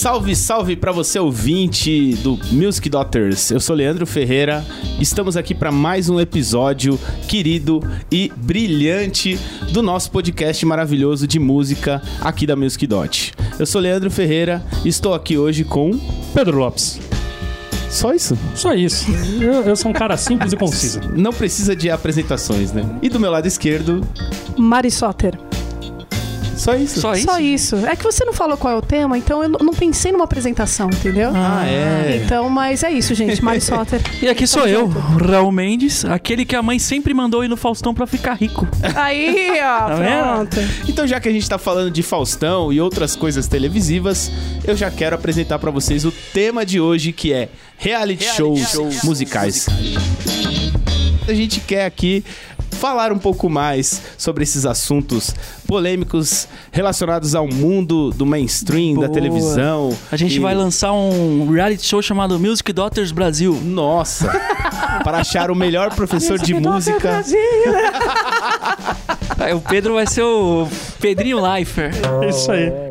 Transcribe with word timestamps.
Salve, 0.00 0.34
salve 0.34 0.76
para 0.76 0.92
você 0.92 1.18
ouvinte 1.18 2.14
do 2.22 2.38
Music 2.50 2.88
Daughters. 2.88 3.50
Eu 3.50 3.60
sou 3.60 3.76
Leandro 3.76 4.06
Ferreira. 4.06 4.64
Estamos 4.98 5.36
aqui 5.36 5.54
para 5.54 5.70
mais 5.70 6.08
um 6.08 6.18
episódio 6.18 6.98
querido 7.28 7.82
e 8.10 8.32
brilhante 8.34 9.38
do 9.74 9.82
nosso 9.82 10.10
podcast 10.10 10.64
maravilhoso 10.64 11.26
de 11.26 11.38
música 11.38 12.00
aqui 12.18 12.46
da 12.46 12.56
Music 12.56 12.86
Dot. 12.86 13.34
Eu 13.58 13.66
sou 13.66 13.78
Leandro 13.78 14.10
Ferreira 14.10 14.64
e 14.86 14.88
estou 14.88 15.12
aqui 15.12 15.36
hoje 15.36 15.64
com 15.64 15.90
Pedro 16.32 16.56
Lopes. 16.56 16.98
Só 17.90 18.14
isso? 18.14 18.38
Só 18.54 18.72
isso. 18.72 19.04
Eu, 19.38 19.64
eu 19.64 19.76
sou 19.76 19.90
um 19.90 19.94
cara 19.94 20.16
simples 20.16 20.54
e 20.54 20.56
conciso. 20.56 20.98
Não 21.14 21.30
precisa 21.30 21.76
de 21.76 21.90
apresentações, 21.90 22.72
né? 22.72 22.88
E 23.02 23.10
do 23.10 23.20
meu 23.20 23.30
lado 23.30 23.46
esquerdo, 23.46 24.00
Mari 24.56 24.90
Soter. 24.90 25.49
Só 26.60 26.74
isso. 26.74 27.00
Só 27.00 27.12
isso? 27.14 27.24
Só 27.24 27.40
isso. 27.40 27.76
É 27.86 27.96
que 27.96 28.04
você 28.04 28.24
não 28.24 28.32
falou 28.32 28.56
qual 28.56 28.74
é 28.74 28.76
o 28.76 28.82
tema, 28.82 29.16
então 29.16 29.42
eu 29.42 29.48
não 29.48 29.72
pensei 29.72 30.12
numa 30.12 30.24
apresentação, 30.24 30.88
entendeu? 30.88 31.30
Ah, 31.34 31.66
é. 31.66 32.22
Então, 32.24 32.48
mas 32.48 32.82
é 32.82 32.90
isso, 32.90 33.14
gente. 33.14 33.42
Mari 33.42 33.60
Soter. 33.62 34.00
E 34.22 34.28
aqui 34.28 34.46
sou 34.46 34.66
eu, 34.66 34.86
Raul 34.88 35.50
Mendes, 35.52 36.04
aquele 36.04 36.44
que 36.44 36.54
a 36.54 36.62
mãe 36.62 36.78
sempre 36.78 37.14
mandou 37.14 37.44
ir 37.44 37.48
no 37.48 37.56
Faustão 37.56 37.94
pra 37.94 38.06
ficar 38.06 38.34
rico. 38.34 38.66
Aí, 38.94 39.50
ó, 39.60 39.88
Tá 39.90 39.96
pronto. 39.96 40.56
Então, 40.88 41.06
já 41.06 41.18
que 41.20 41.28
a 41.28 41.32
gente 41.32 41.48
tá 41.48 41.58
falando 41.58 41.90
de 41.90 42.02
Faustão 42.02 42.72
e 42.72 42.80
outras 42.80 43.16
coisas 43.16 43.46
televisivas, 43.46 44.30
eu 44.64 44.76
já 44.76 44.90
quero 44.90 45.14
apresentar 45.16 45.58
pra 45.58 45.70
vocês 45.70 46.04
o 46.04 46.12
tema 46.32 46.64
de 46.64 46.80
hoje, 46.80 47.12
que 47.12 47.32
é 47.32 47.48
reality, 47.76 48.24
shows, 48.24 49.02
musicais. 49.02 49.66
A 51.28 51.32
gente 51.32 51.60
quer 51.60 51.86
aqui 51.86 52.24
falar 52.72 53.12
um 53.12 53.18
pouco 53.18 53.48
mais 53.48 54.00
sobre 54.16 54.42
esses 54.42 54.64
assuntos 54.64 55.34
polêmicos 55.66 56.48
relacionados 56.72 57.34
ao 57.34 57.46
mundo 57.46 58.10
do 58.10 58.24
mainstream, 58.24 58.94
da 58.94 59.00
Boa. 59.06 59.08
televisão. 59.10 59.96
A 60.10 60.16
gente 60.16 60.36
E- 60.36 60.40
vai 60.40 60.54
lançar 60.54 60.92
um 60.92 61.50
reality 61.50 61.86
show 61.86 62.00
chamado 62.02 62.38
Music 62.38 62.72
Daughters 62.72 63.12
Brasil. 63.12 63.58
Nossa! 63.62 64.28
para 65.04 65.18
achar 65.18 65.50
o 65.50 65.54
melhor 65.54 65.94
professor 65.94 66.38
de 66.38 66.54
música. 66.54 67.22
É, 69.38 69.54
o 69.54 69.60
Pedro 69.60 69.94
vai 69.94 70.06
ser 70.06 70.22
o 70.22 70.68
Pedrinho 71.00 71.40
Leifer. 71.40 71.92
É 72.22 72.28
isso 72.28 72.52
aí. 72.52 72.89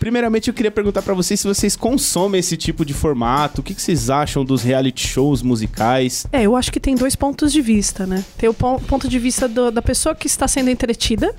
Primeiramente, 0.00 0.48
eu 0.48 0.54
queria 0.54 0.70
perguntar 0.70 1.02
pra 1.02 1.12
vocês 1.12 1.38
se 1.38 1.46
vocês 1.46 1.76
consomem 1.76 2.38
esse 2.40 2.56
tipo 2.56 2.84
de 2.86 2.94
formato. 2.94 3.60
O 3.60 3.62
que, 3.62 3.74
que 3.74 3.82
vocês 3.82 4.08
acham 4.08 4.44
dos 4.44 4.62
reality 4.62 5.06
shows 5.06 5.42
musicais? 5.42 6.26
É, 6.32 6.42
eu 6.42 6.56
acho 6.56 6.72
que 6.72 6.80
tem 6.80 6.94
dois 6.94 7.14
pontos 7.14 7.52
de 7.52 7.60
vista, 7.60 8.06
né? 8.06 8.24
Tem 8.38 8.48
o 8.48 8.54
pon- 8.54 8.78
ponto 8.80 9.06
de 9.06 9.18
vista 9.18 9.46
do- 9.46 9.70
da 9.70 9.82
pessoa 9.82 10.14
que 10.14 10.26
está 10.26 10.48
sendo 10.48 10.70
entretida, 10.70 11.34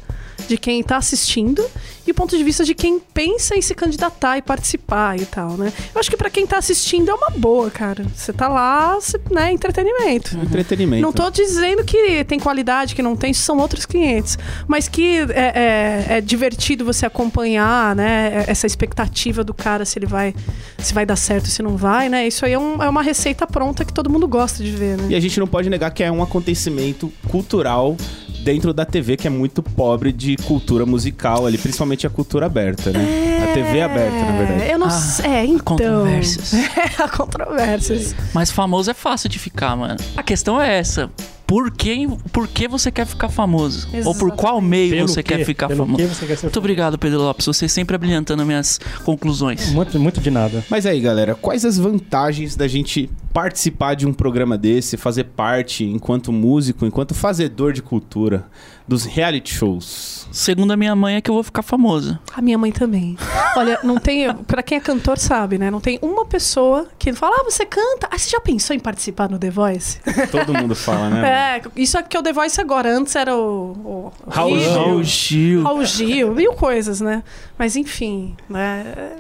de 0.48 0.58
quem 0.58 0.82
está 0.82 0.98
assistindo, 0.98 1.64
e 2.06 2.12
o 2.12 2.14
ponto 2.14 2.36
de 2.38 2.44
vista 2.44 2.64
de 2.66 2.74
quem 2.74 3.00
pensa 3.00 3.56
em 3.56 3.62
se 3.62 3.74
candidatar 3.76 4.38
e 4.38 4.42
participar 4.42 5.20
e 5.20 5.26
tal, 5.26 5.52
né? 5.52 5.72
Eu 5.94 6.00
acho 6.00 6.10
que 6.10 6.18
pra 6.18 6.30
quem 6.30 6.46
tá 6.48 6.58
assistindo 6.58 7.10
é 7.10 7.14
uma 7.14 7.30
boa, 7.30 7.70
cara. 7.70 8.04
Você 8.16 8.34
tá 8.34 8.48
lá, 8.48 8.96
você- 8.96 9.20
né, 9.30 9.52
entretenimento. 9.52 10.36
Entretenimento. 10.38 11.02
Não 11.02 11.14
tô 11.14 11.30
dizendo 11.30 11.84
que 11.84 12.24
tem 12.26 12.40
qualidade, 12.40 12.96
que 12.96 13.02
não 13.02 13.16
tem, 13.16 13.34
são 13.34 13.58
outros 13.60 13.86
clientes. 13.86 14.38
Mas 14.68 14.88
que 14.88 15.20
é, 15.30 16.06
é- 16.10 16.18
é 16.18 16.22
divertido 16.22 16.84
você 16.84 17.06
acompanhar, 17.06 17.96
né? 17.96 18.44
Essa 18.48 18.66
expectativa 18.68 19.44
do 19.44 19.54
cara 19.54 19.86
se 19.86 19.98
ele 20.00 20.08
vai, 20.08 20.34
se 20.80 20.94
vai 20.94 21.06
dar 21.06 21.16
certo, 21.16 21.48
se 21.48 21.62
não 21.62 21.78
vai, 21.78 22.10
né? 22.10 22.28
Isso 22.28 22.46
aí 22.46 22.54
é, 22.54 22.60
um- 22.60 22.82
é 22.82 22.90
uma 22.90 23.04
receita 23.04 23.46
pronta 23.46 23.86
que 23.86 23.94
todo 23.94 24.10
mundo 24.10 24.28
gosta 24.28 24.64
de 24.64 24.72
ver, 24.72 24.98
né? 24.98 25.06
E 25.10 25.16
a 25.16 25.20
gente 25.20 25.40
não 25.40 25.48
pode 25.48 25.70
negar 25.70 25.92
que 25.92 26.04
é 26.04 26.12
um 26.12 26.22
acontecimento 26.24 27.12
cultural 27.30 27.96
dentro 28.44 28.74
da 28.74 28.84
TV 28.86 29.16
que 29.18 29.28
é 29.28 29.30
muito 29.30 29.62
pobre 29.62 30.12
de 30.22 30.38
cultura 30.38 30.86
musical 30.86 31.46
ali, 31.46 31.58
principalmente 31.58 32.06
a 32.06 32.10
cultura 32.10 32.46
aberta, 32.46 32.92
né? 32.92 33.44
A 33.50 33.54
TV 33.54 33.82
aberta, 33.82 34.18
na 34.18 34.32
verdade. 34.38 34.72
Eu 34.72 34.78
não 34.80 34.88
Ah, 34.88 34.92
sei. 34.92 35.26
É, 35.32 35.46
então. 35.46 35.64
controvérsias. 35.78 36.54
É, 36.78 37.04
há 37.04 37.08
controvérsias. 37.10 38.16
Mas 38.34 38.52
famoso 38.52 38.90
é 38.92 38.94
fácil 38.94 39.28
de 39.30 39.40
ficar, 39.40 39.76
mano. 39.76 39.98
A 40.16 40.24
questão 40.24 40.62
é 40.62 40.78
essa. 40.80 41.10
Por 41.52 41.70
que, 41.70 42.08
por 42.32 42.48
que 42.48 42.66
você 42.66 42.90
quer 42.90 43.06
ficar 43.06 43.28
famoso? 43.28 43.86
Ou 44.06 44.16
por 44.16 44.32
qual 44.32 44.62
meio 44.62 44.92
Pelo 44.92 45.08
você 45.10 45.22
quê? 45.22 45.36
quer 45.36 45.44
ficar 45.46 45.68
Pelo 45.68 45.80
famoso? 45.86 45.98
que 46.02 46.16
você 46.16 46.26
quer 46.26 46.38
ser 46.38 46.46
Muito 46.46 46.60
obrigado, 46.60 46.98
Pedro 46.98 47.20
Lopes. 47.20 47.46
Você 47.46 47.68
sempre 47.68 47.94
abrilhantando 47.94 48.46
minhas 48.46 48.80
conclusões. 49.04 49.70
Muito, 49.74 50.00
muito 50.00 50.22
de 50.22 50.32
nada. 50.32 50.64
Mas 50.70 50.86
aí, 50.86 51.02
galera, 51.02 51.36
quais 51.36 51.66
as 51.66 51.78
vantagens 51.78 52.56
da 52.56 52.70
gente 52.70 53.10
participar 53.34 53.96
de 53.96 54.08
um 54.08 54.14
programa 54.14 54.58
desse, 54.58 54.96
fazer 54.96 55.26
parte 55.26 55.84
enquanto 55.84 56.32
músico, 56.32 56.86
enquanto 56.86 57.14
fazedor 57.14 57.74
de 57.74 57.82
cultura 57.82 58.46
dos 58.88 59.04
reality 59.06 59.54
shows? 59.54 60.28
Segundo 60.32 60.72
a 60.72 60.78
minha 60.78 60.96
mãe, 60.96 61.16
é 61.16 61.22
que 61.22 61.30
eu 61.30 61.34
vou 61.34 61.44
ficar 61.44 61.62
famoso. 61.62 62.18
A 62.34 62.42
minha 62.42 62.58
mãe 62.58 62.72
também. 62.72 63.18
Olha, 63.58 63.80
não 63.84 63.98
tem. 63.98 64.34
Pra 64.48 64.64
quem 64.64 64.78
é 64.78 64.82
cantor 64.82 65.18
sabe, 65.18 65.58
né? 65.58 65.70
Não 65.70 65.82
tem 65.82 66.00
uma 66.02 66.26
pessoa 66.26 66.88
que 66.98 67.12
fala, 67.12 67.38
ah, 67.40 67.44
você 67.44 67.66
canta. 67.66 68.08
Ah, 68.10 68.18
você 68.18 68.30
já 68.30 68.40
pensou 68.40 68.74
em 68.74 68.80
participar 68.80 69.30
no 69.30 69.38
The 69.38 69.50
Voice? 69.50 70.00
Todo 70.32 70.54
mundo 70.54 70.76
fala, 70.76 71.10
né? 71.10 71.22
É, 71.41 71.41
isso 71.76 71.98
é 71.98 72.04
que 72.04 72.16
é 72.16 72.20
o 72.20 72.24
The 72.24 72.34
Voice 72.34 72.60
agora. 72.60 72.96
Antes 72.96 73.16
era 73.16 73.36
o. 73.36 74.12
o 74.26 74.30
Raul 74.30 74.60
Gil, 74.60 74.70
Gil. 74.70 74.74
Raul 74.74 75.04
Gil. 75.04 75.64
Raul 75.64 75.86
Gil, 75.86 76.36
mil 76.36 76.54
coisas, 76.54 77.02
né? 77.02 77.24
Mas 77.58 77.76
enfim, 77.76 78.36
né? 78.50 79.14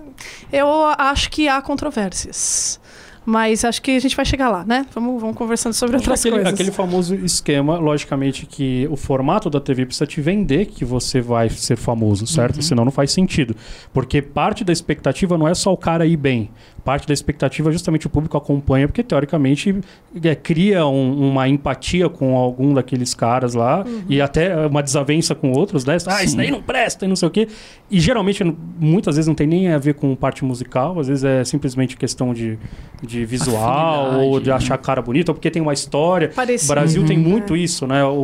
Eu 0.52 0.68
acho 0.98 1.30
que 1.30 1.48
há 1.48 1.62
controvérsias. 1.62 2.80
Mas 3.24 3.64
acho 3.64 3.82
que 3.84 3.92
a 3.92 4.00
gente 4.00 4.16
vai 4.16 4.26
chegar 4.26 4.50
lá, 4.50 4.66
né? 4.66 4.86
Vamos, 4.96 5.22
vamos 5.22 5.36
conversando 5.36 5.74
sobre 5.74 5.96
outras 5.96 6.20
aquele, 6.20 6.38
coisas. 6.38 6.54
aquele 6.54 6.72
famoso 6.72 7.14
esquema, 7.16 7.78
logicamente, 7.78 8.48
que 8.48 8.88
o 8.90 8.98
formato 8.98 9.48
da 9.48 9.60
TV 9.60 9.86
precisa 9.86 10.08
te 10.08 10.20
vender 10.20 10.66
que 10.66 10.84
você 10.84 11.22
vai 11.22 11.48
ser 11.48 11.76
famoso, 11.76 12.26
certo? 12.26 12.56
Uhum. 12.56 12.62
Senão 12.64 12.86
não 12.86 12.92
faz 12.92 13.12
sentido. 13.12 13.56
Porque 13.94 14.24
parte 14.24 14.64
da 14.64 14.74
expectativa 14.74 15.38
não 15.38 15.48
é 15.48 15.54
só 15.54 15.72
o 15.72 15.78
cara 15.78 16.06
ir 16.06 16.18
bem. 16.18 16.50
Parte 16.84 17.08
da 17.08 17.14
expectativa 17.14 17.70
é 17.70 17.72
justamente 17.74 18.08
o 18.08 18.10
público 18.10 18.36
acompanha, 18.38 18.88
porque 18.88 19.04
teoricamente 19.04 19.76
é, 20.24 20.34
cria 20.36 20.86
um- 20.88 21.30
uma 21.30 21.48
empatia 21.48 22.10
com 22.10 22.36
algum 22.36 22.74
daqueles 22.74 23.14
caras 23.14 23.54
lá 23.54 23.84
Uhum. 23.86 24.02
e 24.10 24.20
até 24.22 24.66
uma 24.66 24.82
desavença 24.82 25.36
com 25.36 25.52
outros, 25.52 25.86
né? 25.86 25.98
Ah, 26.08 26.24
isso 26.24 26.36
daí 26.36 26.50
não 26.50 26.62
presta 26.62 27.06
e 27.06 27.08
não 27.08 27.16
sei 27.16 27.28
o 27.28 27.32
quê. 27.32 27.48
E 27.90 28.00
geralmente, 28.00 28.44
muitas 28.80 29.16
vezes 29.16 29.28
não 29.28 29.36
tem 29.36 29.46
nem 29.48 29.68
a 29.72 29.78
ver 29.78 29.94
com 29.94 30.16
parte 30.16 30.44
musical, 30.44 31.00
às 31.00 31.08
vezes 31.08 31.24
é 31.24 31.44
simplesmente 31.44 31.96
questão 31.96 32.34
de, 32.34 32.58
de 33.02 33.26
visual 33.26 34.06
Afinidade, 34.08 34.26
ou 34.26 34.40
de 34.40 34.52
achar 34.52 34.78
cara 34.78 35.02
bonita, 35.02 35.32
ou 35.32 35.36
porque 35.36 35.52
tem 35.52 35.62
uma 35.62 35.74
história. 35.74 36.30
Parecido. 36.30 36.72
O 36.72 36.76
Brasil 36.76 37.06
tem 37.06 37.18
Uhum. 37.18 37.24
muito 37.24 37.56
isso, 37.56 37.86
né? 37.86 38.04
O, 38.06 38.10
o, 38.10 38.20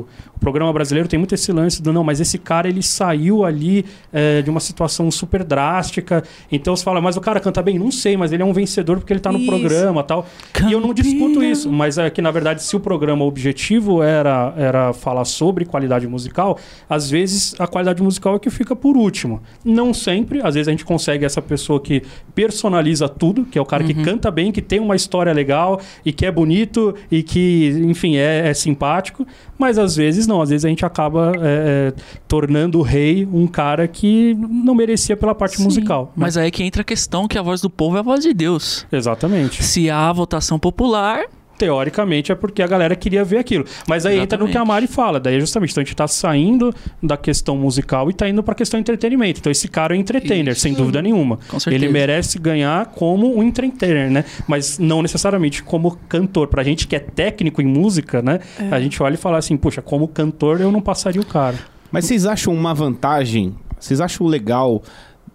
o- 0.00 0.06
o 0.38 0.40
programa 0.40 0.72
brasileiro 0.72 1.08
tem 1.08 1.18
muito 1.18 1.34
esse 1.34 1.50
lance 1.50 1.82
do 1.82 1.92
não, 1.92 2.04
mas 2.04 2.20
esse 2.20 2.38
cara 2.38 2.68
ele 2.68 2.80
saiu 2.80 3.44
ali 3.44 3.84
é, 4.12 4.40
de 4.40 4.48
uma 4.48 4.60
situação 4.60 5.10
super 5.10 5.42
drástica. 5.42 6.22
Então 6.50 6.76
você 6.76 6.84
fala, 6.84 7.00
mas 7.00 7.16
o 7.16 7.20
cara 7.20 7.40
canta 7.40 7.60
bem? 7.60 7.76
Não 7.76 7.90
sei, 7.90 8.16
mas 8.16 8.32
ele 8.32 8.44
é 8.44 8.46
um 8.46 8.52
vencedor 8.52 8.98
porque 8.98 9.12
ele 9.12 9.18
tá 9.18 9.32
no 9.32 9.38
Isso. 9.38 9.48
programa 9.48 10.04
tal. 10.04 10.24
E 10.68 10.72
eu 10.72 10.80
não 10.80 10.94
discuto 10.94 11.42
isso, 11.42 11.72
mas 11.72 11.98
é 11.98 12.08
que 12.08 12.22
na 12.22 12.30
verdade, 12.30 12.62
se 12.62 12.76
o 12.76 12.80
programa 12.80 13.24
o 13.24 13.28
objetivo 13.28 14.00
era, 14.00 14.54
era 14.56 14.92
falar 14.92 15.24
sobre 15.24 15.64
qualidade 15.64 16.06
musical, 16.06 16.56
às 16.88 17.10
vezes 17.10 17.54
a 17.58 17.66
qualidade 17.66 18.00
musical 18.00 18.36
é 18.36 18.38
que 18.38 18.48
fica 18.48 18.76
por 18.76 18.96
último. 18.96 19.42
Não 19.64 19.92
sempre, 19.92 20.40
às 20.40 20.54
vezes 20.54 20.68
a 20.68 20.70
gente 20.70 20.84
consegue 20.84 21.24
essa 21.24 21.42
pessoa 21.42 21.80
que 21.80 22.02
personaliza 22.32 23.08
tudo, 23.08 23.44
que 23.44 23.58
é 23.58 23.60
o 23.60 23.66
cara 23.66 23.82
que 23.82 23.94
canta 23.94 24.30
bem, 24.30 24.52
que 24.52 24.62
tem 24.62 24.78
uma 24.78 24.94
história 24.94 25.32
legal 25.32 25.80
e 26.04 26.12
que 26.12 26.24
é 26.24 26.30
bonito 26.30 26.94
e 27.10 27.24
que, 27.24 27.70
enfim, 27.84 28.16
é, 28.16 28.48
é 28.48 28.54
simpático. 28.54 29.26
Mas 29.58 29.78
às 29.78 29.96
vezes 29.96 30.26
não, 30.26 30.40
às 30.40 30.50
vezes 30.50 30.64
a 30.64 30.68
gente 30.68 30.84
acaba 30.84 31.32
é, 31.36 31.92
é, 31.96 32.02
tornando 32.28 32.78
o 32.78 32.82
rei 32.82 33.26
um 33.30 33.46
cara 33.46 33.88
que 33.88 34.34
não 34.34 34.74
merecia 34.74 35.16
pela 35.16 35.34
parte 35.34 35.56
Sim, 35.56 35.64
musical. 35.64 36.04
né? 36.06 36.12
Mas 36.16 36.36
aí 36.36 36.50
que 36.50 36.62
entra 36.62 36.82
a 36.82 36.84
questão 36.84 37.26
que 37.26 37.36
a 37.36 37.42
voz 37.42 37.60
do 37.60 37.68
povo 37.68 37.96
é 37.96 38.00
a 38.00 38.02
voz 38.02 38.22
de 38.22 38.32
Deus. 38.32 38.86
Exatamente. 38.90 39.64
Se 39.64 39.90
há 39.90 40.12
votação 40.12 40.58
popular, 40.58 41.24
Teoricamente 41.58 42.30
é 42.30 42.34
porque 42.34 42.62
a 42.62 42.66
galera 42.66 42.94
queria 42.94 43.24
ver 43.24 43.38
aquilo. 43.38 43.64
Mas 43.86 44.06
aí 44.06 44.18
entra 44.18 44.38
no 44.38 44.44
que 44.44 44.50
a 44.50 44.62
Exatamente. 44.62 44.68
Mari 44.68 44.86
fala. 44.86 45.18
Daí 45.18 45.40
justamente, 45.40 45.72
então 45.72 45.82
a 45.82 45.84
gente 45.84 45.96
tá 45.96 46.06
saindo 46.06 46.72
da 47.02 47.16
questão 47.16 47.56
musical 47.56 48.08
e 48.08 48.14
tá 48.14 48.28
indo 48.28 48.42
pra 48.42 48.54
questão 48.54 48.78
entretenimento. 48.78 49.40
Então 49.40 49.50
esse 49.50 49.66
cara 49.68 49.94
é 49.94 49.98
um 49.98 50.00
entertainer, 50.00 50.52
Isso. 50.52 50.62
sem 50.62 50.72
dúvida 50.72 51.02
nenhuma. 51.02 51.38
Com 51.48 51.58
certeza. 51.58 51.84
Ele 51.84 51.92
merece 51.92 52.38
ganhar 52.38 52.86
como 52.86 53.36
um 53.36 53.42
entertainer, 53.42 54.10
né? 54.10 54.24
Mas 54.46 54.78
não 54.78 55.02
necessariamente 55.02 55.62
como 55.62 55.96
cantor. 56.08 56.46
Pra 56.48 56.62
gente 56.62 56.86
que 56.86 56.94
é 56.94 57.00
técnico 57.00 57.60
em 57.60 57.66
música, 57.66 58.22
né? 58.22 58.38
A 58.70 58.80
gente 58.80 59.02
olha 59.02 59.14
e 59.14 59.18
fala 59.18 59.38
assim, 59.38 59.56
puxa, 59.56 59.82
como 59.82 60.06
cantor 60.06 60.60
eu 60.60 60.70
não 60.70 60.80
passaria 60.80 61.20
o 61.20 61.26
cara. 61.26 61.58
Mas 61.90 62.04
vocês 62.04 62.24
acham 62.26 62.54
uma 62.54 62.72
vantagem? 62.74 63.54
Vocês 63.80 64.00
acham 64.00 64.26
legal 64.26 64.82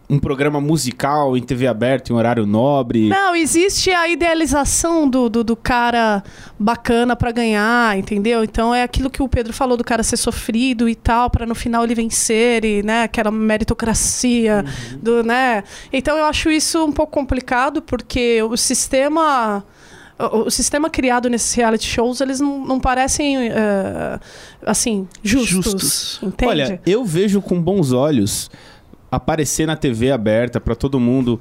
um 0.10 0.20
programa 0.20 0.60
musical 0.60 1.36
em 1.38 1.42
TV 1.42 1.66
aberta, 1.66 2.12
em 2.12 2.16
horário 2.16 2.46
nobre? 2.46 3.08
Não, 3.08 3.36
existe 3.36 3.90
a 3.92 4.08
idealização 4.08 5.10
do, 5.10 5.30
do, 5.30 5.44
do 5.44 5.56
cara 5.56 6.24
bacana 6.60 7.16
pra 7.16 7.32
ganhar, 7.32 7.98
entendeu? 7.98 8.44
Então 8.44 8.74
é 8.76 8.84
aquilo 8.84 9.10
que 9.10 9.24
o 9.24 9.30
Pedro 9.30 9.54
falou 9.54 9.78
do 9.78 9.84
cara 9.84 10.04
ser 10.04 10.18
sofrido 10.18 10.88
e 10.90 10.96
tal, 10.96 11.30
pra 11.30 11.46
no 11.46 11.56
final 11.56 11.84
ele 11.84 11.96
vencer 11.96 12.66
e, 12.66 12.84
né, 12.84 13.04
aquela 13.04 13.32
meritocracia 13.32 14.64
do, 15.02 15.24
né? 15.24 15.64
Então 15.92 16.18
eu 16.18 16.26
acho 16.26 16.50
isso 16.52 16.84
um 16.84 16.92
pouco 16.92 17.12
complicado 17.12 17.82
porque 17.82 18.42
o 18.44 18.58
sistema 18.58 19.64
o, 20.20 20.50
sistema 20.50 20.90
criado 20.90 21.30
nesses 21.30 21.54
reality 21.54 21.88
shows, 21.88 22.22
eles 22.22 22.40
não, 22.40 22.66
não 22.66 22.80
parecem 22.80 23.50
eh, 23.50 24.20
assim 24.66 25.08
justos, 25.24 25.72
Justos. 25.72 26.20
entende? 26.22 26.52
Olha, 26.52 26.82
eu 26.86 27.04
vejo 27.04 27.42
com 27.42 27.60
bons 27.62 27.92
olhos 27.92 28.50
aparecer 29.16 29.68
na 29.68 29.76
TV 29.76 30.12
aberta 30.12 30.60
pra 30.60 30.76
todo 30.76 31.00
mundo 31.00 31.40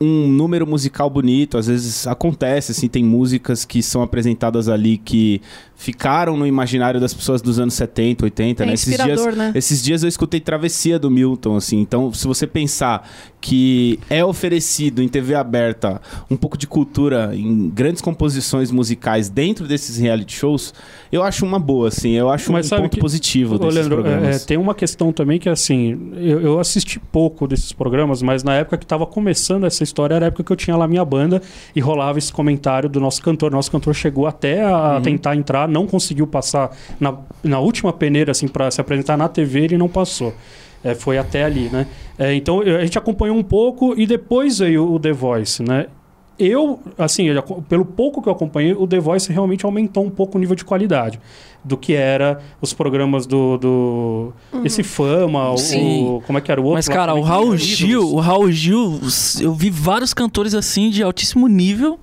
um 0.00 0.28
número 0.28 0.66
musical 0.66 1.08
bonito, 1.08 1.56
às 1.56 1.66
vezes 1.68 2.06
acontece, 2.06 2.72
assim, 2.72 2.86
tem 2.88 3.02
músicas 3.02 3.64
que 3.64 3.82
são 3.82 4.02
apresentadas 4.02 4.68
ali 4.68 4.98
que 4.98 5.40
ficaram 5.74 6.36
no 6.36 6.46
imaginário 6.46 6.98
das 7.00 7.12
pessoas 7.12 7.42
dos 7.42 7.58
anos 7.58 7.74
70, 7.74 8.24
80, 8.24 8.62
É 8.62 8.66
né? 8.66 8.72
Esses 8.74 8.96
dias, 8.96 9.36
né? 9.36 9.52
esses 9.54 9.82
dias 9.82 10.02
eu 10.02 10.08
escutei 10.08 10.40
Travessia 10.40 10.98
do 10.98 11.10
Milton, 11.10 11.56
assim, 11.56 11.78
então 11.80 12.12
se 12.12 12.26
você 12.26 12.46
pensar 12.46 13.08
que 13.40 13.98
é 14.08 14.24
oferecido 14.24 15.02
em 15.02 15.08
TV 15.08 15.34
aberta 15.34 16.00
um 16.30 16.36
pouco 16.36 16.56
de 16.58 16.66
cultura 16.66 17.30
em 17.34 17.68
grandes 17.68 18.00
composições 18.02 18.70
musicais 18.70 19.28
dentro 19.28 19.66
desses 19.68 19.98
reality 19.98 20.34
shows, 20.34 20.72
eu 21.12 21.22
acho 21.22 21.44
uma 21.44 21.58
boa, 21.58 21.88
assim, 21.88 22.12
eu 22.12 22.30
acho 22.30 22.50
Mas 22.52 22.66
um 22.66 22.68
sabe 22.70 22.82
ponto 22.82 22.94
que- 22.94 23.00
positivo 23.00 23.54
Ô, 23.54 23.58
desses 23.58 23.74
Leandro, 23.74 24.02
programas. 24.02 24.42
é, 24.42 24.46
tem 24.46 24.56
uma 24.56 24.74
questão 24.74 25.12
também 25.12 25.38
que, 25.38 25.48
assim, 25.48 26.10
eu, 26.16 26.40
eu 26.40 26.58
assisti 26.60 26.98
pouco 26.98 27.46
desses 27.46 27.72
programas, 27.72 28.22
mas 28.22 28.42
na 28.42 28.54
época 28.54 28.78
que 28.78 28.84
estava 28.84 29.06
começando 29.06 29.64
essa 29.64 29.84
história, 29.86 30.14
era 30.14 30.26
a 30.26 30.28
época 30.28 30.44
que 30.44 30.52
eu 30.52 30.56
tinha 30.56 30.76
lá 30.76 30.86
minha 30.86 31.04
banda 31.04 31.40
e 31.74 31.80
rolava 31.80 32.18
esse 32.18 32.32
comentário 32.32 32.88
do 32.88 33.00
nosso 33.00 33.22
cantor. 33.22 33.50
Nosso 33.50 33.70
cantor 33.70 33.94
chegou 33.94 34.26
até 34.26 34.64
a 34.64 35.00
tentar 35.02 35.34
entrar, 35.34 35.66
não 35.68 35.86
conseguiu 35.86 36.26
passar 36.26 36.70
na, 37.00 37.14
na 37.42 37.58
última 37.58 37.92
peneira, 37.92 38.32
assim, 38.32 38.48
para 38.48 38.70
se 38.70 38.80
apresentar 38.80 39.16
na 39.16 39.28
TV, 39.28 39.60
ele 39.60 39.78
não 39.78 39.88
passou. 39.88 40.34
É, 40.84 40.94
foi 40.94 41.18
até 41.18 41.44
ali, 41.44 41.68
né? 41.68 41.86
É, 42.18 42.34
então 42.34 42.60
a 42.60 42.84
gente 42.84 42.98
acompanhou 42.98 43.36
um 43.36 43.42
pouco 43.42 43.94
e 43.98 44.06
depois 44.06 44.58
veio 44.58 44.92
o 44.92 45.00
The 45.00 45.12
Voice, 45.12 45.62
né? 45.62 45.86
Eu, 46.38 46.80
assim, 46.98 47.28
pelo 47.68 47.84
pouco 47.84 48.20
que 48.22 48.28
eu 48.28 48.32
acompanhei, 48.32 48.72
o 48.74 48.86
The 48.86 48.98
Voice 49.00 49.32
realmente 49.32 49.64
aumentou 49.64 50.04
um 50.04 50.10
pouco 50.10 50.36
o 50.36 50.40
nível 50.40 50.54
de 50.54 50.64
qualidade 50.64 51.18
do 51.64 51.76
que 51.76 51.94
era 51.94 52.40
os 52.60 52.72
programas 52.74 53.26
do. 53.26 53.56
do 53.58 54.32
Esse 54.64 54.82
Fama, 54.82 55.50
o- 55.52 55.56
Sim. 55.56 56.04
o. 56.06 56.22
Como 56.26 56.38
é 56.38 56.40
que 56.42 56.52
era 56.52 56.60
o 56.60 56.64
outro? 56.64 56.76
Mas, 56.76 56.88
lá 56.88 56.94
cara, 56.94 57.12
também 57.12 57.22
o 57.22 57.26
que 57.26 57.30
Raul 57.32 57.56
Gil, 57.56 58.00
Ídolos? 58.02 58.12
o 58.12 58.20
Raul 58.20 58.50
Gil, 58.52 59.00
eu 59.40 59.54
vi 59.54 59.70
vários 59.70 60.12
cantores 60.12 60.54
assim 60.54 60.90
de 60.90 61.02
altíssimo 61.02 61.48
nível 61.48 61.98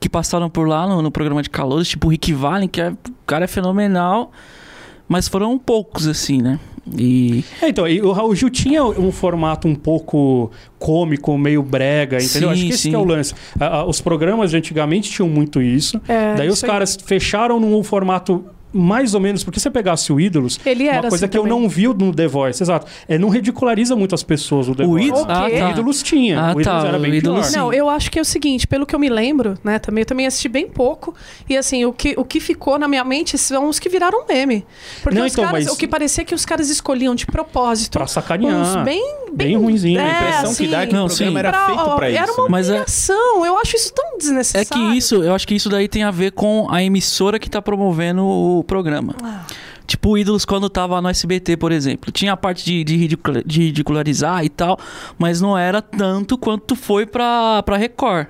que 0.00 0.08
passaram 0.08 0.48
por 0.50 0.66
lá 0.66 0.86
no, 0.86 1.00
no 1.02 1.10
programa 1.10 1.42
de 1.42 1.48
calouros, 1.50 1.88
tipo 1.88 2.06
o 2.06 2.10
Rick 2.10 2.32
Valen, 2.32 2.68
que 2.68 2.80
é, 2.80 2.90
o 2.90 2.96
cara 3.26 3.44
é 3.44 3.48
fenomenal, 3.48 4.32
mas 5.08 5.28
foram 5.28 5.58
poucos 5.58 6.06
assim, 6.06 6.42
né? 6.42 6.58
E 6.96 7.44
É, 7.62 7.68
então, 7.68 7.88
e 7.88 8.00
o 8.02 8.12
Raul 8.12 8.34
Gil 8.34 8.50
tinha 8.50 8.84
um 8.84 9.10
formato 9.10 9.66
um 9.66 9.74
pouco 9.74 10.50
cômico, 10.78 11.36
meio 11.38 11.62
brega, 11.62 12.16
entendeu? 12.22 12.48
Sim, 12.48 12.52
Acho 12.52 12.62
que 12.66 12.68
esse 12.72 12.78
sim. 12.82 12.90
que 12.90 12.94
é 12.96 12.98
o 12.98 13.04
lance. 13.04 13.34
A- 13.58 13.66
a- 13.78 13.84
os 13.86 14.00
programas 14.00 14.50
de 14.50 14.56
antigamente 14.58 15.10
tinham 15.10 15.28
muito 15.28 15.62
isso. 15.62 16.00
É, 16.06 16.34
Daí 16.34 16.48
os 16.48 16.60
caras 16.62 16.96
fecharam 17.04 17.58
num 17.58 17.82
formato 17.82 18.44
mais 18.74 19.14
ou 19.14 19.20
menos, 19.20 19.44
porque 19.44 19.58
se 19.60 19.62
você 19.64 19.70
pegasse 19.70 20.12
o 20.12 20.20
Ídolos, 20.20 20.58
Ele 20.66 20.86
era 20.88 21.02
uma 21.02 21.08
coisa 21.08 21.24
assim 21.26 21.30
que 21.30 21.38
eu 21.38 21.42
também. 21.44 21.60
não 21.60 21.68
vi 21.68 21.86
no 21.86 22.12
The 22.14 22.26
Voice, 22.26 22.62
exato, 22.62 22.86
é 23.08 23.16
não 23.16 23.28
ridiculariza 23.28 23.94
muito 23.94 24.14
as 24.14 24.22
pessoas 24.22 24.68
o 24.68 24.74
The 24.74 24.84
o 24.84 24.88
Voice. 24.88 25.06
Ídolos, 25.08 25.22
O 25.24 25.30
ah, 25.30 25.48
tá. 25.50 25.68
O 25.68 25.70
Ídolos 25.70 26.02
tinha, 26.02 26.40
Ah, 26.40 26.46
o 26.54 26.60
Ídolos 26.60 26.82
tá, 26.82 26.88
era 26.88 26.98
bem 26.98 27.14
Ídolos 27.14 27.50
pior. 27.50 27.58
Não, 27.60 27.72
eu 27.72 27.88
acho 27.88 28.10
que 28.10 28.18
é 28.18 28.22
o 28.22 28.24
seguinte, 28.24 28.66
pelo 28.66 28.84
que 28.84 28.94
eu 28.94 28.98
me 28.98 29.08
lembro, 29.08 29.56
né, 29.62 29.78
também 29.78 30.02
eu 30.02 30.06
também 30.06 30.26
assisti 30.26 30.48
bem 30.48 30.68
pouco, 30.68 31.14
e 31.48 31.56
assim, 31.56 31.84
o 31.84 31.92
que, 31.92 32.14
o 32.18 32.24
que 32.24 32.40
ficou 32.40 32.78
na 32.78 32.88
minha 32.88 33.04
mente 33.04 33.38
são 33.38 33.68
os 33.68 33.78
que 33.78 33.88
viraram 33.88 34.26
meme. 34.26 34.66
Porque 35.02 35.18
Não, 35.18 35.26
os 35.26 35.32
então, 35.32 35.44
caras, 35.44 35.64
mas- 35.66 35.72
o 35.74 35.78
que 35.78 35.86
parecia 35.86 36.24
que 36.24 36.34
os 36.34 36.44
caras 36.44 36.68
escolhiam 36.68 37.14
de 37.14 37.26
propósito 37.26 37.98
Pra 37.98 38.06
sacanear. 38.06 38.54
uns 38.54 38.76
bem 38.84 39.23
bem, 39.34 39.48
Bem 39.48 39.56
ruinzinho. 39.56 39.98
É, 40.00 40.02
A 40.04 40.20
impressão 40.20 40.50
assim, 40.50 40.64
que 40.64 40.70
dá 40.70 40.82
é 40.82 40.86
que 40.86 40.92
Não, 40.94 41.06
o 41.06 41.08
programa 41.08 41.30
sim. 41.32 41.38
era 41.38 41.50
pra- 41.50 41.66
feito 41.66 41.96
pra 41.96 42.10
Era 42.10 42.24
isso. 42.30 42.40
uma 42.40 42.48
Mas 42.48 42.68
é- 42.68 42.72
humilhação, 42.72 43.46
eu 43.46 43.58
acho 43.58 43.76
isso 43.76 43.92
tão 43.92 44.14
é 44.14 44.18
desnecessário. 44.18 44.68
que 44.90 44.96
isso, 44.96 45.16
eu 45.22 45.34
acho 45.34 45.46
que 45.48 45.54
isso 45.54 45.68
daí 45.68 45.88
tem 45.88 46.02
a 46.02 46.10
ver 46.10 46.32
com 46.32 46.66
a 46.70 46.82
emissora 46.82 47.38
que 47.38 47.48
tá 47.50 47.60
promovendo 47.60 48.24
o 48.24 48.64
programa. 48.64 49.14
Ah. 49.22 49.44
Tipo 49.86 50.10
o 50.10 50.18
Ídolos 50.18 50.46
quando 50.46 50.70
tava 50.70 51.00
no 51.02 51.08
SBT, 51.10 51.58
por 51.58 51.70
exemplo. 51.70 52.10
Tinha 52.10 52.32
a 52.32 52.36
parte 52.38 52.64
de, 52.64 52.82
de, 52.84 52.96
ridicula- 52.96 53.42
de 53.44 53.62
ridicularizar 53.64 54.42
e 54.42 54.48
tal, 54.48 54.78
mas 55.18 55.40
não 55.42 55.58
era 55.58 55.82
tanto 55.82 56.38
quanto 56.38 56.74
foi 56.74 57.04
pra, 57.04 57.62
pra 57.62 57.76
Record. 57.76 58.28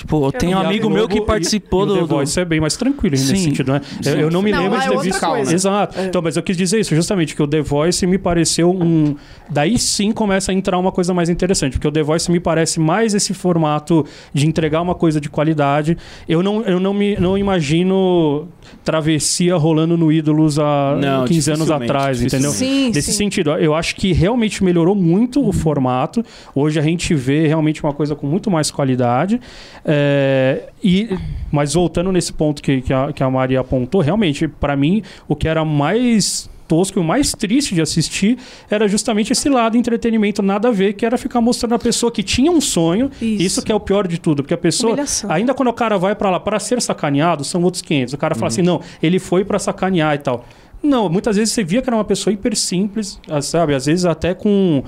Tipo, 0.00 0.32
tem 0.32 0.48
um 0.48 0.52
E 0.52 0.54
a 0.54 0.60
amigo 0.66 0.88
meu 0.88 1.06
que 1.06 1.20
participou 1.20 1.80
e, 1.80 1.82
e 1.82 1.84
o 1.84 1.86
do. 1.88 1.94
The 1.96 2.00
do- 2.00 2.06
Voice 2.06 2.40
é 2.40 2.44
bem 2.46 2.58
mais 2.58 2.74
tranquilo 2.74 3.10
nesse 3.12 3.26
Sim. 3.26 3.36
sentido, 3.36 3.70
né? 3.70 3.82
Eu, 3.98 4.12
Sim. 4.12 4.18
eu 4.18 4.30
não 4.30 4.40
me 4.40 4.50
Não, 4.50 4.62
lembro 4.62 4.78
lá 4.78 4.80
de 4.80 4.86
é 4.86 4.88
ter 4.88 4.96
outra 4.96 5.10
visto. 5.12 5.26
coisa. 5.26 5.54
Exato. 5.54 6.00
Então, 6.00 6.22
mas 6.22 6.36
eu 6.38 6.42
quis 6.42 6.56
dizer 6.56 6.80
isso, 6.80 6.94
justamente, 6.94 7.36
que 7.36 7.42
o 7.42 7.46
The 7.46 7.60
Voice 7.60 8.06
me 8.06 8.16
pareceu 8.16 8.70
um. 8.70 9.14
Daí 9.50 9.78
sim 9.78 10.10
começa 10.10 10.52
a 10.52 10.54
entrar 10.54 10.78
uma 10.78 10.90
coisa 10.90 11.12
mais 11.12 11.28
interessante, 11.28 11.72
porque 11.74 11.86
o 11.86 11.92
The 11.92 12.02
Voice 12.02 12.32
me 12.32 12.40
parece 12.40 12.80
mais 12.80 13.12
esse 13.12 13.34
formato 13.34 14.06
de 14.32 14.46
entregar 14.46 14.80
uma 14.80 14.94
coisa 14.94 15.20
de 15.20 15.28
qualidade. 15.28 15.98
Eu 16.26 16.42
não, 16.42 16.62
eu 16.62 16.80
não 16.80 16.94
me 16.94 17.16
não 17.20 17.36
imagino 17.36 18.48
travessia 18.84 19.56
rolando 19.56 19.96
no 19.96 20.10
Ídolos 20.10 20.58
há 20.58 20.96
Não, 21.00 21.24
15 21.24 21.52
anos 21.52 21.70
atrás, 21.70 22.22
entendeu? 22.22 22.50
Sim, 22.50 22.90
Nesse 22.90 23.12
sim. 23.12 23.18
sentido, 23.18 23.50
eu 23.52 23.74
acho 23.74 23.96
que 23.96 24.12
realmente 24.12 24.62
melhorou 24.64 24.94
muito 24.94 25.46
o 25.46 25.52
formato. 25.52 26.24
Hoje 26.54 26.78
a 26.78 26.82
gente 26.82 27.14
vê 27.14 27.46
realmente 27.46 27.82
uma 27.82 27.92
coisa 27.92 28.14
com 28.14 28.26
muito 28.26 28.50
mais 28.50 28.70
qualidade. 28.70 29.40
É, 29.84 30.68
e, 30.82 31.16
mas 31.50 31.74
voltando 31.74 32.10
nesse 32.12 32.32
ponto 32.32 32.62
que, 32.62 32.80
que, 32.80 32.92
a, 32.92 33.12
que 33.12 33.22
a 33.22 33.30
Maria 33.30 33.60
apontou, 33.60 34.00
realmente, 34.00 34.48
para 34.48 34.76
mim, 34.76 35.02
o 35.28 35.36
que 35.36 35.48
era 35.48 35.64
mais 35.64 36.48
tosco 36.70 37.00
e 37.00 37.02
o 37.02 37.04
mais 37.04 37.32
triste 37.32 37.74
de 37.74 37.80
assistir 37.82 38.38
era 38.70 38.86
justamente 38.86 39.32
esse 39.32 39.48
lado 39.48 39.76
entretenimento 39.76 40.40
nada 40.40 40.68
a 40.68 40.70
ver, 40.70 40.92
que 40.92 41.04
era 41.04 41.18
ficar 41.18 41.40
mostrando 41.40 41.74
a 41.74 41.78
pessoa 41.80 42.12
que 42.12 42.22
tinha 42.22 42.48
um 42.52 42.60
sonho. 42.60 43.10
Isso. 43.20 43.42
Isso, 43.50 43.62
que 43.64 43.72
é 43.72 43.74
o 43.74 43.80
pior 43.80 44.06
de 44.06 44.20
tudo, 44.20 44.44
porque 44.44 44.54
a 44.54 44.58
pessoa, 44.58 44.92
Humilhação. 44.92 45.32
ainda 45.32 45.52
quando 45.52 45.68
o 45.68 45.72
cara 45.72 45.98
vai 45.98 46.14
pra 46.14 46.30
lá 46.30 46.38
para 46.38 46.60
ser 46.60 46.80
sacaneado, 46.80 47.42
são 47.42 47.60
outros 47.64 47.82
500. 47.82 48.14
O 48.14 48.18
cara 48.18 48.36
fala 48.36 48.46
assim: 48.46 48.62
"Não, 48.62 48.80
ele 49.02 49.18
foi 49.18 49.44
pra 49.44 49.58
sacanear 49.58 50.14
e 50.14 50.18
tal". 50.18 50.44
Não, 50.82 51.10
muitas 51.10 51.36
vezes 51.36 51.52
você 51.52 51.62
via 51.62 51.82
que 51.82 51.88
era 51.90 51.96
uma 51.96 52.04
pessoa 52.04 52.32
hiper 52.32 52.56
simples, 52.56 53.20
ah, 53.28 53.42
sabe? 53.42 53.74
Às 53.74 53.84
vezes 53.84 54.06
até 54.06 54.32
com, 54.32 54.82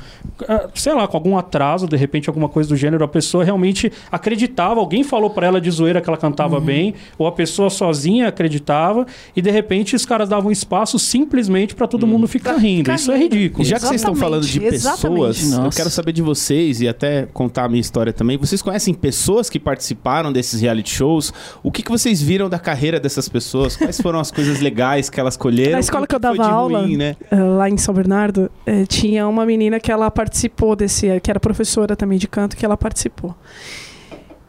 ah, 0.49 0.69
sei 0.75 0.95
lá, 0.95 1.07
com 1.07 1.17
algum 1.19 1.37
atraso, 1.37 1.87
de 1.87 1.97
repente 1.97 2.31
alguma 2.31 2.49
coisa 2.49 2.69
do 2.71 2.77
gênero, 2.77 3.05
a 3.05 3.09
pessoa 3.09 3.45
realmente 3.45 3.93
acreditava, 4.11 4.81
alguém 4.81 5.05
falou 5.05 5.29
pra 5.31 5.47
ela 5.47 5.61
de 5.61 5.71
zoeira 5.71 6.01
que 6.01 6.09
ela 6.09 6.17
cantava 6.17 6.57
Uhum. 6.59 6.65
bem, 6.65 6.95
ou 7.19 7.27
a 7.27 7.33
pessoa 7.33 7.69
sozinha 7.69 8.29
acreditava, 8.29 9.07
e 9.37 9.43
de 9.43 9.51
repente 9.51 9.95
os 9.95 10.07
caras 10.07 10.29
davam 10.31 10.51
espaço 10.51 10.99
simplesmente 10.99 11.75
pra 11.75 11.87
todo 11.87 12.07
mundo 12.07 12.27
ficar 12.27 12.57
rindo. 12.57 12.79
ficar 12.85 12.95
Isso 12.95 13.13
é 13.13 13.19
rindo. 13.19 13.35
ridículo. 13.35 13.63
E 13.63 13.67
já 13.69 13.77
que 13.77 13.83
vocês 13.83 14.01
estão 14.01 14.15
falando 14.15 14.47
de 14.47 14.61
pessoas, 14.61 15.53
eu 15.53 15.71
quero 15.71 15.91
saber 15.91 16.13
de 16.13 16.23
vocês 16.23 16.81
e 16.81 16.89
até 16.89 17.27
contar 17.35 17.65
a 17.65 17.69
minha 17.69 17.81
história 17.81 18.13
também. 18.15 18.39
Vocês 18.39 18.63
conhecem 18.63 18.95
pessoas 18.95 19.51
que 19.51 19.59
participaram 19.61 20.33
desses 20.33 20.61
reality 20.63 20.91
shows? 20.95 21.33
O 21.63 21.71
que, 21.71 21.83
que 21.83 21.91
vocês 21.91 22.23
viram 22.23 22.49
da 22.49 22.59
carreira 22.59 22.99
dessas 22.99 23.29
pessoas? 23.29 23.77
Quais 23.77 24.01
foram 24.01 24.19
as 24.19 24.31
coisas 24.31 24.61
legais 24.61 25.11
que 25.11 25.21
elas 25.21 25.37
colheram? 25.37 25.82
Na 25.83 25.85
escola 25.85 26.07
que 26.07 26.15
eu 26.15 26.19
dava 26.21 26.47
aula, 26.47 26.83
ruim, 26.83 26.97
né? 26.97 27.17
eh, 27.29 27.37
lá 27.37 27.69
em 27.69 27.77
São 27.77 27.93
Bernardo, 27.93 28.49
eh, 28.65 28.87
tinha 28.87 29.27
uma 29.27 29.45
menina 29.45 29.81
que 29.81 29.91
ela 29.91 30.09
participou 30.13 30.77
desse, 30.77 31.19
que 31.21 31.29
era 31.29 31.41
professora 31.41 31.97
também 31.97 32.19
de 32.19 32.29
canto, 32.29 32.57
que 32.57 32.65
ela 32.65 32.77
participou. 32.77 33.35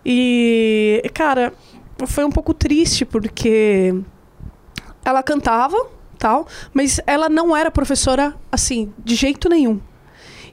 E, 0.06 1.02
cara, 1.12 1.52
foi 2.06 2.24
um 2.24 2.30
pouco 2.30 2.54
triste 2.54 3.04
porque 3.04 3.96
ela 5.04 5.24
cantava, 5.24 5.76
tal, 6.20 6.46
mas 6.72 7.00
ela 7.08 7.28
não 7.30 7.58
era 7.58 7.72
professora 7.72 8.36
assim, 8.52 8.94
de 9.04 9.16
jeito 9.16 9.50
nenhum. 9.50 9.80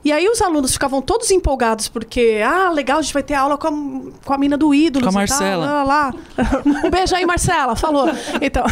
E 0.03 0.13
aí 0.13 0.27
os 0.29 0.41
alunos 0.41 0.73
ficavam 0.73 1.03
todos 1.03 1.31
empolgados 1.31 1.89
porque, 1.89 2.41
ah, 2.45 2.71
legal, 2.71 2.99
a 2.99 3.03
gente 3.03 3.13
vai 3.13 3.23
ter 3.23 3.35
aula 3.35 3.59
com 3.59 3.69
a, 3.69 4.27
com 4.27 4.33
a 4.33 4.39
mina 4.39 4.57
do 4.57 4.75
ídolo. 4.75 5.05
Com 5.05 5.11
a 5.11 5.13
Marcela. 5.13 5.67
lá, 5.67 5.83
lá. 5.85 6.15
um 6.85 6.91
beijo 6.91 7.15
aí, 7.15 7.27
Marcela, 7.27 7.77
falou. 7.77 8.09
Então, 8.41 8.65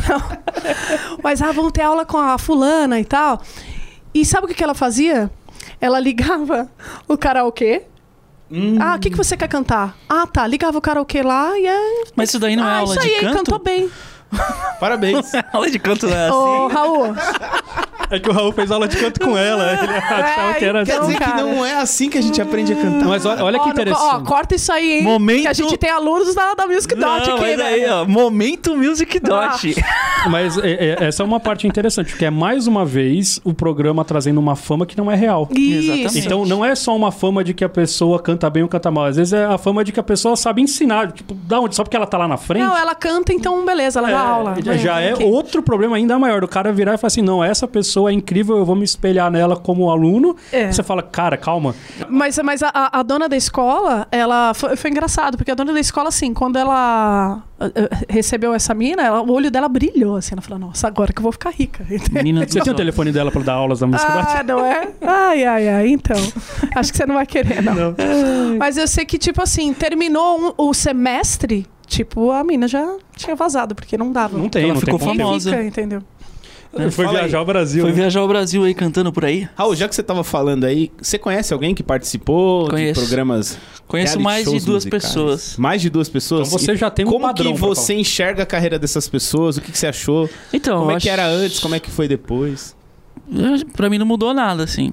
mas 1.22 1.42
ah, 1.42 1.52
vamos 1.52 1.72
ter 1.72 1.82
aula 1.82 2.06
com 2.06 2.16
a 2.16 2.38
fulana 2.38 2.98
e 2.98 3.04
tal. 3.04 3.42
E 4.14 4.24
sabe 4.24 4.46
o 4.46 4.48
que, 4.48 4.54
que 4.54 4.64
ela 4.64 4.74
fazia? 4.74 5.30
Ela 5.80 6.00
ligava 6.00 6.70
o 7.06 7.16
karaokê. 7.16 7.82
Hum. 8.50 8.78
Ah, 8.80 8.94
o 8.96 8.98
que, 8.98 9.10
que 9.10 9.16
você 9.16 9.36
quer 9.36 9.48
cantar? 9.48 9.96
Ah, 10.08 10.26
tá. 10.26 10.46
Ligava 10.46 10.78
o 10.78 10.80
karaokê 10.80 11.22
lá 11.22 11.58
e 11.58 11.66
é. 11.66 12.04
Mas 12.16 12.30
isso 12.30 12.38
daí 12.38 12.56
não 12.56 12.64
é 12.66 12.70
ah, 12.70 12.78
aula 12.78 12.94
isso 12.94 13.02
de 13.02 13.14
aí, 13.14 13.20
canto? 13.20 13.36
cantou 13.36 13.58
bem. 13.58 13.90
Parabéns. 14.80 15.30
aula 15.52 15.70
de 15.70 15.78
canto 15.78 16.06
não 16.06 16.16
é 16.16 16.26
assim. 16.26 16.34
Ô, 16.34 16.68
Raul. 16.68 17.14
É 18.10 18.18
que 18.18 18.28
o 18.28 18.32
Raul 18.32 18.52
fez 18.52 18.70
aula 18.70 18.88
de 18.88 18.96
canto 18.96 19.20
com 19.20 19.36
ela. 19.36 19.72
Ele 19.72 19.92
achava 19.92 20.54
que 20.54 20.64
era 20.64 20.82
então, 20.82 20.94
Quer 20.94 21.00
assim. 21.02 21.06
dizer 21.12 21.18
que 21.18 21.30
cara. 21.30 21.42
não 21.42 21.64
é 21.64 21.74
assim 21.74 22.08
que 22.10 22.18
a 22.18 22.22
gente 22.22 22.40
aprende 22.40 22.72
a 22.72 22.76
cantar. 22.76 23.06
Mas 23.06 23.24
olha, 23.26 23.44
olha 23.44 23.58
que 23.60 23.68
Ó, 23.68 23.70
interessante. 23.70 24.02
Ó, 24.04 24.20
corta 24.20 24.54
isso 24.54 24.72
aí, 24.72 24.98
hein? 24.98 25.02
Momento- 25.02 25.42
Que 25.42 25.48
a 25.48 25.52
gente 25.52 25.76
tem 25.76 25.90
alunos 25.90 26.34
da, 26.34 26.54
da 26.54 26.66
Music 26.66 26.94
Dot 26.94 27.30
aqui, 27.30 27.40
mas 27.40 27.60
aí, 27.60 27.80
velho. 27.80 27.92
ó, 27.94 28.04
momento 28.06 28.76
Music 28.76 29.18
Dot. 29.20 29.74
Mas 30.28 30.58
é, 30.58 30.70
é, 30.98 31.04
essa 31.04 31.22
é 31.22 31.24
uma 31.26 31.38
parte 31.38 31.66
interessante, 31.68 32.10
porque 32.10 32.24
é 32.24 32.30
mais 32.30 32.66
uma 32.66 32.84
vez 32.84 33.40
o 33.44 33.54
programa 33.54 34.04
trazendo 34.04 34.38
uma 34.40 34.56
fama 34.56 34.84
que 34.84 34.98
não 34.98 35.08
é 35.10 35.14
real. 35.14 35.48
Isso. 35.52 35.92
Exatamente. 35.92 36.18
Então 36.26 36.44
não 36.44 36.64
é 36.64 36.74
só 36.74 36.94
uma 36.94 37.12
fama 37.12 37.44
de 37.44 37.54
que 37.54 37.64
a 37.64 37.68
pessoa 37.68 38.18
canta 38.18 38.50
bem 38.50 38.64
ou 38.64 38.68
canta 38.68 38.90
mal. 38.90 39.04
Às 39.04 39.14
vezes 39.16 39.32
é 39.32 39.44
a 39.44 39.56
fama 39.56 39.84
de 39.84 39.92
que 39.92 40.00
a 40.00 40.02
pessoa 40.02 40.34
sabe 40.34 40.60
ensinar. 40.60 41.12
Tipo, 41.12 41.34
da 41.34 41.60
onde? 41.60 41.76
Só 41.76 41.84
porque 41.84 41.96
ela 41.96 42.06
tá 42.06 42.18
lá 42.18 42.26
na 42.26 42.36
frente. 42.36 42.64
Não, 42.64 42.76
ela 42.76 42.96
canta, 42.96 43.32
então 43.32 43.64
beleza, 43.64 44.00
ela 44.00 44.08
É, 44.10 44.12
dá 44.12 44.20
aula. 44.20 44.54
já- 44.76 45.00
é 45.00 45.14
outro 45.24 45.62
problema 45.62 45.94
ainda 45.96 46.18
maior 46.18 46.40
do 46.40 46.48
cara 46.48 46.72
virar 46.72 46.94
e 46.94 46.98
falar 46.98 47.06
assim: 47.06 47.22
não, 47.22 47.42
essa 47.42 47.68
pessoa 47.98 48.10
é 48.10 48.12
incrível, 48.14 48.56
eu 48.56 48.64
vou 48.64 48.76
me 48.76 48.84
espelhar 48.84 49.30
nela 49.30 49.56
como 49.56 49.90
aluno. 49.90 50.36
É. 50.52 50.70
Você 50.70 50.82
fala, 50.82 51.02
cara, 51.02 51.36
calma. 51.36 51.74
Mas, 52.08 52.38
mas 52.38 52.62
a, 52.62 52.70
a- 52.74 53.02
dona 53.02 53.28
da 53.28 53.36
escola, 53.36 54.06
ela. 54.12 54.54
Foi, 54.54 54.76
foi 54.76 54.90
engraçado, 54.90 55.36
porque 55.36 55.50
a 55.50 55.54
dona 55.54 55.72
da 55.72 55.80
escola, 55.80 56.08
assim, 56.08 56.32
quando 56.32 56.56
ela 56.56 57.42
eh, 57.60 57.72
eh, 57.74 57.88
recebeu 58.08 58.54
essa 58.54 58.72
mina, 58.74 59.02
ela- 59.02 59.20
o 59.22 59.32
olho 59.32 59.50
dela 59.50 59.68
brilhou, 59.68 60.16
assim. 60.16 60.34
Ela 60.34 60.42
falou, 60.42 60.58
nossa, 60.58 60.86
agora 60.86 61.12
que 61.12 61.18
eu 61.18 61.22
vou 61.22 61.32
ficar 61.32 61.50
rica. 61.50 61.84
Menina 62.12 62.46
Você 62.46 62.60
tem 62.60 62.72
o 62.72 62.76
telefone 62.76 63.10
dela 63.10 63.30
pra 63.32 63.42
dar 63.42 63.54
aulas 63.54 63.80
da 63.80 63.86
música? 63.86 64.12
Ah, 64.12 64.42
não 64.46 64.64
é? 64.64 64.88
Ai, 65.02 65.44
ai, 65.44 65.68
ai. 65.68 65.88
Então. 65.88 66.16
Acho 66.76 66.92
que 66.92 66.98
você 66.98 67.06
não 67.06 67.16
vai 67.16 67.26
querer, 67.26 67.62
não. 67.62 67.74
Mas 68.58 68.76
eu 68.76 68.86
sei 68.86 69.04
que, 69.04 69.18
tipo 69.18 69.42
assim, 69.42 69.72
terminou 69.72 70.38
um- 70.38 70.52
o 70.68 70.72
semestre, 70.74 71.66
tipo, 71.86 72.30
a 72.30 72.44
mina 72.44 72.68
já 72.68 72.96
tinha 73.16 73.34
vazado, 73.34 73.74
porque 73.74 73.96
não 73.98 74.12
dava. 74.12 74.38
Não 74.38 74.48
tem, 74.48 74.64
Ela 74.64 74.74
não 74.74 74.80
ficou 74.80 74.98
tem 74.98 75.16
famosa. 75.16 75.50
Fica, 75.50 75.64
entendeu? 75.64 76.02
Foi 76.70 76.90
Fala 76.90 77.08
aí. 77.10 77.16
viajar 77.16 77.38
ao 77.38 77.44
Brasil. 77.46 77.80
Foi 77.82 77.90
né? 77.90 77.96
viajar 77.96 78.20
ao 78.20 78.28
Brasil 78.28 78.62
aí 78.64 78.74
cantando 78.74 79.10
por 79.12 79.24
aí. 79.24 79.48
Raul, 79.56 79.74
já 79.74 79.88
que 79.88 79.94
você 79.94 80.02
tava 80.02 80.22
falando 80.22 80.64
aí, 80.64 80.92
você 81.00 81.18
conhece 81.18 81.52
alguém 81.52 81.74
que 81.74 81.82
participou 81.82 82.68
Conheço. 82.68 83.00
de 83.00 83.06
programas 83.06 83.58
Conheço 83.86 84.20
mais 84.20 84.44
de 84.44 84.50
duas 84.50 84.64
musicais? 84.84 85.04
pessoas. 85.04 85.56
Mais 85.56 85.80
de 85.80 85.88
duas 85.88 86.08
pessoas? 86.10 86.46
Então 86.48 86.58
você 86.58 86.76
já 86.76 86.90
tem 86.90 87.06
um 87.06 87.10
Como 87.10 87.24
padrão 87.24 87.52
que 87.54 87.58
pra 87.58 87.68
você 87.68 87.94
enxerga 87.94 88.42
a 88.42 88.46
carreira 88.46 88.78
dessas 88.78 89.08
pessoas? 89.08 89.56
O 89.56 89.62
que, 89.62 89.72
que 89.72 89.78
você 89.78 89.86
achou? 89.86 90.28
Então, 90.52 90.80
como 90.80 90.90
é 90.90 90.96
acho- 90.96 91.04
que 91.04 91.10
era 91.10 91.26
antes? 91.26 91.58
Como 91.58 91.74
é 91.74 91.80
que 91.80 91.90
foi 91.90 92.06
depois? 92.06 92.76
Pra 93.74 93.88
mim 93.88 93.96
não 93.98 94.06
mudou 94.06 94.34
nada, 94.34 94.62
assim. 94.64 94.92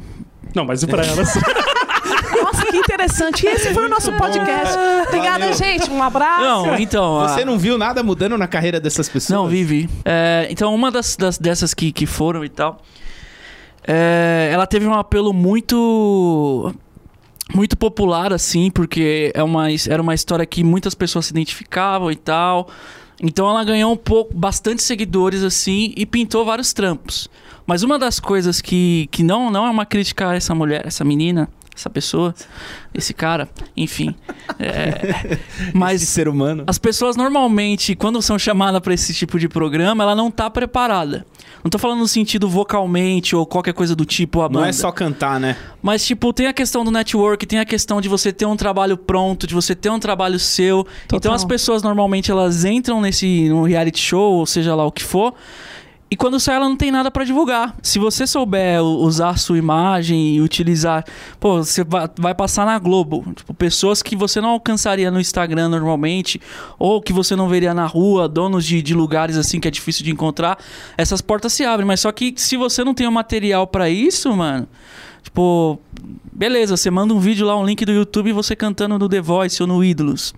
Não, 0.56 0.64
mas 0.64 0.82
e 0.82 0.88
pra 0.88 1.06
elas? 1.06 1.34
Nossa, 2.56 2.72
que 2.72 2.78
interessante. 2.78 3.46
E 3.46 3.50
esse 3.50 3.74
foi 3.74 3.86
o 3.86 3.90
nosso 3.90 4.12
podcast. 4.14 4.76
Obrigada, 5.08 5.52
gente. 5.54 5.90
Um 5.90 6.02
abraço. 6.02 6.42
Não, 6.42 6.76
então. 6.80 7.20
a- 7.20 7.28
Você 7.30 7.44
não 7.46 7.58
viu 7.58 7.78
nada 7.78 8.02
mudando 8.04 8.38
na 8.38 8.48
carreira 8.48 8.80
dessas 8.80 9.08
pessoas? 9.10 9.38
Não, 9.38 9.48
vi, 9.48 9.64
vi. 9.64 9.90
É, 10.04 10.48
então, 10.50 10.74
uma 10.74 10.90
das, 10.92 11.16
das- 11.16 11.38
dessas 11.38 11.74
que, 11.74 11.92
que 11.92 12.06
foram 12.06 12.44
e 12.46 12.50
tal, 12.50 12.82
é, 13.88 14.50
ela 14.52 14.66
teve 14.66 14.88
um 14.88 14.94
apelo 14.94 15.34
muito 15.34 16.74
muito 17.54 17.78
popular, 17.78 18.34
assim, 18.34 18.72
porque 18.72 19.32
é 19.36 19.44
uma, 19.44 19.68
era 19.88 20.02
uma 20.02 20.16
história 20.16 20.46
que 20.48 20.64
muitas 20.64 20.96
pessoas 20.96 21.28
se 21.28 21.32
identificavam 21.32 22.12
e 22.12 22.16
tal. 22.16 22.68
Então 23.22 23.48
ela 23.48 23.64
ganhou 23.64 23.94
um 23.94 23.96
pouco, 23.98 24.34
bastante 24.34 24.82
seguidores, 24.82 25.44
assim, 25.44 25.94
e 25.96 26.06
pintou 26.06 26.44
vários 26.44 26.74
trampos. 26.74 27.30
Mas 27.68 27.84
uma 27.84 27.98
das 28.00 28.20
coisas 28.20 28.62
que, 28.62 29.08
que 29.12 29.22
não, 29.24 29.50
não 29.52 29.66
é 29.66 29.70
uma 29.70 29.86
crítica 29.86 30.30
a 30.30 30.36
essa 30.36 30.54
mulher, 30.56 30.82
essa 30.86 31.04
menina, 31.06 31.48
essa 31.76 31.90
pessoa, 31.90 32.34
esse 32.94 33.14
cara, 33.14 33.50
enfim. 33.76 34.16
É, 34.60 35.38
mas 35.74 36.02
Esse 36.02 36.12
ser 36.12 36.28
humano. 36.28 36.64
as 36.68 36.78
pessoas 36.78 37.16
normalmente, 37.16 37.96
quando 37.96 38.22
são 38.22 38.40
chamadas 38.40 38.80
para 38.82 38.94
esse 38.94 39.14
tipo 39.14 39.38
de 39.40 39.50
programa, 39.50 40.04
ela 40.04 40.16
não 40.16 40.32
tá 40.32 40.50
preparada. 40.50 41.26
Não 41.64 41.70
tô 41.70 41.78
falando 41.80 42.00
no 42.00 42.08
sentido 42.08 42.48
vocalmente 42.48 43.36
ou 43.36 43.44
qualquer 43.46 43.74
coisa 43.74 43.96
do 43.96 44.06
tipo, 44.06 44.42
a 44.42 44.44
Não 44.44 44.52
banda. 44.60 44.70
é 44.70 44.72
só 44.72 44.92
cantar, 44.92 45.40
né? 45.40 45.58
Mas, 45.82 46.06
tipo, 46.06 46.32
tem 46.32 46.46
a 46.48 46.54
questão 46.54 46.86
do 46.86 46.92
network, 46.92 47.44
tem 47.46 47.58
a 47.60 47.66
questão 47.66 48.00
de 48.00 48.08
você 48.08 48.32
ter 48.32 48.46
um 48.46 48.56
trabalho 48.56 48.96
pronto, 48.96 49.48
de 49.48 49.54
você 49.56 49.74
ter 49.76 49.90
um 49.90 50.00
trabalho 50.00 50.38
seu. 50.40 50.84
Total. 50.84 51.18
Então 51.18 51.34
as 51.34 51.44
pessoas 51.44 51.82
normalmente 51.82 52.30
elas 52.30 52.64
entram 52.66 53.02
nesse 53.02 53.50
no 53.50 53.64
reality 53.64 54.00
show, 54.00 54.36
ou 54.36 54.46
seja 54.46 54.76
lá 54.76 54.86
o 54.86 54.92
que 54.92 55.04
for. 55.04 55.34
E 56.16 56.18
quando 56.18 56.40
sai, 56.40 56.56
ela 56.56 56.70
não 56.70 56.78
tem 56.78 56.92
nada 56.92 57.12
pra 57.12 57.26
divulgar. 57.26 57.76
Se 57.82 58.00
você 58.00 58.26
souber 58.26 58.82
usar 58.82 59.32
a 59.32 59.36
sua 59.36 59.58
imagem 59.58 60.36
e 60.36 60.40
utilizar. 60.40 61.04
Pô, 61.42 61.58
você 61.58 61.84
vai, 61.84 62.34
passar 62.34 62.66
na 62.66 62.80
Globo. 62.80 63.34
Tipo, 63.36 63.54
pessoas 63.54 64.02
que 64.02 64.16
você 64.16 64.40
não 64.40 64.52
alcançaria 64.52 65.12
no 65.12 65.20
Instagram 65.20 65.68
normalmente, 65.68 66.40
ou 66.80 67.02
que 67.02 67.12
você 67.12 67.36
não 67.36 67.50
veria 67.50 67.74
na 67.74 67.86
rua, 67.86 68.30
donos 68.30 68.66
de, 68.66 68.82
de 68.82 68.94
lugares 68.94 69.36
assim 69.36 69.60
que 69.60 69.68
é 69.68 69.72
difícil 69.72 70.06
de 70.06 70.12
encontrar. 70.12 70.58
Essas 70.98 71.20
portas 71.20 71.52
se 71.52 71.66
abrem. 71.66 71.86
Mas 71.86 72.00
só 72.00 72.14
que 72.14 72.34
se 72.38 72.56
você 72.56 72.82
não 72.82 72.94
tem 72.94 73.06
o 73.06 73.12
material 73.12 73.68
pra 73.68 73.90
isso, 73.90 74.34
mano. 74.34 74.70
Tipo, 75.22 75.78
beleza, 76.32 76.78
você 76.78 76.90
manda 76.90 77.14
um 77.14 77.20
vídeo 77.20 77.46
lá, 77.46 77.60
um 77.60 77.66
link 77.66 77.84
do 77.84 77.92
YouTube 77.92 78.32
você 78.32 78.56
cantando 78.56 78.98
no 78.98 79.10
The 79.10 79.20
Voice 79.20 79.62
ou 79.62 79.68
no 79.68 79.84
Ídolos. 79.84 80.34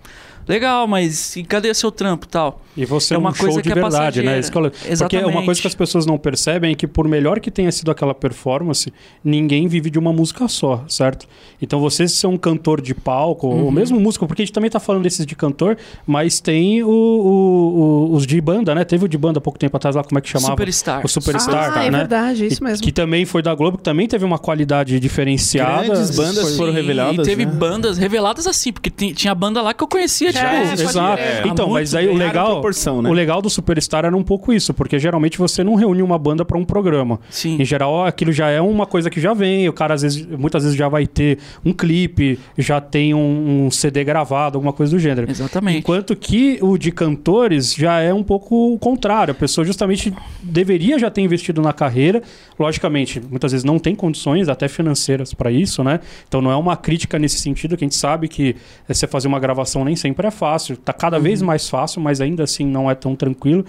Legal, 0.48 0.86
mas 0.86 1.36
e 1.36 1.42
cadê 1.44 1.72
seu 1.74 1.90
trampo 1.92 2.24
e 2.26 2.28
tal? 2.28 2.62
E 2.76 2.84
você 2.84 3.12
É 3.12 3.16
é 3.16 3.18
uma 3.18 3.30
um 3.30 3.34
show 3.34 3.44
coisa 3.46 3.60
de 3.60 3.68
que 3.68 3.72
é 3.72 3.74
verdade, 3.82 3.94
né? 3.94 4.04
passageira. 4.36 4.38
Escola... 4.38 4.70
Porque 4.70 4.92
Exatamente. 4.92 5.28
uma 5.30 5.44
coisa 5.44 5.60
que 5.60 5.66
as 5.66 5.74
pessoas 5.74 6.06
não 6.06 6.16
percebem 6.16 6.72
é 6.72 6.74
que 6.74 6.86
por 6.86 7.06
melhor 7.08 7.40
que 7.40 7.50
tenha 7.50 7.70
sido 7.72 7.90
aquela 7.90 8.14
performance, 8.14 8.92
ninguém 9.24 9.66
vive 9.66 9.90
de 9.90 9.98
uma 9.98 10.12
música 10.12 10.46
só, 10.48 10.84
certo? 10.88 11.26
Então 11.60 11.80
você 11.80 12.06
ser 12.08 12.28
um 12.28 12.36
cantor 12.38 12.80
de 12.80 12.94
palco, 12.94 13.48
Uhum. 13.48 13.64
ou 13.64 13.70
mesmo 13.72 13.98
músico, 14.00 14.26
porque 14.28 14.42
a 14.42 14.44
gente 14.44 14.52
também 14.54 14.70
tá 14.70 14.78
falando 14.78 15.02
desses 15.02 15.26
de 15.26 15.34
cantor, 15.34 15.76
mas 16.06 16.40
tem 16.40 16.82
o, 16.84 16.88
o- 16.88 18.10
o- 18.10 18.14
os 18.14 18.26
de 18.26 18.40
banda, 18.40 18.74
né? 18.74 18.84
Teve 18.84 19.04
o 19.04 19.08
de 19.08 19.18
banda 19.18 19.38
há 19.38 19.40
pouco 19.40 19.58
tempo 19.58 19.76
atrás 19.76 19.96
lá, 19.96 20.04
como 20.04 20.18
é 20.18 20.22
que 20.22 20.28
chamava? 20.28 20.52
Superstar. 20.52 21.04
O 21.04 21.08
Superstar, 21.08 21.76
ah, 21.76 21.84
é 21.84 21.90
né? 21.90 21.98
verdade, 21.98 22.46
isso 22.46 22.62
E- 22.62 22.64
mesmo. 22.64 22.84
Que 22.84 22.92
também 22.92 23.24
foi 23.24 23.42
da 23.42 23.54
Globo, 23.54 23.76
que 23.78 23.84
também 23.84 24.06
teve 24.06 24.24
uma 24.24 24.38
qualidade 24.38 24.98
diferenciada. 25.00 25.84
Grandes 25.88 26.16
bandas 26.16 26.56
foram 26.56 26.72
reveladas, 26.72 27.26
E 27.26 27.28
teve 27.28 27.44
né? 27.44 27.52
bandas 27.52 27.98
reveladas 27.98 28.46
assim, 28.46 28.72
porque 28.72 28.88
tinha 28.90 29.34
banda 29.34 29.60
lá 29.60 29.74
que 29.74 29.82
eu 29.82 29.88
conhecia, 29.88 30.32
É, 30.38 30.68
pode 30.68 30.82
Exato. 30.82 31.22
crer. 31.22 31.46
Então, 31.46 31.68
mas 31.70 31.94
aí 31.94 32.08
o 32.08 32.14
legal, 32.14 32.62
né? 33.02 33.08
o 33.08 33.12
legal 33.12 33.42
do 33.42 33.50
Superstar 33.50 34.04
era 34.04 34.16
um 34.16 34.22
pouco 34.22 34.52
isso, 34.52 34.72
porque 34.74 34.98
geralmente 34.98 35.38
você 35.38 35.64
não 35.64 35.74
reúne 35.74 36.02
uma 36.02 36.18
banda 36.18 36.44
pra 36.44 36.58
um 36.58 36.64
programa. 36.64 37.20
Sim. 37.30 37.56
Em 37.60 37.64
geral, 37.64 38.04
aquilo 38.04 38.32
já 38.32 38.48
é 38.48 38.60
uma 38.60 38.86
coisa 38.86 39.10
que 39.10 39.20
já 39.20 39.34
vem, 39.34 39.68
o 39.68 39.72
cara 39.72 39.94
às 39.94 40.02
vezes, 40.02 40.26
muitas 40.26 40.62
vezes 40.62 40.76
já 40.76 40.88
vai 40.88 41.06
ter 41.06 41.38
um 41.64 41.72
clipe, 41.72 42.38
já 42.56 42.80
tem 42.80 43.14
um, 43.14 43.66
um 43.66 43.70
CD 43.70 44.04
gravado, 44.04 44.56
alguma 44.56 44.72
coisa 44.72 44.92
do 44.92 44.98
gênero. 44.98 45.30
Exatamente. 45.30 45.78
Enquanto 45.78 46.14
que 46.16 46.58
o 46.60 46.78
de 46.78 46.92
cantores 46.92 47.74
já 47.74 48.00
é 48.00 48.12
um 48.12 48.22
pouco 48.22 48.74
o 48.74 48.78
contrário. 48.78 49.32
A 49.32 49.34
pessoa 49.34 49.64
justamente 49.64 50.12
deveria 50.42 50.98
já 50.98 51.10
ter 51.10 51.20
investido 51.20 51.60
na 51.60 51.72
carreira. 51.72 52.22
Logicamente, 52.58 53.20
muitas 53.20 53.52
vezes 53.52 53.64
não 53.64 53.78
tem 53.78 53.94
condições, 53.94 54.48
até 54.48 54.68
financeiras, 54.68 55.32
para 55.34 55.50
isso, 55.50 55.84
né? 55.84 56.00
Então 56.26 56.40
não 56.40 56.50
é 56.50 56.56
uma 56.56 56.76
crítica 56.76 57.18
nesse 57.18 57.38
sentido, 57.38 57.76
que 57.76 57.84
a 57.84 57.86
gente 57.86 57.96
sabe 57.96 58.28
que 58.28 58.56
eh, 58.88 58.94
você 58.94 59.06
fazer 59.06 59.28
uma 59.28 59.38
gravação 59.38 59.84
nem 59.84 59.96
sempre 59.96 60.17
é 60.26 60.30
fácil. 60.30 60.76
Tá 60.76 60.92
cada 60.92 61.18
vez 61.20 61.40
mais 61.42 61.68
fácil, 61.68 62.00
mas 62.00 62.20
ainda 62.20 62.42
assim 62.42 62.66
não 62.66 62.90
é 62.90 62.94
tão 62.94 63.14
tranquilo. 63.14 63.64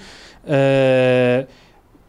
É, 0.45 1.45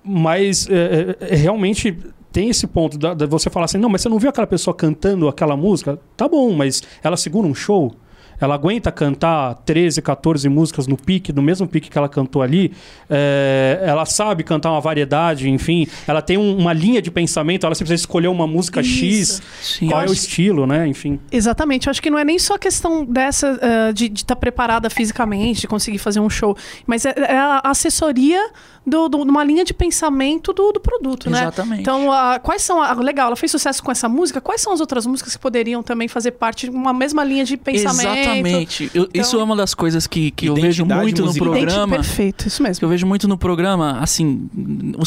Mas 0.03 0.69
é, 0.71 1.17
é, 1.21 1.33
é, 1.33 1.37
realmente 1.37 1.97
tem 2.33 2.49
esse 2.49 2.67
ponto 2.67 2.97
da, 2.97 3.13
da 3.13 3.27
você 3.27 3.51
falar 3.51 3.67
assim, 3.67 3.79
não, 3.79 3.89
mas 3.89 4.03
você 4.03 4.09
não 4.09 4.19
viu 4.19 4.31
aquela 4.31 4.47
pessoa 4.47 4.75
cantando 4.75 5.29
aquela 5.29 5.57
música? 5.57 5.99
Tá 6.17 6.29
bom, 6.29 6.53
mas 6.53 6.83
ela 7.03 7.17
segura 7.17 7.47
um 7.47 7.55
show? 7.55 7.95
Ela 8.41 8.55
aguenta 8.55 8.91
cantar 8.91 9.55
13, 9.67 10.01
14 10.01 10.49
músicas 10.49 10.87
no 10.87 10.97
pique, 10.97 11.33
no 11.33 11.43
mesmo 11.43 11.69
pique 11.69 11.91
que 11.91 11.99
ela 11.99 12.09
cantou 12.09 12.41
ali. 12.43 12.73
É, 13.09 13.83
ela 13.85 14.07
sabe 14.07 14.43
cantar 14.45 14.71
uma 14.71 14.81
variedade, 14.81 15.49
enfim. 15.51 15.87
Ela 16.07 16.23
tem 16.23 16.39
um- 16.39 16.57
uma 16.57 16.73
linha 16.73 17.03
de 17.03 17.11
pensamento, 17.11 17.67
ela 17.67 17.75
precisa 17.75 17.95
escolher 17.95 18.29
uma 18.29 18.47
música 18.47 18.83
X. 18.83 19.43
Sim. 19.61 19.89
Qual 19.89 20.01
é 20.01 20.03
o 20.03 20.05
acho- 20.07 20.15
estilo, 20.15 20.67
né? 20.67 20.87
Enfim. 20.87 21.21
Exatamente, 21.31 21.87
eu 21.87 21.91
acho 21.91 22.01
que 22.01 22.09
não 22.11 22.19
é 22.19 22.25
nem 22.25 22.39
só 22.39 22.57
questão 22.57 23.05
dessa 23.05 23.59
ah, 23.61 23.93
de 23.93 24.07
estar 24.15 24.37
preparada 24.37 24.89
fisicamente, 24.89 25.63
de 25.63 25.69
conseguir 25.69 25.99
fazer 25.99 26.21
um 26.21 26.31
show, 26.31 26.57
mas 26.87 27.05
é, 27.05 27.15
é 27.17 27.37
a 27.37 27.61
assessoria 27.65 28.51
do- 28.87 29.09
do- 29.09 29.25
de 29.25 29.31
uma 29.31 29.45
linha 29.45 29.65
de 29.65 29.75
pensamento 29.75 30.53
do, 30.53 30.73
do 30.73 30.81
produto, 30.81 31.29
né? 31.29 31.41
Exatamente. 31.43 31.81
Então, 31.83 32.11
ah, 32.11 32.39
quais 32.43 32.63
são. 32.63 32.81
ah, 32.83 32.93
legal, 32.95 33.27
ela 33.27 33.37
fez 33.37 33.51
sucesso 33.53 33.83
com 33.83 33.91
essa 33.93 34.09
música, 34.09 34.41
quais 34.41 34.61
são 34.61 34.73
as 34.73 34.81
outras 34.81 35.05
músicas 35.07 35.35
que 35.35 35.39
poderiam 35.41 35.83
também 35.83 36.09
fazer 36.09 36.33
parte 36.33 36.69
de 36.69 36.75
uma 36.75 36.93
mesma 36.93 37.23
linha 37.23 37.45
de 37.45 37.57
pensamento? 37.57 38.30
Exatamente. 38.39 38.91
Eu- 38.95 39.09
isso 39.15 39.39
é 39.39 39.43
uma 39.45 39.57
das 39.57 39.75
coisas 39.75 40.07
que, 40.07 40.31
que 40.31 40.47
eu 40.47 40.55
vejo 40.55 40.85
muito 40.85 41.21
no 41.21 41.27
musical. 41.29 41.49
Identi- 41.49 41.65
programa. 41.67 41.97
Perfeito, 41.97 42.47
isso 42.49 42.57
que 42.59 42.63
mesmo. 42.63 42.85
eu 42.85 42.89
vejo 42.89 43.07
muito 43.07 43.27
no 43.29 43.37
programa, 43.39 43.99
assim, 44.01 44.49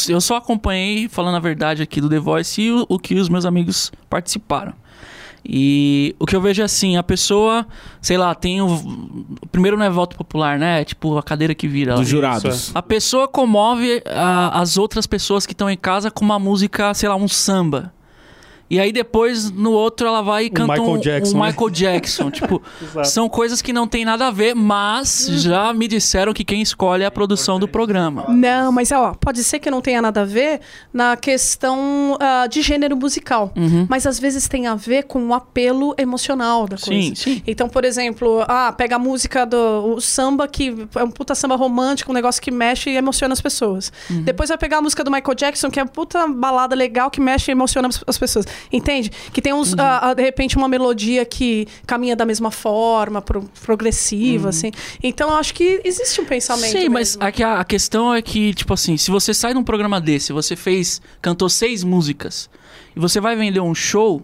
eu 0.10 0.22
só 0.22 0.38
acompanhei, 0.38 1.08
falando 1.10 1.36
a 1.36 1.40
verdade 1.40 1.82
aqui 1.82 2.00
do 2.02 2.10
The 2.10 2.20
Voice, 2.20 2.62
e 2.62 2.72
o, 2.72 2.86
o 2.90 3.00
que 3.00 3.16
os 3.16 3.30
meus 3.30 3.46
amigos 3.46 3.92
participaram. 4.10 4.74
E 5.46 6.16
o 6.20 6.26
que 6.26 6.36
eu 6.36 6.40
vejo 6.42 6.62
é 6.62 6.66
assim, 6.66 6.96
a 6.96 7.04
pessoa, 7.04 7.68
sei 8.02 8.18
lá, 8.18 8.34
tem 8.34 8.62
o. 8.62 8.68
o 9.42 9.48
Primeiro 9.52 9.76
não 9.76 9.86
é 9.86 9.90
voto 9.90 10.16
popular, 10.16 10.58
né? 10.58 10.80
É 10.82 10.86
tipo 10.86 11.18
a 11.18 11.24
cadeira 11.24 11.54
que 11.54 11.68
vira. 11.68 11.94
lá. 11.96 12.00
Dos 12.00 12.08
jurados. 12.08 12.72
A 12.74 12.82
pessoa 12.82 13.28
comove 13.28 14.02
a- 14.06 14.62
as 14.62 14.78
outras 14.78 15.06
pessoas 15.06 15.46
que 15.46 15.52
estão 15.52 15.70
em 15.70 15.76
casa 15.76 16.10
com 16.10 16.24
uma 16.24 16.40
música, 16.40 16.94
sei 16.94 17.10
lá, 17.10 17.16
um 17.18 17.28
samba. 17.28 17.94
E 18.70 18.80
aí 18.80 18.92
depois, 18.92 19.52
no 19.52 19.72
outro, 19.72 20.08
ela 20.08 20.22
vai 20.22 20.46
e 20.46 20.50
canta 20.50 20.74
Michael 20.74 20.92
um, 20.92 20.98
Jackson, 20.98 21.38
um 21.38 21.42
né? 21.42 21.48
Michael 21.48 21.70
Jackson. 21.70 22.32
tipo, 22.32 22.62
Exato. 22.82 23.08
são 23.08 23.30
coisas 23.30 23.62
que 23.62 23.72
não 23.72 23.88
tem 23.88 24.04
nada 24.04 24.28
a 24.28 24.32
ver, 24.32 24.56
mas 24.56 25.28
já 25.30 25.74
me 25.74 25.88
disseram 25.88 26.34
que 26.34 26.44
quem 26.44 26.62
escolhe 26.62 27.04
é 27.04 27.06
a 27.06 27.12
produção 27.12 27.60
do 27.60 27.68
programa. 27.68 28.26
Não, 28.30 28.72
mas 28.72 28.92
ó, 28.92 29.14
pode 29.14 29.44
ser 29.44 29.60
que 29.60 29.70
não 29.70 29.82
tenha 29.82 30.02
nada 30.02 30.22
a 30.22 30.26
ver 30.26 30.62
na 30.92 31.16
questão 31.16 32.18
ah, 32.20 32.48
de 32.48 32.62
gênero 32.62 32.96
musical. 32.96 33.52
Uhum. 33.56 33.86
Mas 33.90 34.08
às 34.08 34.20
vezes 34.20 34.48
tem 34.48 34.66
a 34.66 34.76
ver 34.76 35.04
com 35.04 35.28
o 35.28 35.34
apelo 35.34 35.94
emocional 35.98 36.68
da 36.68 36.78
coisa. 36.78 37.02
Sim, 37.02 37.16
sim. 37.16 37.44
Então, 37.46 37.70
por 37.70 37.86
exemplo, 37.86 38.44
ah, 38.48 38.74
pega 38.76 38.96
a 38.96 39.00
música 39.00 39.46
do 39.46 39.94
o 39.94 40.02
samba, 40.02 40.48
que 40.48 40.88
é 40.96 41.04
um 41.04 41.12
puta 41.12 41.36
samba 41.36 41.56
romântico, 41.56 42.12
um 42.12 42.16
negócio 42.16 42.42
que 42.42 42.52
mexe 42.52 42.90
e 42.90 42.96
emociona 42.96 43.34
as 43.34 43.42
pessoas. 43.42 43.92
Uhum. 44.10 44.24
Depois 44.24 44.50
vai 44.50 44.58
pegar 44.58 44.78
a 44.78 44.82
música 44.82 45.04
do 45.04 45.12
Michael 45.12 45.36
Jackson, 45.36 45.70
que 45.70 45.80
é 45.80 45.84
uma 45.84 45.90
puta 45.90 46.28
balada 46.28 46.76
legal 46.76 47.12
que 47.12 47.20
mexe 47.20 47.52
e 47.52 47.54
emociona 47.54 47.90
as 48.08 48.18
pessoas. 48.18 48.46
Entende? 48.72 49.12
Que 49.32 49.42
tem 49.42 49.54
uns, 49.54 49.74
ah, 49.78 50.10
ah, 50.10 50.14
de 50.14 50.22
repente, 50.24 50.58
uma 50.58 50.68
melodia 50.68 51.26
que 51.26 51.68
caminha 51.86 52.16
da 52.16 52.26
mesma 52.26 52.52
forma, 52.52 53.22
pro- 53.22 53.50
progressiva, 53.64 54.50
assim. 54.50 54.72
Então, 55.02 55.30
eu 55.30 55.36
acho 55.36 55.54
que 55.54 55.82
existe 55.84 56.20
um 56.22 56.26
pensamento 56.26 56.72
Sim, 56.72 56.90
mas 56.90 57.16
mesmo. 57.16 57.24
aqui 57.28 57.44
a, 57.44 57.60
a 57.60 57.64
questão 57.66 58.14
é 58.14 58.22
que, 58.22 58.54
tipo 58.54 58.74
assim, 58.74 58.98
se 58.98 59.12
você 59.12 59.34
sai 59.34 59.54
de 59.54 59.60
um 59.60 59.64
programa 59.64 60.00
desse, 60.00 60.32
você 60.34 60.56
fez, 60.56 61.02
cantou 61.22 61.50
seis 61.50 61.84
músicas, 61.84 62.50
e 62.96 63.00
você 63.00 63.20
vai 63.20 63.36
vender 63.36 63.60
um 63.60 63.74
show, 63.74 64.22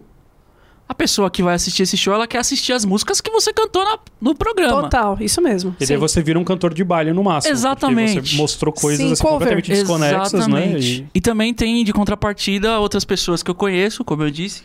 a 0.90 0.94
pessoa 0.94 1.30
que 1.30 1.40
vai 1.40 1.54
assistir 1.54 1.84
esse 1.84 1.96
show, 1.96 2.12
ela 2.12 2.26
quer 2.26 2.38
assistir 2.38 2.72
as 2.72 2.84
músicas 2.84 3.20
que 3.20 3.30
você 3.30 3.52
cantou 3.52 3.84
na- 3.84 3.96
no 4.20 4.34
programa. 4.34 4.82
Total, 4.82 5.16
isso 5.20 5.40
mesmo. 5.40 5.70
E 5.78 5.86
daí 5.86 5.86
sim. 5.86 5.96
você 5.96 6.20
vira 6.20 6.36
um 6.36 6.42
cantor 6.42 6.74
de 6.74 6.82
baile 6.82 7.12
no 7.12 7.22
máximo. 7.22 7.48
porque 7.54 7.58
Exatamente. 7.60 8.30
Você 8.32 8.36
mostrou 8.36 8.72
coisas 8.72 8.98
Sim, 9.06 9.12
assim, 9.12 9.22
completamente 9.22 9.70
desconexas, 9.70 10.32
né? 10.48 10.64
Exatamente. 10.66 11.02
E- 11.02 11.06
E... 11.14 11.20
também 11.20 11.54
tem 11.54 11.84
de 11.84 11.92
contrapartida 11.92 12.80
outras 12.80 13.04
pessoas 13.04 13.40
que 13.40 13.48
eu 13.48 13.54
conheço, 13.54 14.02
como 14.04 14.24
eu 14.24 14.30
disse, 14.32 14.64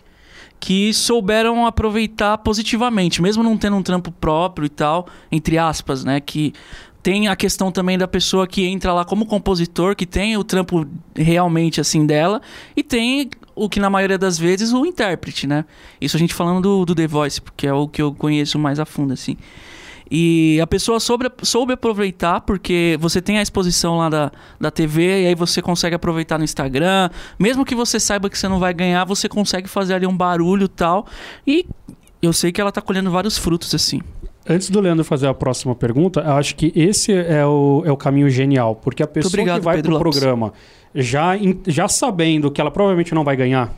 que 0.59 0.91
souberam 0.95 1.67
aproveitar 1.67 2.39
positivamente, 2.39 3.21
mesmo 3.21 3.43
não 3.43 3.55
tendo 3.55 3.75
um 3.75 3.83
trampo 3.83 4.11
próprio 4.11 4.65
e 4.65 4.69
tal, 4.69 5.05
entre 5.31 5.59
aspas, 5.59 6.03
né? 6.03 6.19
Que 6.19 6.53
tem 7.03 7.27
a 7.27 7.35
questão 7.35 7.71
também 7.71 7.99
da 7.99 8.07
pessoa 8.07 8.47
que 8.47 8.65
entra 8.65 8.91
lá 8.93 9.05
como 9.05 9.27
compositor, 9.27 9.95
que 9.95 10.07
tem 10.07 10.37
o 10.37 10.43
trampo 10.43 10.87
realmente 11.15 11.79
assim 11.79 12.03
dela, 12.03 12.41
e 12.75 12.81
tem 12.81 13.29
o 13.55 13.69
que 13.69 13.79
na 13.79 13.89
maioria 13.89 14.17
das 14.17 14.37
vezes 14.37 14.73
o 14.73 14.85
intérprete, 14.85 15.47
né? 15.47 15.65
Isso 15.99 16.17
a 16.17 16.19
gente 16.19 16.33
falando 16.33 16.61
do, 16.61 16.85
do 16.85 16.95
The 16.95 17.07
Voice, 17.07 17.41
porque 17.41 17.65
é 17.65 17.73
o 17.73 17.87
que 17.87 18.01
eu 18.01 18.13
conheço 18.13 18.59
mais 18.59 18.79
a 18.79 18.85
fundo, 18.85 19.13
assim. 19.13 19.37
E 20.09 20.59
a 20.61 20.67
pessoa 20.67 20.99
soube, 20.99 21.31
soube 21.41 21.73
aproveitar, 21.73 22.41
porque 22.41 22.97
você 22.99 23.21
tem 23.21 23.39
a 23.39 23.41
exposição 23.41 23.97
lá 23.97 24.09
da, 24.09 24.31
da 24.59 24.69
TV, 24.69 25.23
e 25.23 25.27
aí 25.27 25.35
você 25.35 25.61
consegue 25.61 25.95
aproveitar 25.95 26.37
no 26.37 26.43
Instagram. 26.43 27.09
Mesmo 27.39 27.65
que 27.65 27.73
você 27.73 27.99
saiba 27.99 28.29
que 28.29 28.37
você 28.37 28.47
não 28.47 28.59
vai 28.59 28.73
ganhar, 28.73 29.03
você 29.05 29.27
consegue 29.27 29.67
fazer 29.67 29.95
ali 29.95 30.05
um 30.05 30.15
barulho 30.15 30.67
tal. 30.67 31.07
E 31.47 31.65
eu 32.21 32.33
sei 32.33 32.51
que 32.51 32.61
ela 32.61 32.71
tá 32.71 32.81
colhendo 32.81 33.09
vários 33.09 33.37
frutos, 33.37 33.73
assim. 33.73 34.01
Antes 34.47 34.69
do 34.69 34.79
Leandro 34.79 35.03
fazer 35.03 35.27
a 35.27 35.33
próxima 35.33 35.73
pergunta, 35.73 36.19
eu 36.19 36.33
acho 36.33 36.55
que 36.55 36.71
esse 36.75 37.11
é 37.11 37.45
o, 37.45 37.81
é 37.85 37.91
o 37.91 37.97
caminho 37.97 38.29
genial. 38.29 38.75
Porque 38.75 39.01
a 39.01 39.07
pessoa 39.07 39.31
obrigado, 39.31 39.59
que 39.59 39.65
vai 39.65 39.75
Pedro 39.77 39.93
pro 39.93 40.03
Lopes. 40.05 40.19
programa 40.19 40.53
já, 40.95 41.31
já 41.67 41.87
sabendo 41.87 42.49
que 42.49 42.61
ela 42.61 42.71
provavelmente 42.71 43.13
não 43.13 43.23
vai 43.23 43.35
ganhar. 43.35 43.73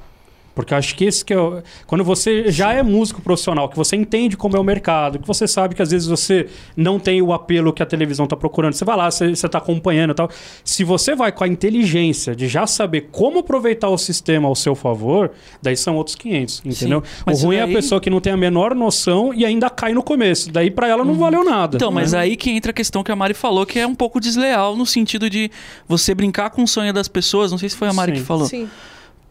Porque 0.57 0.73
eu 0.73 0.77
acho 0.79 0.95
que 0.95 1.05
esse 1.05 1.23
que 1.23 1.31
é 1.31 1.39
o, 1.39 1.61
Quando 1.85 2.03
você 2.03 2.51
já 2.51 2.73
é 2.73 2.81
músico 2.81 3.21
profissional, 3.21 3.69
que 3.69 3.75
você 3.77 3.95
entende 3.95 4.35
como 4.35 4.57
é 4.57 4.59
o 4.59 4.63
mercado, 4.63 5.19
que 5.19 5.27
você 5.27 5.47
sabe 5.47 5.75
que 5.75 5.83
às 5.83 5.91
vezes 5.91 6.07
você 6.07 6.47
não 6.75 6.99
tem 6.99 7.21
o 7.21 7.31
apelo 7.31 7.71
que 7.71 7.83
a 7.83 7.85
televisão 7.85 8.25
tá 8.25 8.35
procurando. 8.35 8.73
Você 8.73 8.83
vai 8.83 8.97
lá, 8.97 9.11
você, 9.11 9.29
você 9.35 9.47
tá 9.47 9.59
acompanhando 9.59 10.11
e 10.11 10.15
tal. 10.15 10.29
Se 10.63 10.83
você 10.83 11.13
vai 11.15 11.31
com 11.31 11.43
a 11.43 11.47
inteligência 11.47 12.35
de 12.35 12.47
já 12.47 12.65
saber 12.65 13.09
como 13.11 13.37
aproveitar 13.37 13.87
o 13.89 13.97
sistema 13.99 14.47
ao 14.47 14.55
seu 14.55 14.73
favor, 14.73 15.29
daí 15.61 15.77
são 15.77 15.95
outros 15.95 16.15
500, 16.15 16.63
entendeu? 16.65 16.99
O 16.99 17.03
mas 17.27 17.43
ruim 17.43 17.57
é 17.57 17.61
a 17.61 17.65
daí- 17.65 17.75
pessoa 17.75 18.01
que 18.01 18.09
não 18.09 18.19
tem 18.19 18.33
a 18.33 18.37
menor 18.37 18.73
noção 18.73 19.31
e 19.31 19.45
ainda 19.45 19.69
cai 19.69 19.93
no 19.93 20.01
começo. 20.01 20.51
Daí 20.51 20.71
pra 20.71 20.87
ela 20.87 21.05
não 21.05 21.13
valeu 21.13 21.43
nada. 21.45 21.77
Então, 21.77 21.91
mas 21.91 22.13
né? 22.13 22.19
aí 22.19 22.35
que 22.35 22.49
entra 22.49 22.71
a 22.71 22.73
questão 22.73 23.03
que 23.03 23.11
a 23.11 23.15
Mari 23.15 23.35
falou, 23.35 23.63
que 23.63 23.77
é 23.77 23.85
um 23.85 23.93
pouco 23.93 24.19
desleal, 24.19 24.75
no 24.75 24.87
sentido 24.87 25.29
de 25.29 25.51
você 25.87 26.15
brincar 26.15 26.49
com 26.49 26.63
o 26.63 26.67
sonho 26.67 26.91
das 26.91 27.07
pessoas. 27.07 27.51
Não 27.51 27.59
sei 27.59 27.69
se 27.69 27.75
foi 27.75 27.87
a 27.89 27.93
Mari 27.93 28.13
Sim. 28.13 28.21
que 28.21 28.25
falou, 28.25 28.47
Sim. 28.47 28.67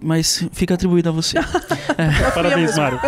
Mas 0.01 0.45
fica 0.53 0.75
atribuído 0.75 1.09
a 1.09 1.13
você. 1.13 1.39
Parabéns, 2.35 2.77
Mário. 2.77 3.01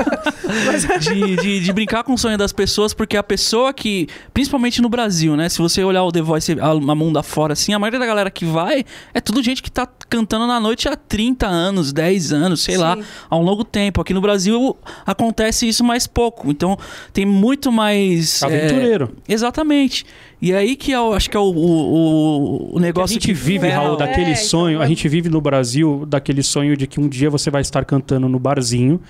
de, 1.00 1.36
de, 1.36 1.60
de 1.60 1.72
brincar 1.72 2.02
com 2.02 2.14
o 2.14 2.18
sonho 2.18 2.38
das 2.38 2.52
pessoas, 2.52 2.94
porque 2.94 3.16
a 3.16 3.22
pessoa 3.22 3.72
que, 3.72 4.08
principalmente 4.32 4.80
no 4.80 4.88
Brasil, 4.88 5.36
né? 5.36 5.48
Se 5.48 5.58
você 5.58 5.84
olhar 5.84 6.02
o 6.04 6.10
The 6.12 6.22
Voice 6.22 6.52
a, 6.60 6.68
a 6.70 6.94
mundo 6.94 7.18
afora, 7.18 7.52
assim, 7.52 7.72
a 7.74 7.78
maioria 7.78 8.00
da 8.00 8.06
galera 8.06 8.30
que 8.30 8.44
vai 8.44 8.84
é 9.12 9.20
tudo 9.20 9.42
gente 9.42 9.62
que 9.62 9.70
tá 9.70 9.86
cantando 10.08 10.46
na 10.46 10.58
noite 10.58 10.88
há 10.88 10.96
30 10.96 11.46
anos, 11.46 11.92
10 11.92 12.32
anos, 12.32 12.62
sei 12.62 12.76
lá, 12.78 12.96
Sim. 12.96 13.02
há 13.28 13.36
um 13.36 13.42
longo 13.42 13.64
tempo. 13.64 14.00
Aqui 14.00 14.14
no 14.14 14.20
Brasil 14.20 14.76
acontece 15.04 15.68
isso 15.68 15.84
mais 15.84 16.06
pouco. 16.06 16.50
Então 16.50 16.78
tem 17.12 17.26
muito 17.26 17.70
mais. 17.70 18.42
é, 18.42 18.46
Aventureiro. 18.46 19.14
exatamente. 19.28 20.06
E 20.40 20.54
aí 20.54 20.76
que 20.76 20.92
eu 20.92 21.12
acho 21.14 21.28
que 21.28 21.36
é 21.36 21.40
o, 21.40 21.42
o, 21.52 22.74
o 22.74 22.78
a 22.78 22.80
negócio 22.80 23.14
gente 23.14 23.26
que 23.26 23.34
vive, 23.34 23.66
ferra 23.66 23.82
Raul, 23.82 23.96
daquele 23.96 24.26
É, 24.30 24.32
então, 24.34 24.44
sonho. 24.44 24.80
A 24.80 24.84
é- 24.84 24.88
gente 24.88 25.08
vive 25.08 25.28
no 25.28 25.40
Brasil 25.40 26.04
daquele 26.06 26.44
sonho 26.44 26.76
de 26.78 26.86
que 26.86 27.00
um 27.00 27.08
dia 27.08 27.28
você 27.28 27.50
vai 27.50 27.60
estar 27.60 27.84
cantando 27.84 28.28
no 28.28 28.38
barzinho, 28.38 29.00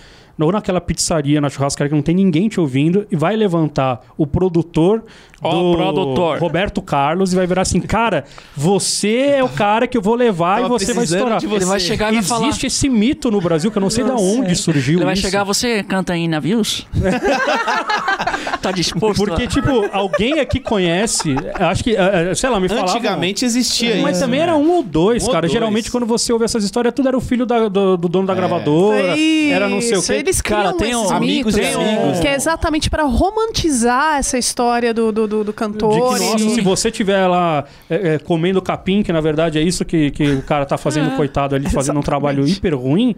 ou 0.46 0.52
naquela 0.52 0.80
pizzaria, 0.80 1.40
na 1.40 1.48
churrascaria 1.48 1.88
que 1.88 1.94
não 1.94 2.02
tem 2.02 2.14
ninguém 2.14 2.48
te 2.48 2.60
ouvindo, 2.60 3.06
e 3.10 3.16
vai 3.16 3.36
levantar 3.36 4.00
o 4.16 4.26
produtor 4.26 5.02
do 5.40 5.72
produtor. 5.76 6.38
Roberto 6.38 6.82
Carlos 6.82 7.32
e 7.32 7.36
vai 7.36 7.46
virar 7.46 7.62
assim: 7.62 7.80
cara, 7.80 8.24
você 8.56 9.34
é 9.36 9.44
o 9.44 9.48
cara 9.48 9.86
que 9.86 9.96
eu 9.96 10.02
vou 10.02 10.14
levar 10.14 10.64
e 10.64 10.68
você 10.68 10.92
vai 10.92 11.04
estourar. 11.04 11.38
de 11.38 11.46
Ele 11.46 11.64
vai 11.64 11.78
você. 11.80 11.86
chegar 11.86 12.12
e 12.12 12.16
vai 12.16 12.24
falar. 12.24 12.48
Existe 12.48 12.66
esse 12.66 12.88
mito 12.88 13.30
no 13.30 13.40
Brasil 13.40 13.70
que 13.70 13.78
eu 13.78 13.82
não 13.82 13.90
sei 13.90 14.04
de 14.04 14.10
onde 14.10 14.52
é. 14.52 14.54
surgiu 14.54 14.98
Ele 14.98 15.04
vai 15.04 15.14
isso. 15.14 15.22
chegar, 15.22 15.44
você 15.44 15.82
canta 15.82 16.16
em 16.16 16.28
navios? 16.28 16.86
tá 18.60 18.70
disposto? 18.70 19.24
Porque, 19.24 19.46
tipo, 19.46 19.88
alguém 19.92 20.40
aqui 20.40 20.60
conhece, 20.60 21.34
acho 21.54 21.84
que, 21.84 21.94
eh, 21.96 22.28
eh, 22.30 22.34
sei 22.34 22.50
lá, 22.50 22.58
me 22.60 22.68
falavam... 22.68 22.88
Antigamente 22.94 23.44
existia 23.44 23.94
isso. 23.94 24.02
Mas 24.02 24.18
também 24.18 24.40
né? 24.40 24.46
era 24.46 24.56
um 24.56 24.70
ou 24.72 24.82
dois, 24.82 25.22
Um 25.22 25.26
ou 25.26 25.32
cara. 25.32 25.42
dois. 25.42 25.52
Geralmente, 25.52 25.90
quando 25.90 26.06
você 26.06 26.32
ouve 26.32 26.44
essas 26.44 26.64
histórias, 26.64 26.92
tudo 26.94 27.08
era 27.08 27.16
o 27.16 27.20
filho 27.20 27.46
da- 27.46 27.68
do, 27.68 27.96
do 27.96 28.08
dono 28.08 28.26
da 28.26 28.34
gravadora. 28.34 29.16
Era 29.50 29.68
não 29.68 29.80
sei 29.80 29.92
o 29.96 29.98
Isso, 29.98 30.12
quê. 30.12 30.18
Eles 30.28 30.40
Cara, 30.42 30.72
criam 30.74 30.76
tem 30.78 30.90
esses 30.90 31.10
um- 31.10 31.14
amigos 31.16 31.54
mitos, 31.54 31.74
amigos. 31.76 32.20
Que 32.20 32.28
é 32.28 32.34
exatamente 32.34 32.90
pra 32.90 33.04
romantizar 33.04 34.18
essa 34.18 34.36
história 34.38 34.92
do, 34.92 35.10
do, 35.10 35.26
do, 35.26 35.44
do 35.44 35.44
De 35.44 35.52
cantor. 35.52 35.90
que, 36.18 36.22
e- 36.22 36.26
nossa, 36.26 36.48
se 36.50 36.60
você 36.60 36.90
tiver 36.90 37.26
lá 37.26 37.64
é, 37.88 38.14
é, 38.14 38.18
comendo 38.18 38.60
capim, 38.60 39.02
que 39.02 39.12
na 39.12 39.20
verdade 39.20 39.58
é 39.58 39.62
isso 39.62 39.84
que, 39.84 40.10
que 40.10 40.30
o 40.32 40.42
cara 40.42 40.66
tá 40.66 40.76
fazendo, 40.76 41.16
coitado, 41.16 41.54
ali, 41.54 41.68
fazendo 41.70 41.98
um 41.98 42.02
trabalho 42.02 42.40
exatamente. 42.40 42.58
hiper 42.58 42.74
ruim. 42.78 43.14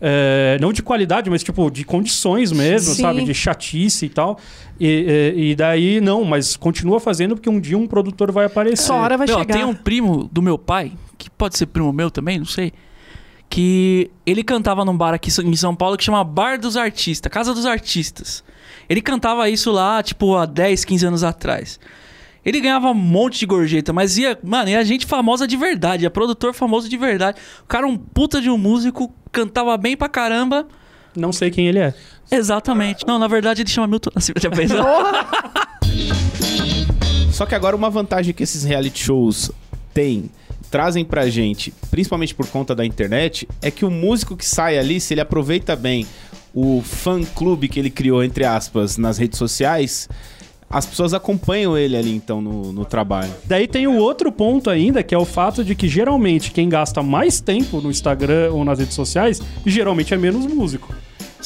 é, 0.00 0.56
não 0.60 0.72
de 0.72 0.80
qualidade, 0.82 1.28
mas 1.28 1.42
tipo 1.42 1.68
de 1.70 1.84
condições 1.84 2.52
mesmo, 2.52 2.94
Sim. 2.94 3.02
sabe? 3.02 3.24
De 3.24 3.34
chatice 3.34 4.06
e 4.06 4.08
tal. 4.08 4.38
E, 4.78 5.34
e- 5.36 5.50
e 5.50 5.54
daí, 5.56 6.00
não, 6.00 6.22
mas 6.24 6.56
continua 6.56 7.00
fazendo 7.00 7.34
porque 7.34 7.50
um 7.50 7.58
dia 7.60 7.76
um 7.76 7.86
produtor 7.86 8.30
vai 8.30 8.46
aparecer. 8.46 8.82
Sua 8.84 8.96
hora 8.96 9.16
vai 9.16 9.26
Meu, 9.26 9.38
chegar. 9.38 9.54
Tem 9.54 9.64
um 9.64 9.74
primo 9.74 10.28
do 10.32 10.40
meu 10.40 10.56
pai, 10.56 10.92
que 11.16 11.28
pode 11.28 11.58
ser 11.58 11.66
primo 11.66 11.92
meu 11.92 12.10
também, 12.12 12.38
não 12.38 12.46
sei. 12.46 12.72
Que 13.48 14.10
ele 14.26 14.44
cantava 14.44 14.84
num 14.84 14.96
bar 14.96 15.14
aqui 15.14 15.30
em 15.42 15.56
São 15.56 15.74
Paulo 15.74 15.96
que 15.96 16.04
chama 16.04 16.22
Bar 16.22 16.58
dos 16.58 16.76
Artistas, 16.76 17.30
Casa 17.32 17.54
dos 17.54 17.64
Artistas. 17.66 18.44
Ele 18.88 19.00
cantava 19.00 19.48
isso 19.48 19.70
lá, 19.70 20.02
tipo, 20.02 20.36
há 20.36 20.46
10, 20.46 20.84
15 20.84 21.06
anos 21.06 21.24
atrás. 21.24 21.78
Ele 22.44 22.60
ganhava 22.60 22.90
um 22.90 22.94
monte 22.94 23.40
de 23.40 23.46
gorjeta, 23.46 23.92
mas 23.92 24.16
ia, 24.16 24.38
mano, 24.42 24.70
ia 24.70 24.82
gente 24.84 25.04
famosa 25.04 25.46
de 25.46 25.56
verdade, 25.56 26.04
ia 26.04 26.10
produtor 26.10 26.54
famoso 26.54 26.88
de 26.88 26.96
verdade. 26.96 27.38
O 27.62 27.66
cara, 27.66 27.86
um 27.86 27.96
puta 27.96 28.40
de 28.40 28.48
um 28.48 28.56
músico, 28.56 29.12
cantava 29.30 29.76
bem 29.76 29.96
pra 29.96 30.08
caramba. 30.08 30.66
Não 31.14 31.32
sei 31.32 31.50
quem 31.50 31.66
ele 31.68 31.78
é. 31.78 31.94
Exatamente. 32.30 33.06
Não, 33.06 33.18
na 33.18 33.26
verdade 33.26 33.62
ele 33.62 33.68
chama 33.68 33.86
Milton 33.86 34.10
Nascimento. 34.14 34.42
Já 34.42 34.50
pensou? 34.50 34.84
Só 37.32 37.46
que 37.46 37.54
agora 37.54 37.76
uma 37.76 37.90
vantagem 37.90 38.32
que 38.32 38.42
esses 38.42 38.64
reality 38.64 39.04
shows 39.04 39.50
têm, 39.92 40.30
trazem 40.68 41.04
pra 41.04 41.28
gente, 41.28 41.72
principalmente 41.90 42.34
por 42.34 42.46
conta 42.46 42.74
da 42.74 42.84
internet, 42.84 43.48
é 43.60 43.70
que 43.70 43.84
o 43.84 43.90
músico 43.90 44.36
que 44.36 44.46
sai 44.46 44.78
ali, 44.78 45.00
se 45.00 45.14
ele 45.14 45.20
aproveita 45.20 45.74
bem 45.74 46.06
o 46.54 46.82
fã 46.82 47.22
clube 47.22 47.68
que 47.68 47.78
ele 47.78 47.90
criou, 47.90 48.22
entre 48.22 48.44
aspas, 48.44 48.96
nas 48.96 49.18
redes 49.18 49.38
sociais, 49.38 50.08
as 50.70 50.84
pessoas 50.84 51.14
acompanham 51.14 51.76
ele 51.78 51.96
ali, 51.96 52.14
então, 52.14 52.40
no, 52.40 52.72
no 52.72 52.84
trabalho. 52.84 53.32
Daí 53.44 53.66
tem 53.66 53.86
o 53.86 53.96
outro 53.96 54.30
ponto 54.30 54.68
ainda, 54.68 55.02
que 55.02 55.14
é 55.14 55.18
o 55.18 55.24
fato 55.24 55.64
de 55.64 55.74
que 55.74 55.88
geralmente 55.88 56.50
quem 56.50 56.68
gasta 56.68 57.02
mais 57.02 57.40
tempo 57.40 57.80
no 57.80 57.90
Instagram 57.90 58.50
ou 58.52 58.64
nas 58.64 58.78
redes 58.78 58.94
sociais, 58.94 59.40
geralmente 59.64 60.12
é 60.12 60.16
menos 60.16 60.46
músico. 60.46 60.94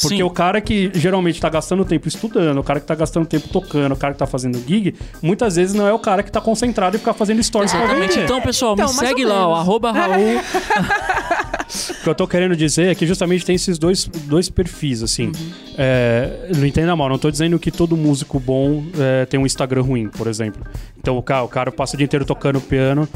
Porque 0.01 0.17
Sim. 0.17 0.23
o 0.23 0.31
cara 0.31 0.61
que 0.61 0.91
geralmente 0.95 1.41
tá 1.41 1.49
gastando 1.49 1.85
tempo 1.85 2.09
estudando, 2.09 2.59
o 2.59 2.65
cara 2.65 2.81
que 2.81 2.87
tá 2.87 2.95
gastando 2.95 3.27
tempo 3.27 3.49
tocando, 3.49 3.93
o 3.93 3.97
cara 3.97 4.13
que 4.15 4.19
tá 4.19 4.27
fazendo 4.27 4.59
gig, 4.67 4.95
muitas 5.21 5.57
vezes 5.57 5.75
não 5.75 5.87
é 5.87 5.93
o 5.93 5.99
cara 5.99 6.23
que 6.23 6.33
tá 6.33 6.41
concentrado 6.41 6.97
e 6.97 6.99
fica 6.99 7.13
fazendo 7.13 7.43
stories 7.43 7.73
Exatamente. 7.75 8.19
Então, 8.19 8.41
pessoal, 8.41 8.73
Então, 8.75 8.89
me 8.89 8.95
segue 8.95 9.25
lá, 9.25 9.47
menos. 9.47 9.59
arroba 9.61 9.93
Raul. 9.93 10.41
O 11.91 12.03
que 12.03 12.09
eu 12.09 12.15
tô 12.15 12.27
querendo 12.27 12.55
dizer 12.55 12.89
é 12.89 12.95
que 12.95 13.07
justamente 13.07 13.45
tem 13.45 13.55
esses 13.55 13.79
dois, 13.79 14.07
dois 14.07 14.49
perfis, 14.51 15.03
assim. 15.03 15.27
Uhum. 15.27 15.53
É, 15.79 16.51
não 16.57 16.67
entenda 16.67 16.95
mal, 16.95 17.09
não 17.09 17.19
tô 17.19 17.31
dizendo 17.31 17.59
que 17.59 17.71
todo 17.71 17.97
músico 17.97 18.39
bom 18.39 18.85
é, 18.99 19.25
tem 19.27 19.41
um 19.41 19.47
Instagram 19.47 19.83
ruim, 19.83 20.09
por 20.09 20.27
exemplo. 20.27 20.63
Então 21.03 21.19
o 21.19 21.23
cara, 21.23 21.43
o 21.43 21.49
cara 21.49 21.73
passa 21.73 21.95
o 21.95 21.97
dia 21.97 22.05
inteiro 22.05 22.25
tocando 22.25 22.61
piano. 22.61 23.09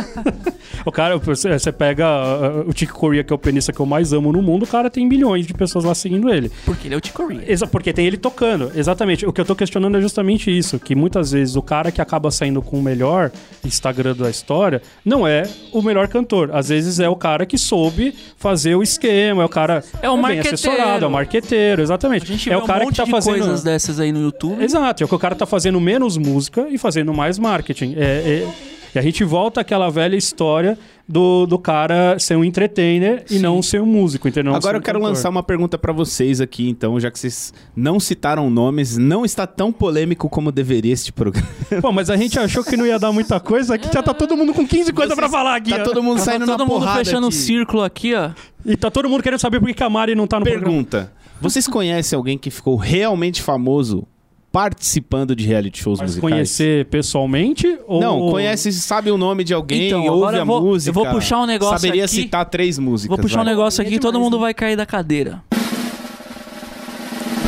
o 0.84 0.90
cara, 0.90 1.18
você 1.18 1.70
pega 1.70 2.06
uh, 2.06 2.70
o 2.70 2.72
Chick 2.74 2.90
Corea, 2.90 3.22
que 3.22 3.30
é 3.30 3.36
o 3.36 3.38
pianista 3.38 3.70
que 3.70 3.80
eu 3.80 3.84
mais 3.84 4.14
amo 4.14 4.32
no 4.32 4.40
mundo, 4.40 4.62
o 4.62 4.66
cara 4.66 4.88
tem 4.88 5.06
milhões 5.06 5.46
de 5.46 5.52
pessoas 5.52 5.84
lá 5.84 5.94
seguindo 5.94 6.32
ele. 6.32 6.50
Porque 6.64 6.88
ele 6.88 6.94
é 6.94 6.96
o 6.96 7.00
Ticorinha. 7.00 7.42
Exa 7.46 7.66
porque 7.66 7.92
tem 7.92 8.06
ele 8.06 8.16
tocando, 8.16 8.72
exatamente. 8.74 9.26
O 9.26 9.32
que 9.32 9.40
eu 9.40 9.44
tô 9.44 9.54
questionando 9.54 9.98
é 9.98 10.00
justamente 10.00 10.56
isso, 10.56 10.78
que 10.78 10.94
muitas 10.94 11.32
vezes 11.32 11.54
o 11.54 11.60
cara 11.60 11.92
que 11.92 12.00
acaba 12.00 12.30
saindo 12.30 12.62
com 12.62 12.78
o 12.78 12.82
melhor 12.82 13.30
Instagram 13.62 14.14
da 14.16 14.30
história 14.30 14.80
não 15.04 15.26
é 15.26 15.42
o 15.70 15.82
melhor 15.82 16.08
cantor. 16.08 16.50
Às 16.52 16.70
vezes 16.70 16.98
é 16.98 17.10
o 17.10 17.16
cara 17.16 17.44
que 17.44 17.58
soube 17.72 18.14
fazer 18.36 18.74
o 18.74 18.82
esquema, 18.82 19.42
é 19.42 19.46
o 19.46 19.48
cara 19.48 19.82
É 20.02 20.10
o 20.10 20.12
bem 20.12 20.22
marqueteiro. 20.22 20.54
assessorado, 20.54 21.04
é 21.06 21.08
o 21.08 21.10
marqueteiro, 21.10 21.80
exatamente. 21.80 22.24
A 22.24 22.26
gente 22.26 22.52
é 22.52 22.56
o 22.56 22.62
cara 22.62 22.84
um 22.84 22.88
que 22.90 22.96
tá 22.96 23.06
fazendo 23.06 23.38
coisas 23.38 23.62
dessas 23.62 23.98
aí 23.98 24.12
no 24.12 24.20
YouTube. 24.20 24.62
Exato, 24.62 25.02
é 25.02 25.06
que 25.06 25.14
o 25.14 25.18
cara 25.18 25.34
tá 25.34 25.46
fazendo 25.46 25.80
menos 25.80 26.18
música 26.18 26.66
e 26.68 26.76
fazendo 26.76 27.14
mais 27.14 27.38
marketing. 27.38 27.94
É, 27.96 28.44
é- 28.44 28.48
E 28.94 28.98
a 28.98 29.02
gente 29.02 29.24
volta 29.24 29.62
àquela 29.62 29.88
velha 29.88 30.16
história 30.16 30.78
do, 31.08 31.46
do 31.46 31.58
cara 31.58 32.18
ser 32.18 32.36
um 32.36 32.44
entertainer 32.44 33.24
e 33.30 33.38
não 33.38 33.62
ser 33.62 33.80
um 33.82 33.86
músico, 33.86 34.28
entendeu? 34.28 34.54
Agora 34.54 34.76
um 34.76 34.80
eu 34.80 34.82
quero 34.82 34.98
cantor. 34.98 35.10
lançar 35.10 35.28
uma 35.28 35.42
pergunta 35.42 35.76
pra 35.76 35.92
vocês 35.92 36.40
aqui, 36.40 36.68
então, 36.68 36.98
já 37.00 37.10
que 37.10 37.18
vocês 37.18 37.52
não 37.76 37.98
citaram 38.00 38.48
nomes, 38.48 38.96
não 38.96 39.24
está 39.24 39.46
tão 39.46 39.72
polêmico 39.72 40.28
como 40.28 40.50
deveria 40.52 40.92
este 40.92 41.12
programa. 41.12 41.46
Pô, 41.80 41.92
mas 41.92 42.08
a 42.10 42.16
gente 42.16 42.38
achou 42.38 42.62
que 42.64 42.76
não 42.76 42.86
ia 42.86 42.98
dar 42.98 43.12
muita 43.12 43.38
coisa, 43.40 43.76
que 43.76 43.92
já 43.92 44.02
tá 44.02 44.14
todo 44.14 44.36
mundo 44.36 44.54
com 44.54 44.66
15 44.66 44.92
coisas 44.92 45.14
pra 45.14 45.28
falar 45.28 45.56
aqui. 45.56 45.70
Tá 45.70 45.80
ó. 45.80 45.84
todo 45.84 46.02
mundo 46.02 46.18
Tá 46.18 46.24
saindo 46.24 46.46
todo 46.46 46.58
na 46.58 46.64
mundo 46.64 46.80
porrada 46.80 47.04
fechando 47.04 47.26
um 47.26 47.28
aqui. 47.28 47.36
círculo 47.36 47.82
aqui, 47.82 48.14
ó. 48.14 48.30
E 48.64 48.76
tá 48.76 48.90
todo 48.90 49.08
mundo 49.08 49.22
querendo 49.22 49.40
saber 49.40 49.58
por 49.60 49.66
que 49.68 49.74
que 49.74 49.82
a 49.82 49.90
Mari 49.90 50.14
não 50.14 50.26
tá 50.26 50.38
no 50.38 50.44
programa. 50.46 50.66
Pergunta: 50.66 51.12
vocês 51.40 51.66
conhecem 51.66 52.16
alguém 52.16 52.38
que 52.38 52.50
ficou 52.50 52.76
realmente 52.76 53.42
famoso 53.42 54.06
participando 54.52 55.34
de 55.34 55.46
reality 55.46 55.82
shows 55.82 55.98
Mas 55.98 56.10
musicais? 56.10 56.32
conhecer 56.32 56.84
pessoalmente? 56.86 57.78
Ou... 57.86 58.00
Não, 58.00 58.30
conhece, 58.30 58.70
sabe 58.72 59.10
o 59.10 59.16
nome 59.16 59.42
de 59.42 59.54
alguém, 59.54 59.86
Então, 59.88 60.00
ouve 60.04 60.08
agora 60.18 60.36
a 60.36 60.40
eu 60.40 60.46
vou- 60.46 60.60
música. 60.60 60.90
eu 60.90 60.94
vou 60.94 61.06
puxar 61.06 61.40
um 61.40 61.46
negócio 61.46 61.78
Saberia 61.78 62.04
aqui. 62.04 62.14
citar 62.14 62.44
três 62.44 62.78
músicas. 62.78 63.08
Vou 63.16 63.18
puxar 63.22 63.40
um 63.40 63.44
vai. 63.44 63.54
negócio 63.54 63.80
aqui 63.82 63.94
É 63.94 63.96
e 63.96 63.98
todo 63.98 64.20
mundo 64.20 64.36
né? 64.36 64.42
vai 64.42 64.54
cair 64.54 64.76
da 64.76 64.84
cadeira. 64.86 65.42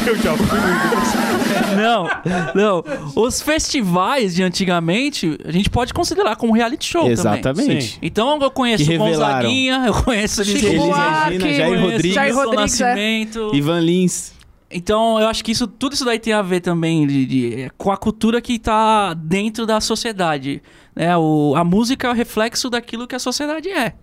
Eu 0.06 0.16
já 0.16 0.36
fui 0.36 0.46
Não, 1.80 2.06
não. 2.54 2.84
Os 3.16 3.40
festivais 3.40 4.34
de 4.34 4.42
antigamente, 4.42 5.38
a 5.44 5.50
gente 5.50 5.70
pode 5.70 5.94
considerar 5.94 6.36
como 6.36 6.52
reality 6.52 6.84
show 6.86 7.00
também. 7.02 7.12
Exatamente. 7.14 7.98
Então 8.02 8.38
eu 8.40 8.50
conheço 8.50 8.92
o. 8.92 8.98
Gonzaguinha, 8.98 9.82
eu 9.86 9.94
conheço 9.94 10.44
Chico 10.44 10.76
Buarque, 10.86 11.38
Regina, 11.38 11.52
Jair 11.54 11.80
Rodrigues, 11.80 12.14
Jair 12.14 12.34
Rodrigues, 12.34 12.80
é. 12.80 12.84
Nascimento. 12.86 13.50
Ivan 13.54 13.80
Lins. 13.80 14.32
Então, 14.70 15.20
eu 15.20 15.29
acho 15.29 15.44
que 15.44 15.53
isso, 15.53 15.66
tudo 15.68 15.92
isso 15.92 16.05
daí 16.05 16.18
tem 16.18 16.33
a 16.33 16.42
ver 16.42 16.61
também 16.61 17.07
de, 17.07 17.27
de- 17.27 17.62
é, 17.62 17.70
com 17.77 17.92
a 17.92 17.96
cultura 17.96 18.40
que 18.40 18.59
tá 18.59 19.14
dentro 19.14 19.66
da 19.66 19.81
sociedade. 19.81 20.62
Né? 20.96 21.16
O, 21.16 21.55
a 21.57 21.62
música 21.62 22.09
é 22.09 22.11
o 22.11 22.14
reflexo 22.14 22.68
daquilo 22.68 23.07
que 23.07 23.14
a 23.14 23.18
sociedade 23.18 23.68
é. 23.70 23.94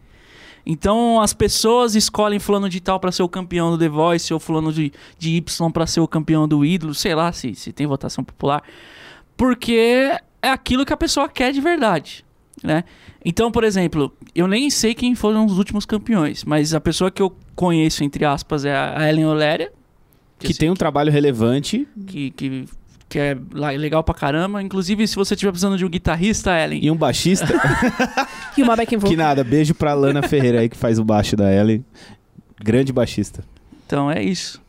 Então, 0.66 1.20
as 1.20 1.34
pessoas 1.34 1.96
escolhem 1.96 2.40
fulano 2.40 2.70
de 2.70 2.80
tal 2.80 3.00
pra 3.00 3.12
ser 3.12 3.24
o 3.24 3.28
campeão 3.28 3.72
do 3.72 3.78
The 3.78 3.90
Voice 3.90 4.32
ou 4.34 4.40
fulano 4.40 4.72
de, 4.72 4.94
de 5.18 5.32
Y 5.38 5.72
pra 5.72 5.88
ser 5.88 6.00
o 6.00 6.08
campeão 6.08 6.48
do 6.48 6.64
ídolo, 6.64 6.94
sei 6.94 7.16
lá 7.16 7.32
se, 7.34 7.56
se 7.56 7.74
tem 7.74 7.88
votação 7.88 8.24
popular. 8.24 8.64
Porque 9.36 10.12
é 10.42 10.50
aquilo 10.50 10.86
que 10.86 10.94
a 10.94 10.98
pessoa 10.98 11.28
quer 11.28 11.52
de 11.52 11.60
verdade, 11.60 12.24
né? 12.64 12.84
Então, 13.26 13.52
por 13.52 13.64
exemplo, 13.64 14.16
eu 14.36 14.48
nem 14.48 14.70
sei 14.70 14.94
quem 14.94 15.16
foram 15.16 15.46
os 15.46 15.58
últimos 15.58 15.86
campeões, 15.86 16.44
mas 16.44 16.74
a 16.74 16.80
pessoa 16.80 17.10
que 17.12 17.22
eu 17.22 17.36
conheço, 17.56 18.04
entre 18.04 18.24
aspas, 18.24 18.64
é 18.64 18.76
a 18.76 19.10
Ellen 19.10 19.26
Oléria. 19.26 19.72
Que 20.48 20.54
eu 20.54 20.58
tem 20.58 20.70
um 20.70 20.74
trabalho 20.76 21.12
relevante 21.12 21.88
que, 22.08 22.32
que, 22.32 22.66
que 23.10 23.20
é 23.20 23.38
legal 23.78 24.04
pra 24.04 24.14
caramba. 24.14 24.62
Inclusive, 24.62 25.08
se 25.08 25.16
você 25.16 25.34
estiver 25.34 25.52
precisando 25.52 25.78
de 25.78 25.86
um 25.86 25.90
guitarrista, 25.90 26.52
Ellen, 26.58 26.84
e 26.84 26.90
um 26.92 26.96
baixista. 26.96 27.48
E 28.58 28.64
uma 28.64 28.76
backing 28.76 28.98
que 29.00 29.02
vocal. 29.04 29.18
nada, 29.18 29.44
beijo 29.46 29.74
pra 29.74 29.94
Lana 29.94 30.22
Ferreira 30.22 30.60
aí 30.60 30.68
que 30.68 30.76
faz 30.76 31.00
o 31.00 31.04
baixo 31.06 31.36
da 31.38 31.52
Ellen. 31.54 31.86
Grande 32.62 32.92
baixista. 32.92 33.44
então 33.86 34.12
é 34.12 34.22
isso. 34.22 34.62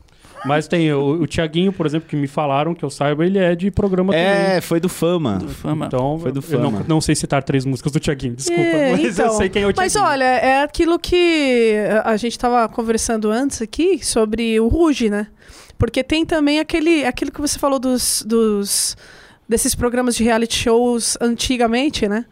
Mas 0.45 0.67
tem 0.67 0.91
o, 0.91 1.21
o 1.21 1.27
Tiaguinho, 1.27 1.71
por 1.71 1.85
exemplo, 1.85 2.07
que 2.09 2.15
me 2.17 2.27
falaram, 2.27 2.73
que 2.75 2.83
eu 2.83 2.89
saiba, 2.89 3.25
ele 3.25 3.37
é 3.39 3.55
de 3.55 3.71
programa 3.71 4.13
É, 4.13 4.59
foi 4.59 4.77
do 4.79 4.89
Fama. 4.89 5.37
Do 5.37 5.47
fama. 5.47 5.85
Então, 5.85 6.19
Foi 6.19 6.33
do 6.33 6.43
eu 6.49 6.59
não, 6.59 6.71
Fama. 6.71 6.85
não 6.85 6.99
sei 7.01 7.15
citar 7.15 7.41
três 7.43 7.63
músicas 7.65 7.93
do 7.93 7.99
Tiaguinho, 7.99 8.35
desculpa. 8.35 8.61
É, 8.61 8.91
mas 8.91 9.03
eu 9.19 9.25
então, 9.25 9.37
sei 9.37 9.47
quem 9.47 9.63
é 9.63 9.67
o 9.67 9.73
Mas 9.75 9.93
Tiaguinho. 9.93 10.11
olha, 10.13 10.25
é 10.25 10.63
aquilo 10.63 10.99
que 10.99 11.75
a 12.03 12.17
gente 12.17 12.33
estava 12.33 12.67
conversando 12.67 13.31
antes 13.31 13.61
aqui 13.61 14.03
sobre 14.05 14.59
o 14.59 14.67
Ruge, 14.67 15.09
né? 15.09 15.27
Porque 15.83 16.01
tem 16.01 16.25
também 16.25 16.61
aquele, 16.61 17.03
aquilo 17.03 17.29
que 17.29 17.41
você 17.41 17.59
falou 17.59 17.77
dos, 17.77 18.23
dos 18.25 18.95
desses 19.49 19.75
programas 19.75 20.15
de 20.15 20.23
reality 20.23 20.55
shows 20.55 21.17
antigamente, 21.19 22.07
né? 22.07 22.25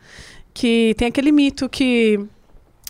Que 0.54 0.96
tem 0.98 1.10
aquele 1.10 1.34
mito 1.34 1.68
que 1.68 2.18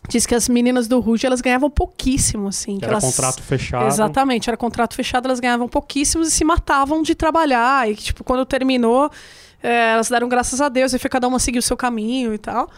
diz 0.08 0.28
que 0.28 0.36
as 0.36 0.48
meninas 0.48 0.88
do 0.88 1.00
Ruge 1.00 1.26
elas 1.26 1.42
ganhavam 1.42 1.68
pouquíssimo, 1.68 2.48
assim. 2.48 2.78
que 2.78 2.86
Era 2.86 2.94
elas... 2.94 3.04
contrato 3.04 3.42
fechado. 3.42 3.88
Exatamente, 3.88 4.52
era 4.52 4.56
contrato 4.56 4.94
fechado, 4.94 5.26
elas 5.26 5.40
ganhavam 5.40 5.68
pouquíssimos 5.68 6.28
e 6.28 6.32
se 6.32 6.46
matavam 6.46 7.02
de 7.02 7.16
trabalhar. 7.16 7.90
E, 7.90 7.96
tipo, 7.96 8.24
quando 8.24 8.46
terminou, 8.46 9.10
é, 9.64 9.94
elas 9.94 10.10
deram 10.10 10.30
graças 10.30 10.62
a 10.62 10.70
Deus 10.70 10.94
e 10.94 11.00
foi 11.00 11.10
cada 11.10 11.28
uma 11.28 11.40
seguir 11.40 11.58
o 11.58 11.64
seu 11.64 11.76
caminho 11.76 12.36
e 12.36 12.38
tal. 12.38 12.70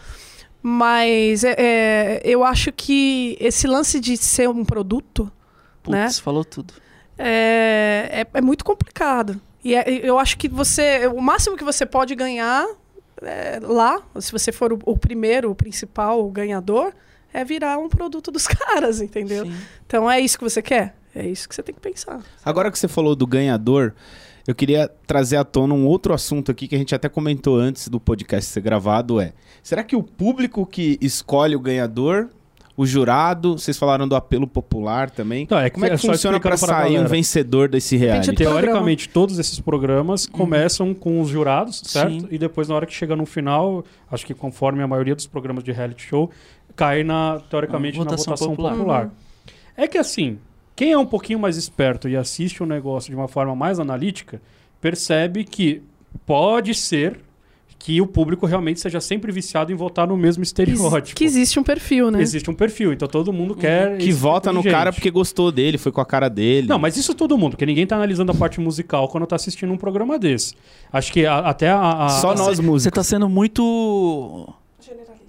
Mas 0.62 1.44
é, 1.44 1.54
é, 1.58 2.22
eu 2.24 2.44
acho 2.44 2.72
que 2.72 3.36
esse 3.38 3.66
lance 3.66 4.00
de 4.00 4.16
ser 4.16 4.48
um 4.48 4.64
produto 4.64 5.30
Putz, 5.82 5.92
né? 5.94 6.10
falou 6.22 6.46
tudo. 6.46 6.72
É, 7.18 8.22
é, 8.22 8.38
é 8.38 8.40
muito 8.40 8.64
complicado. 8.64 9.40
E 9.64 9.74
é- 9.74 9.84
eu 9.88 10.18
acho 10.18 10.36
que 10.36 10.48
você. 10.48 11.06
O 11.08 11.20
máximo 11.20 11.56
que 11.56 11.64
você 11.64 11.86
pode 11.86 12.14
ganhar 12.14 12.66
é, 13.22 13.60
lá, 13.62 14.02
se 14.20 14.30
você 14.32 14.52
for 14.52 14.72
o, 14.72 14.78
o 14.84 14.96
primeiro, 14.96 15.50
o 15.50 15.54
principal, 15.54 16.24
o 16.24 16.30
ganhador, 16.30 16.92
é 17.32 17.44
virar 17.44 17.78
um 17.78 17.88
produto 17.88 18.30
dos 18.30 18.46
caras, 18.48 19.00
entendeu? 19.00 19.44
Sim. 19.46 19.54
Então 19.86 20.10
é 20.10 20.20
isso 20.20 20.38
que 20.38 20.44
você 20.44 20.62
quer? 20.62 20.96
É 21.14 21.26
isso 21.26 21.48
que 21.48 21.54
você 21.54 21.62
tem 21.62 21.74
que 21.74 21.80
pensar. 21.80 22.22
Agora 22.44 22.70
que 22.70 22.78
você 22.78 22.88
falou 22.88 23.14
do 23.14 23.26
ganhador, 23.26 23.94
eu 24.46 24.54
queria 24.54 24.90
trazer 25.06 25.36
à 25.36 25.44
tona 25.44 25.72
um 25.72 25.86
outro 25.86 26.12
assunto 26.12 26.50
aqui 26.50 26.66
que 26.66 26.74
a 26.74 26.78
gente 26.78 26.94
até 26.94 27.08
comentou 27.08 27.56
antes 27.56 27.88
do 27.88 28.00
podcast 28.00 28.50
ser 28.50 28.60
gravado, 28.60 29.20
é... 29.20 29.32
Será 29.62 29.82
que 29.82 29.96
o 29.96 30.02
público 30.02 30.66
que 30.66 30.98
escolhe 31.00 31.56
o 31.56 31.60
ganhador, 31.60 32.28
o 32.76 32.84
jurado, 32.84 33.56
vocês 33.56 33.78
falaram 33.78 34.08
do 34.08 34.16
apelo 34.16 34.46
popular 34.46 35.08
também, 35.08 35.46
Não, 35.48 35.58
é 35.58 35.70
que 35.70 35.74
como 35.74 35.86
é 35.86 35.90
que 35.90 35.94
é 35.94 35.96
só 35.96 36.08
funciona 36.08 36.40
para 36.40 36.56
sair 36.56 36.98
um 36.98 37.06
vencedor 37.06 37.68
desse 37.68 37.96
reality? 37.96 38.34
Teoricamente, 38.34 39.08
todos 39.08 39.38
esses 39.38 39.60
programas 39.60 40.26
começam 40.26 40.92
com 40.92 41.20
os 41.20 41.28
jurados, 41.28 41.82
certo? 41.84 42.22
Sim. 42.22 42.28
E 42.30 42.38
depois, 42.38 42.68
na 42.68 42.74
hora 42.74 42.86
que 42.86 42.92
chega 42.92 43.14
no 43.14 43.24
final, 43.26 43.84
acho 44.10 44.26
que 44.26 44.34
conforme 44.34 44.82
a 44.82 44.88
maioria 44.88 45.14
dos 45.14 45.26
programas 45.26 45.62
de 45.62 45.70
reality 45.70 46.02
show, 46.02 46.30
cai 46.74 47.04
na, 47.04 47.40
teoricamente, 47.48 47.96
Na 47.98 48.04
na 48.04 48.10
votação 48.10 48.32
votação 48.32 48.50
popular. 48.56 48.76
popular. 48.76 49.10
É 49.76 49.86
que 49.86 49.98
assim, 49.98 50.38
quem 50.74 50.90
é 50.92 50.98
um 50.98 51.06
pouquinho 51.06 51.38
mais 51.38 51.56
esperto 51.56 52.08
e 52.08 52.16
assiste 52.16 52.62
o 52.62 52.66
negócio 52.66 53.10
de 53.10 53.16
uma 53.16 53.28
forma 53.28 53.54
mais 53.54 53.78
analítica, 53.78 54.42
percebe 54.80 55.44
que 55.44 55.80
pode 56.26 56.74
ser 56.74 57.20
que 57.84 58.00
o 58.00 58.06
público 58.06 58.46
realmente 58.46 58.80
seja 58.80 58.98
sempre 58.98 59.30
viciado 59.30 59.70
em 59.70 59.74
votar 59.74 60.06
no 60.08 60.16
mesmo 60.16 60.42
estereótipo. 60.42 61.14
Que 61.14 61.22
existe 61.22 61.60
um 61.60 61.62
perfil, 61.62 62.10
né? 62.10 62.22
Existe 62.22 62.50
um 62.50 62.54
perfil, 62.54 62.94
então 62.94 63.06
todo 63.06 63.30
mundo 63.30 63.54
quer. 63.54 63.98
Que 63.98 64.10
vota 64.10 64.48
tipo 64.48 64.62
no 64.64 64.70
cara 64.70 64.90
porque 64.90 65.10
gostou 65.10 65.52
dele, 65.52 65.76
foi 65.76 65.92
com 65.92 66.00
a 66.00 66.06
cara 66.06 66.30
dele. 66.30 66.66
Não, 66.66 66.78
mas 66.78 66.96
isso 66.96 67.12
todo 67.12 67.36
mundo, 67.36 67.50
porque 67.50 67.66
ninguém 67.66 67.86
tá 67.86 67.96
analisando 67.96 68.32
a 68.32 68.34
parte 68.34 68.58
musical 68.58 69.06
quando 69.08 69.26
tá 69.26 69.36
assistindo 69.36 69.70
um 69.70 69.76
programa 69.76 70.18
desse. 70.18 70.54
Acho 70.90 71.12
que 71.12 71.26
a- 71.26 71.40
até 71.40 71.68
a. 71.68 72.06
a- 72.06 72.08
Só 72.08 72.34
nós 72.34 72.56
Você 72.56 72.62
músicos. 72.62 72.94
tá 72.96 73.04
sendo 73.04 73.28
muito. 73.28 74.48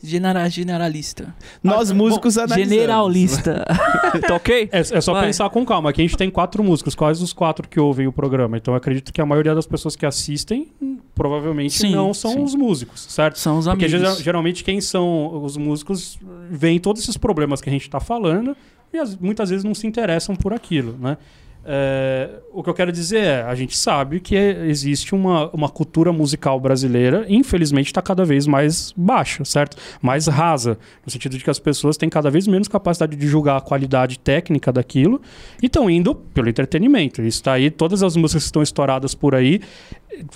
Genera- 0.06 0.48
generalista. 0.50 1.34
Nós 1.64 1.92
músicos 1.92 2.38
analisamos. 2.38 2.70
Generalista. 2.74 3.66
tá 4.28 4.36
ok? 4.36 4.70
É, 4.72 4.80
é 4.80 5.02
só 5.02 5.14
Vai. 5.14 5.26
pensar 5.28 5.50
com 5.50 5.66
calma. 5.66 5.90
Aqui 5.90 6.02
a 6.02 6.06
gente 6.06 6.18
tem 6.18 6.30
quatro 6.30 6.64
músicos. 6.64 6.96
Quais 6.96 7.22
os 7.22 7.34
quatro 7.34 7.68
que 7.68 7.80
ouvem 7.80 8.08
o 8.08 8.12
programa? 8.12 8.58
Então 8.58 8.74
eu 8.74 8.78
acredito 8.78 9.12
que 9.12 9.20
a 9.22 9.26
maioria 9.26 9.54
das 9.56 9.66
pessoas 9.66 9.96
que 9.96 10.06
assistem 10.06 10.68
provavelmente 11.14 11.74
Sim, 11.78 11.92
não 11.96 12.14
são 12.14 12.34
sim. 12.34 12.44
os 12.44 12.56
músicos, 12.56 13.02
certo? 13.10 13.40
São 13.40 13.58
os 13.58 13.66
Porque 13.66 13.86
amigos. 13.86 14.02
geral- 14.02 14.16
geralmente 14.18 14.64
quem 14.64 14.82
são 14.82 15.44
os 15.44 15.56
músicos 15.58 16.20
veem 16.50 16.80
todos 16.80 17.02
esses 17.02 17.16
problemas 17.18 17.62
que 17.62 17.70
a 17.70 17.72
gente 17.72 17.84
está 17.84 18.00
falando 18.00 18.56
e 18.94 18.98
as- 18.98 19.16
muitas 19.18 19.50
vezes 19.50 19.64
não 19.64 19.74
se 19.74 19.88
interessam 19.88 20.36
por 20.36 20.54
aquilo, 20.54 20.98
né? 21.00 21.18
É, 21.68 22.30
o 22.54 22.62
que 22.62 22.70
eu 22.70 22.74
quero 22.76 22.92
dizer 22.92 23.24
é, 23.24 23.42
a 23.42 23.56
gente 23.56 23.76
sabe 23.76 24.20
que 24.20 24.36
existe 24.36 25.16
uma, 25.16 25.50
uma 25.50 25.68
cultura 25.68 26.14
musical 26.14 26.60
brasileira, 26.60 27.26
infelizmente 27.28 27.88
está 27.88 28.04
cada 28.04 28.24
vez 28.24 28.46
mais 28.46 28.94
baixa, 28.96 29.44
certo? 29.44 29.76
Mais 30.00 30.28
rasa, 30.28 30.78
no 31.04 31.12
sentido 31.12 31.36
de 31.36 31.44
que 31.44 31.50
as 31.50 31.58
pessoas 31.58 31.98
têm 31.98 32.08
cada 32.08 32.30
vez 32.30 32.46
menos 32.46 32.68
capacidade 32.68 33.16
de 33.16 33.28
julgar 33.28 33.58
a 33.58 33.62
qualidade 33.62 34.20
técnica 34.20 34.72
daquilo 34.72 35.20
e 35.62 35.66
estão 35.66 35.90
indo 35.90 36.14
pelo 36.14 36.48
entretenimento. 36.48 37.22
Isso 37.24 37.40
está 37.40 37.54
aí, 37.54 37.72
todas 37.72 38.04
as 38.04 38.16
músicas 38.16 38.44
que 38.44 38.48
estão 38.48 38.62
estouradas 38.62 39.16
por 39.16 39.34
aí, 39.34 39.60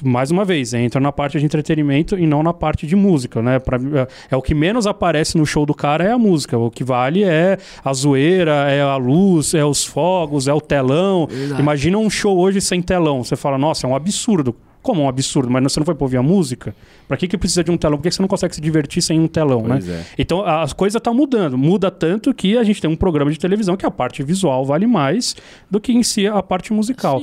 mais 0.04 0.32
uma 0.32 0.46
vez, 0.46 0.74
entra 0.74 1.00
na 1.00 1.12
parte 1.12 1.40
de 1.40 1.46
entretenimento 1.46 2.18
e 2.18 2.26
não 2.26 2.44
na 2.44 2.54
parte 2.54 2.88
de 2.88 2.96
música, 2.96 3.42
né? 3.42 3.60
Pra, 3.60 3.78
é, 3.78 4.08
é 4.32 4.36
o 4.36 4.42
que 4.42 4.54
menos 4.54 4.88
aparece 4.88 5.38
no 5.38 5.46
show 5.46 5.66
do 5.66 5.74
cara 5.74 6.04
é 6.04 6.12
a 6.12 6.18
música. 6.18 6.58
O 6.58 6.72
que 6.72 6.84
vale 6.84 7.24
é 7.24 7.58
a 7.84 7.94
zoeira, 7.94 8.70
é 8.70 8.82
a 8.82 8.96
luz, 8.96 9.54
é 9.54 9.66
os 9.66 9.86
fogos, 9.86 10.48
é 10.48 10.54
o 10.54 10.62
telão. 10.62 11.28
Verdade. 11.28 11.62
Imagina 11.62 11.98
um 11.98 12.10
show 12.10 12.38
hoje 12.38 12.62
sem 12.62 12.82
telão. 12.82 13.24
Você 13.24 13.36
fala, 13.36 13.58
nossa, 13.58 13.86
é 13.86 13.90
um 13.90 13.96
absurdo. 13.96 14.56
Como 14.90 15.04
um 15.04 15.08
absurdo? 15.08 15.52
Mas 15.52 15.62
você 15.62 15.80
não 15.80 15.86
foi 15.86 15.94
pra 15.94 16.04
ouvir 16.04 16.18
a 16.18 16.24
música? 16.24 16.76
Pra 17.08 17.16
que, 17.16 17.28
que 17.28 17.38
precisa 17.38 17.64
de 17.64 17.70
um 17.70 17.78
telão? 17.78 17.96
Por 17.96 18.02
que 18.02 18.10
que 18.10 18.16
você 18.16 18.24
não 18.24 18.28
consegue 18.28 18.56
se 18.56 18.60
divertir 18.60 19.04
sem 19.04 19.20
um 19.20 19.28
telão, 19.28 19.62
né? 19.62 19.76
Pois 19.76 19.88
é. 19.88 20.04
Então 20.18 20.44
as 20.44 20.74
coisa 20.74 21.00
tá 21.00 21.14
mudando. 21.14 21.60
Muda 21.60 21.92
tanto 21.92 22.34
que 22.34 22.58
a 22.58 22.64
gente 22.64 22.82
tem 22.82 22.90
um 22.90 22.96
programa 22.96 23.30
de 23.30 23.38
televisão 23.38 23.78
que 23.78 23.86
a 23.86 23.92
parte 23.92 24.24
visual 24.24 24.66
vale 24.66 24.88
mais 24.88 25.36
do 25.70 25.80
que 25.80 25.94
em 25.94 26.02
si 26.02 26.26
a 26.26 26.42
parte 26.42 26.74
musical. 26.74 27.22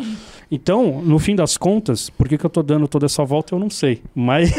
Então, 0.49 1.03
no 1.03 1.19
fim 1.19 1.35
das 1.35 1.57
contas, 1.57 2.09
por 2.09 2.29
que, 2.29 2.39
que 2.39 2.47
eu 2.47 2.51
tô 2.51 2.63
dando 2.63 2.87
toda 2.87 3.07
essa 3.07 3.25
volta, 3.25 3.53
eu 3.53 3.59
não 3.59 3.69
sei. 3.69 4.01
Mas 4.15 4.53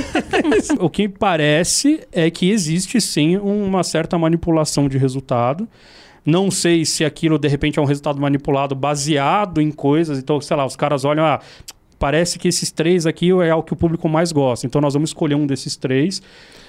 o 0.77 0.89
que 0.89 1.07
parece 1.07 2.01
é 2.11 2.29
que 2.29 2.49
existe 2.49 2.99
sim 2.99 3.37
uma 3.37 3.85
certa 3.85 4.17
manipulação 4.17 4.89
de 4.89 4.97
resultado. 4.97 5.65
Não 6.25 6.51
sei 6.51 6.83
se 6.83 7.05
aquilo 7.05 7.39
de 7.39 7.47
repente 7.47 7.79
é 7.79 7.81
um 7.81 7.85
resultado 7.85 8.19
manipulado 8.19 8.75
baseado 8.75 9.61
em 9.61 9.71
coisas. 9.71 10.19
Então, 10.19 10.41
sei 10.41 10.57
lá, 10.57 10.65
os 10.65 10.75
caras 10.75 11.05
olham, 11.05 11.23
ah, 11.23 11.39
parece 11.99 12.37
que 12.39 12.47
esses 12.47 12.71
três 12.71 13.05
aqui 13.05 13.29
é 13.31 13.53
o 13.55 13.63
que 13.63 13.73
o 13.73 13.75
público 13.75 14.07
mais 14.07 14.31
gosta. 14.31 14.65
Então 14.65 14.79
nós 14.81 14.93
vamos 14.93 15.09
escolher 15.09 15.35
um 15.35 15.45
desses 15.47 15.75
três. 15.75 16.21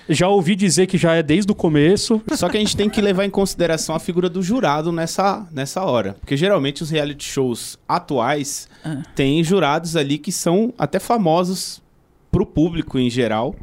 Já 0.09 0.27
ouvi 0.29 0.55
dizer 0.57 0.87
que 0.87 0.97
já 0.97 1.15
é 1.15 1.23
desde 1.23 1.53
o 1.53 1.55
começo. 1.55 2.23
Só 2.35 2.49
que 2.49 2.57
a 2.57 2.61
gente 2.61 2.75
tem 2.77 2.89
que 2.89 3.01
levar 3.01 3.27
em 3.27 3.31
consideração 3.31 3.95
a 3.95 3.99
figura 3.99 4.29
do 4.31 4.43
jurado 4.43 4.91
nessa, 4.91 5.47
nessa 5.53 5.83
hora. 5.85 6.17
Porque 6.21 6.35
geralmente 6.37 6.83
os 6.83 6.89
reality 6.91 7.25
shows 7.25 7.79
atuais 7.87 8.69
Ah. 8.83 9.03
têm 9.15 9.45
jurados 9.45 9.97
ali 9.97 10.17
que 10.17 10.33
são 10.33 10.73
até 10.79 10.99
famosos 10.99 11.83
pro 12.33 12.47
público 12.47 12.99
em 12.99 13.11
geral 13.11 13.55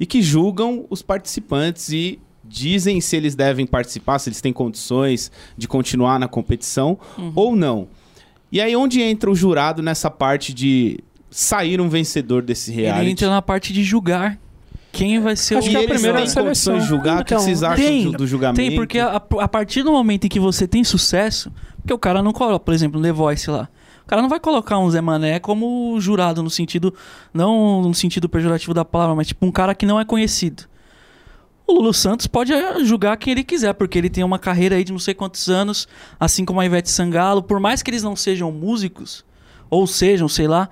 e 0.00 0.04
que 0.06 0.20
julgam 0.20 0.84
os 0.90 1.00
participantes 1.00 1.90
e 1.90 2.18
dizem 2.42 3.00
se 3.00 3.16
eles 3.16 3.34
devem 3.36 3.64
participar, 3.66 4.18
se 4.18 4.28
eles 4.28 4.40
têm 4.40 4.52
condições 4.52 5.30
de 5.56 5.66
continuar 5.68 6.18
na 6.18 6.26
competição 6.28 6.98
ou 7.36 7.54
não. 7.56 7.86
E 8.54 8.60
aí 8.60 8.76
onde 8.76 9.02
entra 9.02 9.28
o 9.28 9.34
jurado 9.34 9.82
nessa 9.82 10.08
parte 10.08 10.54
de 10.54 11.00
sair 11.28 11.80
um 11.80 11.88
vencedor 11.88 12.40
desse 12.40 12.70
reality? 12.70 13.02
Ele 13.02 13.10
entra 13.10 13.28
na 13.28 13.42
parte 13.42 13.72
de 13.72 13.82
julgar 13.82 14.38
quem 14.92 15.18
vai 15.18 15.34
ser 15.34 15.56
Acho 15.56 15.66
o 15.66 15.70
que 15.72 15.76
é 15.76 15.80
a 15.80 15.88
primeira 15.88 16.18
têm 16.18 16.26
seleção. 16.28 16.44
condições 16.44 16.82
de 16.84 16.88
julgar? 16.88 17.22
o 17.22 17.24
que 17.24 17.34
Então, 17.34 17.44
vocês 17.44 17.64
acham 17.64 17.84
tem, 17.84 18.04
do, 18.04 18.12
do 18.12 18.26
julgamento? 18.28 18.56
Tem, 18.60 18.76
porque 18.76 19.00
a, 19.00 19.16
a 19.16 19.48
partir 19.48 19.82
do 19.82 19.90
momento 19.90 20.26
em 20.26 20.28
que 20.28 20.38
você 20.38 20.68
tem 20.68 20.84
sucesso, 20.84 21.50
porque 21.78 21.92
o 21.92 21.98
cara 21.98 22.22
não 22.22 22.32
coloca, 22.32 22.60
por 22.60 22.72
exemplo, 22.72 23.00
no 23.00 23.04
The 23.04 23.12
Voice 23.12 23.50
lá. 23.50 23.68
O 24.04 24.06
cara 24.06 24.22
não 24.22 24.28
vai 24.28 24.38
colocar 24.38 24.78
um 24.78 24.88
Zé 24.88 25.00
Mané 25.00 25.40
como 25.40 26.00
jurado 26.00 26.40
no 26.40 26.48
sentido, 26.48 26.94
não 27.32 27.82
no 27.82 27.92
sentido 27.92 28.28
pejorativo 28.28 28.72
da 28.72 28.84
palavra, 28.84 29.16
mas 29.16 29.26
tipo 29.26 29.44
um 29.44 29.50
cara 29.50 29.74
que 29.74 29.84
não 29.84 29.98
é 29.98 30.04
conhecido. 30.04 30.62
O 31.66 31.72
Lulu 31.72 31.94
Santos 31.94 32.26
pode 32.26 32.52
eh, 32.52 32.84
julgar 32.84 33.16
quem 33.16 33.32
ele 33.32 33.42
quiser, 33.42 33.72
porque 33.72 33.96
ele 33.96 34.10
tem 34.10 34.22
uma 34.22 34.38
carreira 34.38 34.76
aí 34.76 34.84
de 34.84 34.92
não 34.92 34.98
sei 34.98 35.14
quantos 35.14 35.48
anos, 35.48 35.88
assim 36.20 36.44
como 36.44 36.60
a 36.60 36.66
Ivete 36.66 36.90
Sangalo, 36.90 37.42
por 37.42 37.58
mais 37.58 37.82
que 37.82 37.90
eles 37.90 38.02
não 38.02 38.14
sejam 38.14 38.52
músicos, 38.52 39.24
ou 39.70 39.86
sejam, 39.86 40.28
sei 40.28 40.46
lá, 40.46 40.68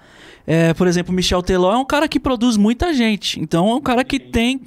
é, 0.46 0.74
por 0.74 0.86
exemplo, 0.86 1.12
Michel 1.12 1.42
Teló 1.42 1.72
é 1.72 1.76
um 1.76 1.84
cara 1.84 2.06
que 2.06 2.20
produz 2.20 2.56
muita 2.56 2.92
gente, 2.92 3.40
então 3.40 3.70
é 3.70 3.74
um 3.74 3.80
cara 3.80 4.04
que 4.04 4.18
tem 4.18 4.60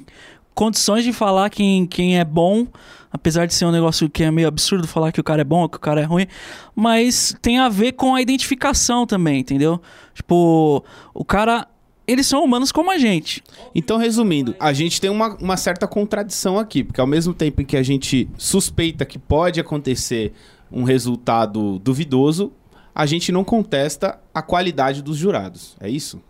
condições 0.52 1.04
de 1.04 1.12
falar 1.12 1.48
quem, 1.50 1.86
quem 1.86 2.18
é 2.18 2.24
bom, 2.24 2.66
apesar 3.12 3.46
de 3.46 3.54
ser 3.54 3.66
um 3.66 3.70
negócio 3.70 4.08
que 4.10 4.24
é 4.24 4.30
meio 4.30 4.48
absurdo 4.48 4.86
falar 4.88 5.12
que 5.12 5.20
o 5.20 5.24
cara 5.24 5.42
é 5.42 5.44
bom 5.44 5.62
ou 5.62 5.68
que 5.68 5.76
o 5.76 5.80
cara 5.80 6.00
é 6.00 6.04
ruim, 6.04 6.26
mas 6.74 7.36
tem 7.40 7.58
a 7.58 7.68
ver 7.68 7.92
com 7.92 8.14
a 8.14 8.22
identificação 8.22 9.06
também, 9.06 9.40
entendeu? 9.40 9.80
Tipo, 10.14 10.84
o 11.14 11.24
cara. 11.24 11.68
Eles 12.06 12.26
são 12.26 12.44
humanos 12.44 12.70
como 12.70 12.90
a 12.90 12.98
gente. 12.98 13.42
Então, 13.74 13.96
resumindo, 13.96 14.54
a 14.60 14.72
gente 14.72 15.00
tem 15.00 15.10
uma, 15.10 15.36
uma 15.36 15.56
certa 15.56 15.88
contradição 15.88 16.58
aqui, 16.58 16.84
porque 16.84 17.00
ao 17.00 17.06
mesmo 17.06 17.34
tempo 17.34 17.60
em 17.62 17.64
que 17.64 17.76
a 17.76 17.82
gente 17.82 18.28
suspeita 18.38 19.04
que 19.04 19.18
pode 19.18 19.58
acontecer 19.58 20.32
um 20.70 20.84
resultado 20.84 21.78
duvidoso, 21.80 22.52
a 22.94 23.04
gente 23.06 23.32
não 23.32 23.44
contesta 23.44 24.20
a 24.32 24.40
qualidade 24.40 25.02
dos 25.02 25.16
jurados. 25.16 25.76
É 25.80 25.88
isso? 25.90 26.20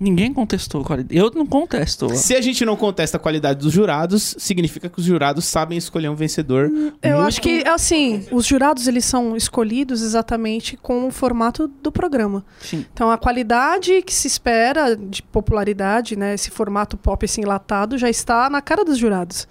Ninguém 0.00 0.32
contestou 0.32 0.80
a 0.82 0.84
qualidade. 0.84 1.16
Eu 1.18 1.30
não 1.34 1.46
contesto. 1.46 2.08
Se 2.16 2.34
a 2.34 2.40
gente 2.40 2.64
não 2.64 2.76
contesta 2.76 3.16
a 3.16 3.20
qualidade 3.20 3.60
dos 3.60 3.72
jurados, 3.72 4.34
significa 4.38 4.88
que 4.88 4.98
os 4.98 5.04
jurados 5.04 5.44
sabem 5.44 5.78
escolher 5.78 6.08
um 6.08 6.14
vencedor. 6.14 6.64
Eu 7.02 7.16
muito- 7.16 7.28
acho 7.28 7.40
que, 7.40 7.62
assim, 7.66 8.26
os 8.30 8.46
jurados 8.46 8.88
eles 8.88 9.04
são 9.04 9.36
escolhidos 9.36 10.02
exatamente 10.02 10.76
com 10.76 11.06
o 11.06 11.10
formato 11.10 11.68
do 11.82 11.92
programa. 11.92 12.44
Sim. 12.60 12.84
Então, 12.92 13.10
a 13.10 13.16
qualidade 13.18 14.02
que 14.02 14.12
se 14.12 14.26
espera 14.26 14.96
de 14.96 15.22
popularidade, 15.22 16.16
né? 16.16 16.34
Esse 16.34 16.50
formato 16.50 16.96
pop 16.96 17.24
assim, 17.24 17.42
enlatado, 17.42 17.96
já 17.98 18.10
está 18.10 18.48
na 18.50 18.60
cara 18.60 18.84
dos 18.84 18.98
jurados. 18.98 19.46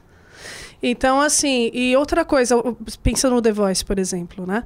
Então, 0.82 1.22
assim, 1.22 1.72
e 1.74 1.96
outra 1.96 2.26
coisa, 2.26 2.62
pensando 3.02 3.36
no 3.36 3.42
The 3.42 3.54
Voice, 3.54 3.86
por 3.86 3.98
exemplo, 3.98 4.46
né? 4.46 4.64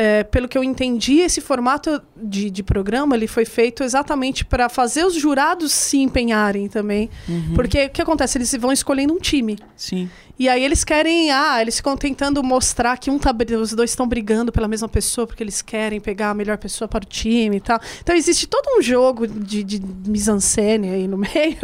É, 0.00 0.22
pelo 0.22 0.46
que 0.46 0.56
eu 0.56 0.62
entendi, 0.62 1.18
esse 1.18 1.40
formato 1.40 2.00
de, 2.16 2.50
de 2.50 2.62
programa 2.62 3.16
ele 3.16 3.26
foi 3.26 3.44
feito 3.44 3.82
exatamente 3.82 4.44
para 4.44 4.68
fazer 4.68 5.04
os 5.04 5.14
jurados 5.16 5.72
se 5.72 5.98
empenharem 5.98 6.68
também. 6.68 7.10
Uhum. 7.28 7.54
Porque 7.56 7.86
o 7.86 7.90
que 7.90 8.00
acontece? 8.00 8.38
Eles 8.38 8.54
vão 8.60 8.70
escolhendo 8.70 9.12
um 9.12 9.18
time. 9.18 9.58
Sim. 9.74 10.08
E 10.38 10.48
aí 10.48 10.64
eles 10.64 10.84
querem, 10.84 11.32
ah, 11.32 11.60
eles 11.60 11.76
ficam 11.78 11.96
tentando 11.96 12.42
mostrar 12.44 12.96
que 12.96 13.10
um 13.10 13.18
tá, 13.18 13.34
os 13.60 13.72
dois 13.72 13.90
estão 13.90 14.06
brigando 14.06 14.52
pela 14.52 14.68
mesma 14.68 14.88
pessoa 14.88 15.26
porque 15.26 15.42
eles 15.42 15.60
querem 15.60 15.98
pegar 16.00 16.30
a 16.30 16.34
melhor 16.34 16.56
pessoa 16.58 16.86
para 16.86 17.02
o 17.02 17.06
time 17.06 17.56
e 17.56 17.60
tal. 17.60 17.80
Então 18.00 18.14
existe 18.14 18.46
todo 18.46 18.78
um 18.78 18.82
jogo 18.82 19.26
de, 19.26 19.64
de 19.64 19.82
mise-en-scène 20.06 20.90
aí 20.90 21.08
no 21.08 21.16
meio 21.18 21.58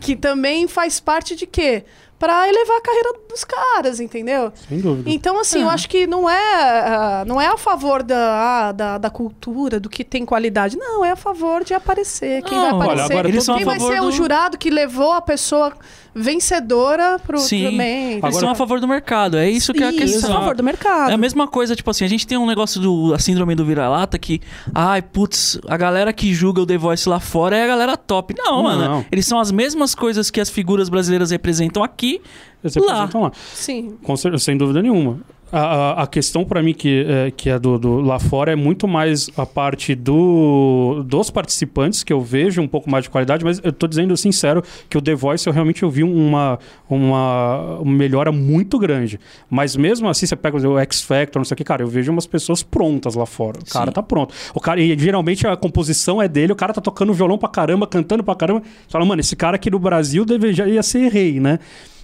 que 0.00 0.16
também 0.16 0.66
faz 0.66 0.98
parte 0.98 1.36
de 1.36 1.46
quê? 1.46 1.84
Para 2.18 2.48
elevar 2.48 2.78
a 2.78 2.80
carreira 2.80 3.12
dos 3.28 3.44
caras, 3.44 4.00
entendeu? 4.00 4.50
Sem 4.66 4.80
dúvida. 4.80 5.10
Então, 5.10 5.38
assim, 5.38 5.60
eu 5.60 5.68
acho 5.68 5.86
que 5.86 6.06
não 6.06 6.30
é, 6.30 6.54
ah, 6.54 7.24
não 7.26 7.38
é 7.38 7.46
a 7.48 7.58
favor 7.58 8.02
da, 8.02 8.68
ah, 8.68 8.72
da, 8.72 8.96
da 8.96 9.10
cultura, 9.10 9.78
do 9.78 9.90
que 9.90 10.02
tem 10.02 10.24
qualidade. 10.24 10.78
Não, 10.78 11.04
é 11.04 11.10
a 11.10 11.16
favor 11.16 11.62
de 11.62 11.74
aparecer. 11.74 12.42
Quem 12.44 12.56
Não, 12.56 12.62
vai 12.64 12.72
olha, 12.72 12.84
aparecer? 12.84 13.12
agora 13.12 13.28
eles 13.28 13.44
são 13.44 13.54
a 13.54 13.58
quem 13.58 13.66
vai 13.66 13.78
favor 13.78 13.92
ser 13.92 14.00
o 14.00 14.04
do- 14.06 14.12
jurado 14.12 14.56
que 14.56 14.70
levou 14.70 15.12
a 15.12 15.20
pessoa 15.20 15.74
vencedora 16.16 17.18
pro 17.18 17.38
Sim. 17.38 17.64
também? 17.64 18.20
Eles 18.22 18.36
são 18.36 18.48
a 18.48 18.54
favor 18.54 18.80
do 18.80 18.88
mercado. 18.88 19.36
É 19.36 19.48
isso 19.48 19.72
que 19.74 19.82
é 19.82 19.86
a 19.86 19.90
Isso, 19.90 19.98
questão. 19.98 20.32
a 20.32 20.40
favor 20.40 20.56
do 20.56 20.64
mercado. 20.64 21.10
É 21.10 21.14
a 21.14 21.18
mesma 21.18 21.46
coisa, 21.46 21.76
tipo 21.76 21.90
assim, 21.90 22.04
a 22.04 22.08
gente 22.08 22.26
tem 22.26 22.38
um 22.38 22.46
negócio 22.46 22.80
do 22.80 23.12
a 23.14 23.18
síndrome 23.18 23.54
do 23.54 23.64
vira-lata 23.64 24.18
que, 24.18 24.40
ai, 24.74 25.02
putz, 25.02 25.60
a 25.68 25.76
galera 25.76 26.12
que 26.12 26.32
julga 26.34 26.62
o 26.62 26.66
The 26.66 26.78
Voice 26.78 27.08
lá 27.08 27.20
fora 27.20 27.56
é 27.56 27.64
a 27.64 27.66
galera 27.66 27.96
top. 27.96 28.34
Não, 28.36 28.56
Não. 28.56 28.62
mano. 28.62 29.06
Eles 29.12 29.26
são 29.26 29.38
as 29.38 29.52
mesmas 29.52 29.94
coisas 29.94 30.30
que 30.30 30.40
as 30.40 30.48
figuras 30.48 30.88
brasileiras 30.88 31.30
representam 31.30 31.84
aqui. 31.84 32.20
Eles 32.64 32.74
lá. 32.76 32.92
representam 32.94 33.20
lá. 33.22 33.32
Sim. 33.54 33.96
Com 34.02 34.16
sem 34.16 34.56
dúvida 34.56 34.80
nenhuma. 34.80 35.20
A, 35.52 36.02
a, 36.02 36.06
questão 36.08 36.44
para 36.44 36.60
mim 36.60 36.74
que 36.74 37.06
é, 37.08 37.30
que 37.30 37.48
é 37.48 37.56
do, 37.56 37.78
do 37.78 38.00
lá 38.00 38.18
fora 38.18 38.50
é 38.50 38.56
muito 38.56 38.88
mais 38.88 39.30
a 39.36 39.46
parte 39.46 39.94
do, 39.94 41.04
dos 41.06 41.30
participantes 41.30 42.02
que 42.02 42.12
eu 42.12 42.20
vejo 42.20 42.60
um 42.60 42.66
pouco 42.66 42.90
mais 42.90 43.04
de 43.04 43.10
qualidade, 43.10 43.44
mas 43.44 43.60
eu 43.62 43.72
tô 43.72 43.86
dizendo 43.86 44.16
sincero 44.16 44.60
que 44.90 44.98
o 44.98 45.00
The 45.00 45.14
Voice 45.14 45.46
eu 45.46 45.52
realmente 45.52 45.84
eu 45.84 45.90
vi 45.90 46.02
uma, 46.02 46.58
uma, 46.90 47.80
melhora 47.84 48.32
muito 48.32 48.76
grande. 48.76 49.20
Mas 49.48 49.76
mesmo 49.76 50.08
assim, 50.08 50.26
você 50.26 50.34
pega 50.34 50.56
o 50.56 50.78
X 50.80 51.02
Factor, 51.02 51.38
não 51.38 51.44
sei 51.44 51.54
o 51.54 51.58
que, 51.58 51.64
cara, 51.64 51.82
eu 51.82 51.88
vejo 51.88 52.10
umas 52.10 52.26
pessoas 52.26 52.64
prontas 52.64 53.14
lá 53.14 53.24
fora. 53.24 53.60
O 53.60 53.70
cara 53.72 53.86
Sim. 53.86 53.92
tá 53.92 54.02
pronto. 54.02 54.34
O 54.52 54.60
cara, 54.60 54.80
e 54.80 54.98
geralmente 54.98 55.46
a 55.46 55.56
composição 55.56 56.20
é 56.20 56.26
dele, 56.26 56.52
o 56.52 56.56
cara 56.56 56.72
tá 56.72 56.80
tocando 56.80 57.14
violão 57.14 57.38
pra 57.38 57.48
caramba, 57.48 57.86
cantando 57.86 58.24
pra 58.24 58.34
caramba. 58.34 58.62
Você 58.62 58.90
fala, 58.90 59.04
mano, 59.04 59.20
esse 59.20 59.36
cara 59.36 59.54
aqui 59.54 59.70
no 59.70 59.78
Brasil 59.78 60.24
deveria 60.24 60.82
ser 60.82 61.08
rei, 61.08 61.38
né? 61.38 61.60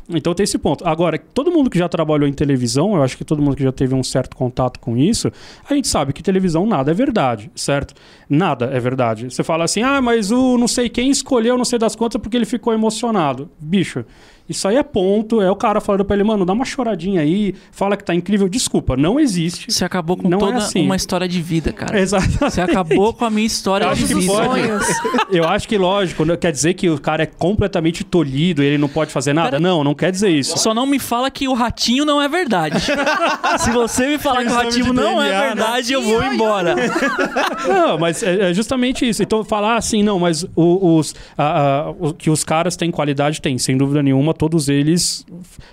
Então 0.09 0.35
tem 0.35 0.45
esse 0.45 0.59
ponto. 0.59 0.87
Agora, 0.87 1.19
todo 1.19 1.51
mundo 1.51 1.71
que 1.71 1.79
já 1.79 1.89
trabalhou 1.89 2.29
em 2.29 2.33
televisão, 2.33 2.95
eu 2.95 3.03
acho 3.03 3.17
que 3.17 3.25
todo 3.25 3.41
mundo 3.41 3.57
que 3.57 3.63
já 3.63 3.73
teve 3.73 3.95
um 3.95 4.03
certo 4.03 4.37
contato 4.37 4.81
com 4.81 4.97
isso, 4.97 5.31
a 5.69 5.75
gente 5.75 5.89
sabe 5.89 6.13
que 6.13 6.23
televisão 6.23 6.67
nada 6.67 6.91
é 6.91 6.95
verdade, 6.95 7.51
certo? 7.55 7.95
Nada 8.29 8.67
é 8.67 8.81
verdade. 8.81 9.31
Você 9.31 9.43
fala 9.43 9.65
assim, 9.65 9.83
ah, 9.83 10.01
mas 10.01 10.31
o 10.31 10.59
não 10.59 10.69
sei 10.69 10.89
quem 10.89 11.11
escolheu 11.11 11.57
não 11.57 11.65
sei 11.65 11.79
das 11.79 11.95
contas 11.95 12.21
porque 12.21 12.37
ele 12.37 12.47
ficou 12.47 12.73
emocionado. 12.73 13.51
Bicho, 13.59 14.05
isso 14.53 14.69
aí 14.69 14.77
é 14.77 14.83
ponto. 14.83 15.41
É 15.43 15.51
o 15.51 15.57
cara 15.57 15.81
falando 15.81 16.05
pra 16.05 16.15
ele, 16.15 16.25
mano, 16.25 16.45
dá 16.47 16.53
uma 16.53 16.65
choradinha 16.65 17.21
aí, 17.21 17.55
fala 17.73 17.97
que 17.97 18.05
tá 18.05 18.15
incrível. 18.15 18.49
Desculpa, 18.49 18.97
não 18.97 19.19
existe. 19.19 19.71
Você 19.73 19.85
acabou 19.85 20.17
com 20.17 20.29
Não 20.29 20.39
é 20.39 20.41
toda 20.41 20.59
assim. 20.59 20.85
uma 20.85 20.97
história 20.97 21.27
de 21.29 21.43
vida, 21.43 21.73
cara. 21.73 21.99
Exato. 21.99 22.29
Você 22.41 22.61
acabou 22.61 23.13
com 23.13 23.25
a 23.25 23.31
minha 23.31 23.47
história 23.47 23.85
Eu 23.87 23.95
de 23.95 24.05
vida. 24.07 24.21
Sonhos. 24.33 24.87
Eu 25.31 25.49
acho 25.49 25.67
que, 25.69 25.77
lógico, 25.79 26.25
não 26.25 26.37
quer 26.37 26.53
dizer 26.53 26.75
que 26.75 26.89
o 26.89 27.01
cara 27.01 27.23
é 27.23 27.27
completamente 27.27 28.05
tolhido 28.05 28.63
e 28.63 28.67
ele 28.67 28.79
não 28.79 28.89
pode 28.89 29.11
fazer 29.11 29.33
nada. 29.33 29.51
Pera- 29.53 29.61
Não, 29.61 29.83
não 29.83 29.95
quer 29.95 30.11
dizer 30.13 30.29
isso. 30.31 30.57
Só 30.59 30.73
não 30.75 30.87
me 30.87 30.99
fala 30.99 31.31
que 31.31 31.49
o 31.49 31.55
ratinho 31.55 32.05
não 32.05 32.21
é 32.21 32.29
verdade. 32.29 32.77
Se 33.59 33.71
você 33.71 34.07
me 34.07 34.19
falar 34.19 34.45
que 34.45 34.51
o 34.51 34.55
ratinho 34.55 34.93
não 34.93 35.21
é 35.23 35.29
DNA, 35.29 35.41
né? 35.41 35.47
verdade, 35.55 35.93
eu 35.93 36.03
vou 36.03 36.23
embora. 36.25 36.75
Não, 37.67 37.99
mas 37.99 38.23
é, 38.23 38.51
é 38.51 38.55
justamente 38.55 39.09
isso. 39.09 39.23
Então, 39.23 39.45
falar 39.45 39.77
assim, 39.77 40.03
não, 40.03 40.19
mas 40.19 40.45
o- 40.57 40.97
os, 40.99 41.15
a- 41.39 41.93
que 42.19 42.29
os 42.31 42.45
caras 42.45 42.77
têm 42.77 42.91
qualidade, 42.91 43.41
tem, 43.41 43.57
sem 43.59 43.77
dúvida 43.77 44.03
nenhuma. 44.03 44.35
Todos 44.43 44.69
eles, 44.69 45.25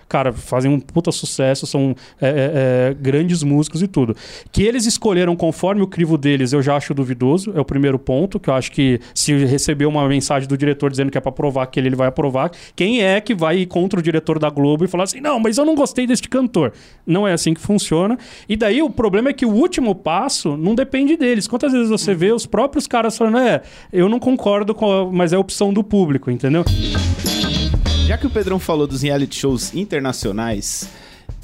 cara, 0.07 0.31
fazem 0.31 0.71
um 0.71 0.79
puta 0.79 1.11
sucesso, 1.11 1.65
são 1.65 1.95
é, 2.21 2.27
é, 2.27 2.31
é, 2.91 2.93
grandes 2.93 3.41
músicos 3.41 3.81
e 3.81 3.87
tudo. 3.87 4.15
Que 4.51 4.61
eles 4.61 4.85
escolheram 4.85 5.35
conforme 5.35 5.81
o 5.81 5.87
crivo 5.87 6.19
deles, 6.19 6.53
eu 6.53 6.61
já 6.61 6.75
acho 6.75 6.93
duvidoso. 6.93 7.51
É 7.55 7.59
o 7.59 7.65
primeiro 7.65 7.97
ponto, 7.97 8.39
que 8.39 8.47
eu 8.47 8.53
acho 8.53 8.71
que 8.71 8.99
se 9.11 9.33
receber 9.43 9.87
uma 9.87 10.07
mensagem 10.07 10.47
do 10.47 10.55
diretor 10.55 10.91
dizendo 10.91 11.09
que 11.09 11.17
é 11.17 11.21
pra 11.21 11.31
aprovar 11.31 11.63
aquele, 11.63 11.87
ele 11.87 11.95
vai 11.95 12.09
aprovar. 12.09 12.51
Quem 12.75 13.01
é 13.01 13.19
que 13.19 13.33
vai 13.33 13.57
ir 13.57 13.65
contra 13.65 13.99
o 13.99 14.03
diretor 14.03 14.37
da 14.37 14.51
Globo 14.51 14.85
e 14.85 14.87
falar 14.87 15.05
assim, 15.05 15.19
não, 15.19 15.39
mas 15.39 15.57
eu 15.57 15.65
não 15.65 15.73
gostei 15.73 16.05
deste 16.05 16.29
cantor. 16.29 16.71
Não 17.07 17.27
é 17.27 17.33
assim 17.33 17.55
que 17.55 17.61
funciona. 17.61 18.19
E 18.47 18.55
daí 18.55 18.83
o 18.83 18.89
problema 18.91 19.29
é 19.29 19.33
que 19.33 19.47
o 19.47 19.51
último 19.51 19.95
passo 19.95 20.55
não 20.55 20.75
depende 20.75 21.17
deles. 21.17 21.47
Quantas 21.47 21.73
vezes 21.73 21.89
você 21.89 22.13
vê 22.13 22.31
os 22.31 22.45
próprios 22.45 22.85
caras 22.85 23.17
falando, 23.17 23.39
é, 23.39 23.63
eu 23.91 24.07
não 24.07 24.19
concordo 24.19 24.75
com, 24.75 24.91
a, 24.91 25.11
mas 25.11 25.33
é 25.33 25.37
a 25.37 25.39
opção 25.39 25.73
do 25.73 25.83
público, 25.83 26.29
entendeu? 26.29 26.63
Já 28.09 28.17
que 28.17 28.25
o 28.25 28.29
Pedrão 28.31 28.57
falou 28.57 28.87
dos 28.87 29.03
reality 29.03 29.35
shows 29.35 29.71
internacionais, 29.75 30.89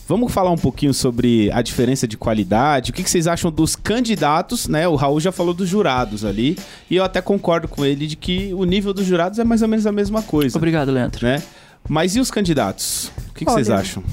vamos 0.08 0.34
falar 0.34 0.50
um 0.50 0.58
pouquinho 0.58 0.96
sobre 0.96 1.52
a 1.52 1.62
diferença 1.62 2.08
de 2.08 2.18
qualidade. 2.18 2.90
O 2.90 2.94
que 2.96 3.08
vocês 3.08 3.28
acham 3.28 3.52
dos 3.52 3.76
candidatos, 3.76 4.68
né? 4.68 4.88
O 4.88 4.96
Raul 4.96 5.20
já 5.20 5.32
falou 5.32 5.54
dos 5.54 5.70
jurados 5.70 6.26
ali. 6.26 6.58
E 6.90 6.96
eu 6.96 7.04
até 7.04 7.22
concordo 7.22 7.68
com 7.68 7.86
ele 7.86 8.08
de 8.08 8.16
que 8.16 8.52
o 8.52 8.64
nível 8.64 8.96
dos 8.96 9.06
jurados 9.06 9.38
é 9.38 9.44
mais 9.44 9.62
ou 9.62 9.68
menos 9.68 9.86
a 9.86 9.92
mesma 9.92 10.24
coisa, 10.24 10.58
Obrigado, 10.58 10.92
Leandro. 10.92 11.24
né? 11.24 11.44
Mas 11.88 12.16
e 12.16 12.20
os 12.20 12.32
candidatos? 12.32 13.12
O 13.30 13.34
que, 13.36 13.46
que 13.46 13.52
vocês 13.52 13.70
acham? 13.70 14.04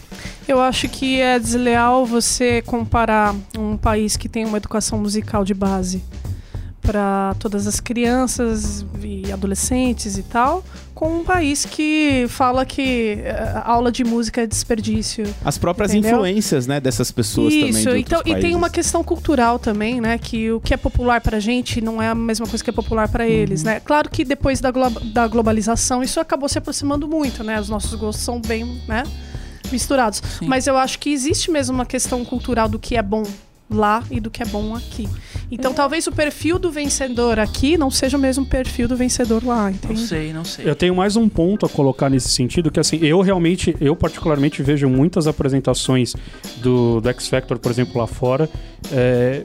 Eu 0.47 0.61
acho 0.61 0.91
que 0.91 1.23
é 1.23 1.39
desleal 1.39 2.05
você 2.05 2.61
comparar 2.61 3.35
um 3.59 3.79
país 3.79 4.15
que 4.15 4.29
tem 4.29 4.45
uma 4.45 4.59
educação 4.59 4.99
musical 4.99 5.43
de 5.43 5.55
base 5.55 6.05
para 6.83 7.35
todas 7.39 7.67
as 7.67 7.81
crianças 7.81 8.85
e 9.01 9.33
adolescentes 9.33 10.19
e 10.19 10.23
tal, 10.23 10.65
com 11.03 11.17
um 11.19 11.25
país 11.25 11.65
que 11.65 12.27
fala 12.29 12.65
que 12.65 13.19
eh, 13.25 13.61
aula 13.65 13.91
de 13.91 14.05
música 14.05 14.43
é 14.43 14.47
desperdício. 14.47 15.25
As 15.45 15.59
próprias 15.59 15.93
Entendeu? 15.93 16.13
influências, 16.19 16.65
né, 16.69 16.79
dessas 16.79 17.11
pessoas 17.11 17.53
também. 17.53 17.71
Isso, 17.71 17.91
de 17.91 17.99
então, 17.99 18.19
outros 18.19 18.37
e 18.37 18.41
tem 18.41 18.53
uma 18.53 18.61
países. 18.61 18.75
questão 18.77 19.03
cultural 19.03 19.59
também, 19.59 20.01
né? 20.01 20.17
Que 20.17 20.53
o 20.53 20.61
que 20.61 20.73
é 20.73 20.77
popular 20.77 21.21
pra 21.21 21.41
gente 21.41 21.81
não 21.81 22.01
é 22.01 22.07
a 22.09 22.15
mesma 22.15 22.47
coisa 22.47 22.63
que 22.63 22.71
é 22.71 22.73
popular 22.73 23.09
pra 23.09 23.27
eles, 23.27 23.65
né? 23.65 23.81
Claro 23.81 24.09
que 24.09 24.25
depois 24.25 24.61
da, 24.61 24.71
glo- 24.71 24.91
da 25.13 25.27
globalização 25.27 26.05
isso 26.05 26.21
acabou 26.21 26.49
se 26.49 26.59
aproximando 26.59 27.09
muito, 27.09 27.43
né? 27.43 27.61
Os 27.61 27.69
nossos 27.69 27.93
gostos 27.97 28.25
são 28.25 28.41
bem, 28.41 28.81
né? 28.87 29.03
Misturados. 29.73 30.23
Sim. 30.39 30.47
Mas 30.47 30.69
eu 30.69 30.77
acho 30.77 31.01
que 31.01 31.11
existe 31.13 31.51
mesmo 31.51 31.75
uma 31.75 31.85
questão 31.87 32.25
cultural 32.25 32.69
do 32.69 32.79
que 32.79 32.97
é 32.97 33.03
bom 33.03 33.25
lá 33.75 34.03
e 34.11 34.21
do 34.21 34.31
que 34.31 34.43
é 34.43 34.47
bom 34.47 34.75
aqui. 34.75 35.09
Então 35.51 35.73
talvez 35.75 36.07
o 36.07 36.13
perfil 36.13 36.59
do 36.59 36.71
vencedor 36.71 37.39
aqui 37.39 37.77
não 37.77 37.91
seja 37.91 38.17
o 38.17 38.21
mesmo 38.21 38.45
perfil 38.47 38.89
do 38.89 38.97
vencedor 38.97 39.45
lá, 39.45 39.65
Não 39.65 39.71
entende? 39.71 40.01
sei, 40.01 40.33
não 40.33 40.45
sei. 40.45 40.69
Eu 40.69 40.75
tenho 40.75 40.95
mais 40.95 41.15
um 41.17 41.29
ponto 41.29 41.67
a 41.67 41.69
colocar 41.69 42.09
nesse 42.09 42.31
sentido, 42.31 42.71
que 42.71 42.81
assim, 42.81 42.99
eu 43.03 43.21
realmente, 43.21 43.77
eu 43.81 43.95
particularmente 43.95 44.63
vejo 44.63 44.89
muitas 44.89 45.27
apresentações 45.27 46.15
do, 46.59 47.01
do 47.01 47.09
X 47.11 47.29
Factor, 47.29 47.59
por 47.59 47.71
exemplo, 47.71 48.01
lá 48.01 48.07
fora. 48.07 48.49
É, 48.91 49.43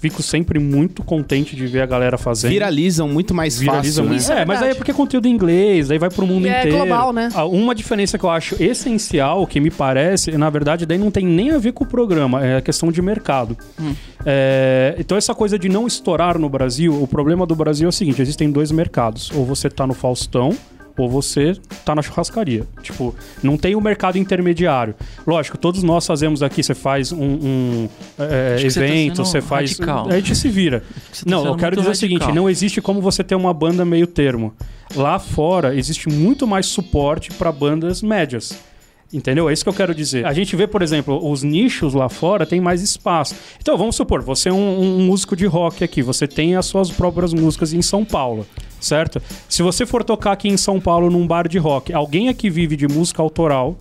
fico 0.00 0.22
sempre 0.22 0.58
muito 0.58 1.02
contente 1.04 1.54
de 1.56 1.66
ver 1.66 1.82
a 1.82 1.86
galera 1.86 2.16
fazendo. 2.16 2.50
Viralizam 2.52 3.08
muito 3.08 3.34
mais 3.34 3.58
Viraliza 3.58 3.88
fácil, 3.88 4.02
né? 4.04 4.08
muito. 4.08 4.20
Isso 4.22 4.32
é 4.32 4.42
É, 4.42 4.44
mas 4.44 4.62
aí 4.62 4.70
é 4.70 4.74
porque 4.74 4.90
é 4.92 4.94
conteúdo 4.94 5.26
em 5.26 5.30
inglês, 5.32 5.88
daí 5.88 5.98
vai 5.98 6.08
pro 6.10 6.26
mundo 6.26 6.46
E 6.46 6.50
é 6.50 6.60
inteiro. 6.60 6.76
global, 6.78 7.12
né? 7.12 7.28
Ah, 7.34 7.44
Uma 7.44 7.74
diferença 7.74 8.16
que 8.16 8.24
eu 8.24 8.30
acho 8.30 8.56
essencial, 8.62 9.46
que 9.46 9.60
me 9.60 9.70
parece, 9.70 10.30
na 10.38 10.48
verdade, 10.48 10.86
daí 10.86 10.96
não 10.98 11.10
tem 11.10 11.26
nem 11.26 11.50
a 11.50 11.58
ver 11.58 11.72
com 11.72 11.84
o 11.84 11.86
programa, 11.86 12.44
é 12.44 12.56
a 12.56 12.62
questão 12.62 12.90
de 12.92 13.02
mercado. 13.02 13.56
Hum. 13.80 13.94
É, 14.24 14.94
então, 14.98 15.16
essa 15.16 15.34
coisa 15.34 15.58
de 15.58 15.68
não 15.68 15.86
estourar 15.86 16.38
no 16.38 16.48
Brasil, 16.48 17.02
o 17.02 17.06
problema 17.06 17.46
do 17.46 17.54
Brasil 17.54 17.86
é 17.86 17.88
o 17.88 17.92
seguinte: 17.92 18.20
existem 18.20 18.50
dois 18.50 18.70
mercados. 18.70 19.30
Ou 19.32 19.44
você 19.44 19.68
tá 19.68 19.86
no 19.86 19.94
Faustão. 19.94 20.56
Ou 20.96 21.08
você 21.08 21.56
tá 21.84 21.94
na 21.94 22.02
churrascaria. 22.02 22.66
Tipo, 22.82 23.14
não 23.40 23.56
tem 23.56 23.76
o 23.76 23.80
mercado 23.80 24.18
intermediário. 24.18 24.96
Lógico, 25.24 25.56
todos 25.56 25.80
nós 25.84 26.04
fazemos 26.04 26.42
aqui. 26.42 26.60
Você 26.60 26.74
faz 26.74 27.12
um, 27.12 27.22
um, 27.22 27.88
é, 28.18 28.54
Acho 28.56 28.64
que 28.64 28.70
você 28.72 28.80
tá 28.80 28.86
evento, 28.86 29.24
faz. 29.24 29.70
radical. 29.78 30.08
A 30.08 30.16
gente 30.16 30.34
se 30.34 30.48
vira. 30.48 30.80
Tá 30.80 31.22
Não, 31.24 31.46
eu 31.46 31.56
quero 31.56 31.76
dizer 31.76 31.90
o 31.90 31.94
seguinte: 31.94 32.22
radical. 32.22 32.34
não 32.34 32.50
existe 32.50 32.80
como 32.80 33.00
você 33.00 33.22
ter 33.22 33.36
uma 33.36 33.54
banda 33.54 33.84
meio 33.84 34.08
termo. 34.08 34.52
Lá 34.96 35.20
fora 35.20 35.72
existe 35.76 36.08
muito 36.08 36.48
mais 36.48 36.66
suporte 36.66 37.30
para 37.30 37.52
bandas 37.52 38.02
médias. 38.02 38.58
Entendeu? 39.12 39.48
É 39.48 39.52
isso 39.52 39.64
que 39.64 39.68
eu 39.70 39.74
quero 39.74 39.94
dizer. 39.94 40.26
A 40.26 40.34
gente 40.34 40.54
vê, 40.54 40.66
por 40.66 40.82
exemplo, 40.82 41.30
os 41.30 41.42
nichos 41.42 41.94
lá 41.94 42.10
fora 42.10 42.44
tem 42.44 42.60
mais 42.60 42.82
espaço. 42.82 43.34
Então, 43.58 43.76
vamos 43.76 43.96
supor, 43.96 44.20
você 44.22 44.50
é 44.50 44.52
um, 44.52 44.80
um 44.80 45.06
músico 45.06 45.34
de 45.34 45.46
rock 45.46 45.82
aqui, 45.82 46.02
você 46.02 46.26
tem 46.26 46.56
as 46.56 46.66
suas 46.66 46.90
próprias 46.90 47.32
músicas 47.32 47.72
em 47.72 47.80
São 47.80 48.04
Paulo, 48.04 48.46
certo? 48.78 49.22
Se 49.48 49.62
você 49.62 49.86
for 49.86 50.04
tocar 50.04 50.32
aqui 50.32 50.48
em 50.48 50.58
São 50.58 50.78
Paulo 50.78 51.08
num 51.08 51.26
bar 51.26 51.48
de 51.48 51.56
rock, 51.56 51.92
alguém 51.92 52.28
aqui 52.28 52.50
vive 52.50 52.76
de 52.76 52.86
música 52.86 53.22
autoral, 53.22 53.78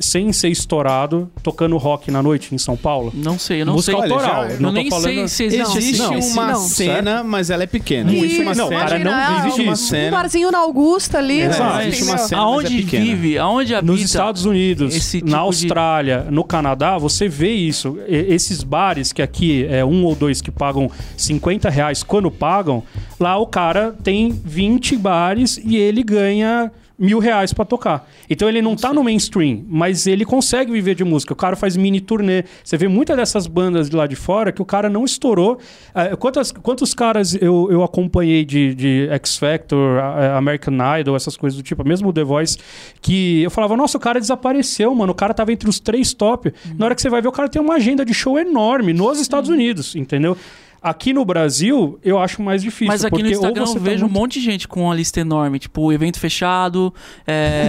sem 0.00 0.32
ser 0.32 0.48
estourado, 0.48 1.30
tocando 1.42 1.76
rock 1.76 2.10
na 2.10 2.22
noite 2.22 2.54
em 2.54 2.58
São 2.58 2.76
Paulo? 2.76 3.12
Não 3.14 3.38
sei, 3.38 3.62
eu 3.62 3.66
não 3.66 3.74
Música 3.74 4.00
sei. 4.00 4.10
autoral. 4.12 4.40
Olha, 4.40 4.48
já- 4.48 4.54
eu 4.54 4.56
Eu 4.56 4.60
não 4.62 4.68
tô 4.70 4.74
nem 4.74 4.90
falando... 4.90 5.04
sei 5.04 5.28
se 5.28 5.44
existe, 5.44 5.78
Existe 5.78 6.14
esse- 6.14 6.32
uma 6.32 6.46
não, 6.52 6.60
cena, 6.60 7.24
mas 7.24 7.50
ela 7.50 7.62
é 7.62 7.66
pequena. 7.66 8.12
Isso, 8.12 8.24
Existe 8.24 8.42
uma 8.42 8.54
não, 8.54 8.68
cena. 8.68 8.80
cara, 8.80 8.98
não 8.98 9.42
vive 9.50 9.62
uma 9.62 9.72
disso. 9.74 9.86
cena. 9.88 10.08
Um 10.08 10.10
barzinho 10.20 10.50
na 10.50 10.58
Augusta 10.58 11.18
ali. 11.18 11.40
É, 11.40 11.46
Exato. 11.46 11.80
existe 11.86 12.04
uma 12.04 12.18
cena, 12.18 12.22
mas 12.22 12.32
é 12.32 12.36
Aonde 12.36 12.76
pequena. 12.82 13.04
vive, 13.04 13.38
aonde 13.38 13.74
habita... 13.74 13.92
Nos 13.92 14.00
Estados 14.02 14.44
Unidos, 14.44 15.10
tipo 15.10 15.26
na 15.26 15.38
de- 15.38 15.42
Austrália, 15.42 16.26
no 16.30 16.44
Canadá, 16.44 16.96
você 16.98 17.28
vê 17.28 17.52
isso. 17.52 17.98
E- 18.08 18.26
esses 18.34 18.62
bares 18.62 19.12
que 19.12 19.22
aqui 19.22 19.66
é 19.68 19.84
um 19.84 20.04
ou 20.04 20.14
dois 20.14 20.40
que 20.40 20.50
pagam 20.50 20.90
50 21.16 21.68
reais 21.70 22.02
quando 22.02 22.30
pagam, 22.30 22.82
lá 23.18 23.36
o 23.38 23.46
cara 23.46 23.94
tem 24.02 24.30
20 24.44 24.96
bares 24.96 25.60
e 25.64 25.76
ele 25.76 26.02
ganha 26.02 26.70
mil 26.98 27.18
reais 27.18 27.52
pra 27.52 27.64
tocar. 27.64 28.08
Então 28.28 28.48
ele 28.48 28.60
não, 28.60 28.74
tá 28.74 28.92
no 28.92 29.04
mainstream, 29.04 29.64
mas 29.68 30.06
ele 30.06 30.24
consegue 30.24 30.72
viver 30.72 30.94
de 30.94 31.04
música. 31.04 31.32
O 31.32 31.36
cara 31.36 31.54
faz 31.54 31.76
mini 31.76 32.00
turnê. 32.00 32.44
Você 32.64 32.76
vê 32.76 32.88
muitas 32.88 33.16
dessas 33.16 33.46
bandas 33.46 33.88
de 33.88 33.94
lá 33.94 34.06
de 34.06 34.16
fora 34.16 34.50
que 34.50 34.60
o 34.60 34.64
cara 34.64 34.90
não 34.90 35.04
estourou. 35.04 35.58
Eh, 35.94 36.16
quantas, 36.16 36.50
quantos 36.50 36.94
caras 36.94 37.34
eu, 37.40 37.68
eu 37.70 37.84
acompanhei 37.84 38.44
de, 38.44 38.74
de 38.74 39.08
X 39.12 39.36
Factor, 39.36 40.00
American 40.36 40.74
Idol, 40.98 41.14
essas 41.14 41.36
coisas 41.36 41.56
do 41.56 41.62
tipo, 41.62 41.86
mesmo 41.86 42.08
o 42.08 42.12
The 42.12 42.24
Voice, 42.24 42.58
que 43.00 43.42
eu 43.42 43.50
falava, 43.50 43.76
nossa, 43.76 43.96
o 43.96 44.00
cara 44.00 44.18
desapareceu, 44.18 44.92
mano. 44.94 45.12
O 45.12 45.14
cara 45.14 45.32
tava 45.32 45.52
entre 45.52 45.68
os 45.68 45.78
três 45.78 46.12
top. 46.12 46.52
Na 46.76 46.86
hora 46.86 46.94
que 46.94 47.02
você 47.02 47.08
vai 47.08 47.22
ver, 47.22 47.28
o 47.28 47.32
cara 47.32 47.48
tem 47.48 47.62
uma 47.62 47.74
agenda 47.74 48.04
de 48.04 48.12
show 48.12 48.38
enorme 48.38 48.92
nos 48.92 49.20
Estados 49.20 49.48
Unidos, 49.48 49.94
entendeu? 49.94 50.36
Aqui 50.80 51.12
no 51.12 51.24
Brasil, 51.24 51.98
eu 52.04 52.18
acho 52.18 52.40
mais 52.40 52.62
difícil. 52.62 52.86
Mas 52.86 53.04
aqui 53.04 53.22
no 53.22 53.28
Instagram 53.30 53.66
você 53.66 53.78
eu 53.78 53.82
tá 53.82 53.90
vejo 53.90 54.04
um 54.04 54.08
muito- 54.08 54.20
monte 54.20 54.32
de 54.38 54.44
gente 54.44 54.68
com 54.68 54.84
uma 54.84 54.94
lista 54.94 55.20
enorme, 55.20 55.58
tipo, 55.58 55.92
evento 55.92 56.18
fechado, 56.20 56.94
é... 57.26 57.68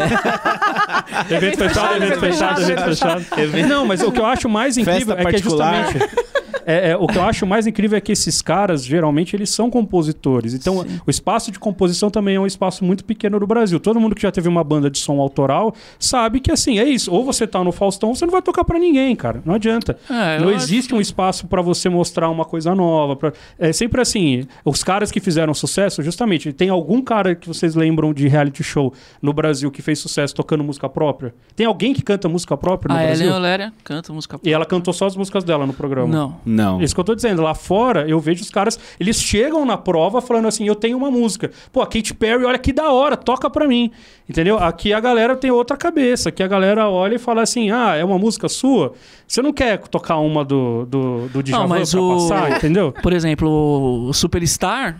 Evento 1.33 1.57
fechado, 1.57 1.95
evento 2.03 2.19
fechado, 2.19 2.61
evento 2.61 2.81
fechado. 2.83 3.25
Não, 3.67 3.85
mas 3.85 4.01
o 4.01 4.11
que 4.11 4.19
eu 4.19 4.25
acho 4.25 4.47
mais 4.47 4.77
incrível 4.77 5.15
Festa 5.15 5.29
é 5.29 5.31
que 5.31 5.35
é 5.35 5.41
justamente. 5.41 5.97
é, 6.71 6.89
é, 6.91 6.97
o 6.97 7.07
que 7.07 7.17
eu 7.17 7.23
acho 7.23 7.45
mais 7.45 7.65
incrível 7.67 7.97
é 7.97 8.01
que 8.01 8.11
esses 8.11 8.41
caras, 8.41 8.85
geralmente, 8.85 9.35
eles 9.35 9.49
são 9.49 9.69
compositores. 9.69 10.53
Então, 10.53 10.85
o 11.05 11.09
espaço 11.09 11.51
de 11.51 11.59
composição 11.59 12.09
também 12.09 12.35
é 12.35 12.39
um 12.39 12.45
espaço 12.45 12.83
muito 12.85 13.03
pequeno 13.03 13.39
no 13.39 13.47
Brasil. 13.47 13.79
Todo 13.79 13.99
mundo 13.99 14.15
que 14.15 14.21
já 14.21 14.31
teve 14.31 14.47
uma 14.47 14.63
banda 14.63 14.89
de 14.89 14.97
som 14.99 15.19
autoral 15.19 15.73
sabe 15.97 16.39
que, 16.39 16.51
assim, 16.51 16.79
é 16.79 16.83
isso. 16.83 17.11
Ou 17.11 17.23
você 17.25 17.47
tá 17.47 17.63
no 17.63 17.71
Faustão, 17.71 18.09
ou 18.09 18.15
você 18.15 18.25
não 18.25 18.31
vai 18.31 18.41
tocar 18.41 18.63
pra 18.63 18.77
ninguém, 18.77 19.15
cara. 19.15 19.41
Não 19.45 19.55
adianta. 19.55 19.97
É, 20.09 20.39
não 20.39 20.49
acho 20.49 20.57
existe 20.65 20.93
um 20.93 21.01
espaço 21.01 21.47
pra 21.47 21.61
você 21.61 21.89
mostrar 21.89 22.29
uma 22.29 22.45
coisa 22.45 22.73
nova. 22.75 23.15
pra- 23.15 23.33
É 23.57 23.73
sempre 23.73 24.01
assim, 24.01 24.45
os 24.63 24.83
caras 24.83 25.11
que 25.11 25.19
fizeram 25.19 25.53
sucesso, 25.53 26.01
justamente, 26.03 26.53
tem 26.53 26.69
algum 26.69 27.01
cara 27.01 27.33
que 27.35 27.47
vocês 27.47 27.75
lembram 27.75 28.13
de 28.13 28.27
reality 28.27 28.63
show 28.63 28.93
no 29.21 29.33
Brasil 29.33 29.71
que 29.71 29.81
fez 29.81 29.99
sucesso 29.99 30.35
tocando 30.35 30.63
música 30.63 30.87
própria? 30.87 31.33
Tem 31.55 31.65
alguém 31.65 31.93
que 31.93 32.01
canta 32.01 32.29
música 32.29 32.55
própria 32.55 32.93
no 32.93 32.99
A 32.99 33.03
Brasil? 33.05 33.25
Ellen 33.27 33.37
Oléria 33.39 33.73
canta 33.83 34.13
música 34.13 34.39
E 34.43 34.51
ela 34.53 34.65
cantou 34.65 34.93
só 34.93 35.05
as 35.07 35.15
músicas 35.15 35.43
dela 35.43 35.65
no 35.65 35.73
programa. 35.73 36.13
Não. 36.13 36.35
Não. 36.61 36.81
Isso 36.81 36.93
que 36.93 36.99
eu 36.99 37.03
tô 37.03 37.15
dizendo. 37.15 37.41
Lá 37.41 37.53
fora, 37.53 38.07
eu 38.07 38.19
vejo 38.19 38.41
os 38.43 38.49
caras, 38.49 38.79
eles 38.99 39.21
chegam 39.21 39.65
na 39.65 39.77
prova 39.77 40.21
falando 40.21 40.47
assim: 40.47 40.65
eu 40.67 40.75
tenho 40.75 40.97
uma 40.97 41.09
música. 41.09 41.49
Pô, 41.71 41.81
a 41.81 41.85
Katy 41.87 42.13
Perry, 42.13 42.45
olha 42.45 42.57
que 42.59 42.73
da 42.73 42.91
hora, 42.91 43.15
toca 43.17 43.49
pra 43.49 43.67
mim. 43.67 43.91
Entendeu? 44.29 44.57
Aqui 44.57 44.93
a 44.93 44.99
galera 44.99 45.35
tem 45.35 45.49
outra 45.51 45.75
cabeça. 45.77 46.29
Aqui 46.29 46.43
a 46.43 46.47
galera 46.47 46.87
olha 46.89 47.15
e 47.15 47.19
fala 47.19 47.41
assim: 47.41 47.71
ah, 47.71 47.95
é 47.95 48.03
uma 48.03 48.17
música 48.17 48.47
sua? 48.49 48.93
Você 49.27 49.41
não 49.41 49.53
quer 49.53 49.77
tocar 49.87 50.17
uma 50.19 50.43
do, 50.45 50.85
do, 50.85 51.27
do 51.29 51.43
Djavan 51.43 51.67
mas 51.67 51.91
pra 51.91 52.01
o- 52.01 52.15
passar, 52.29 52.51
entendeu? 52.57 52.91
Por 53.01 53.13
exemplo, 53.13 54.07
o 54.07 54.13
Superstar 54.13 54.99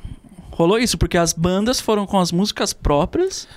rolou 0.51 0.77
isso, 0.79 0.97
porque 0.97 1.17
as 1.17 1.33
bandas 1.33 1.79
foram 1.79 2.05
com 2.05 2.19
as 2.19 2.31
músicas 2.31 2.73
próprias 2.73 3.47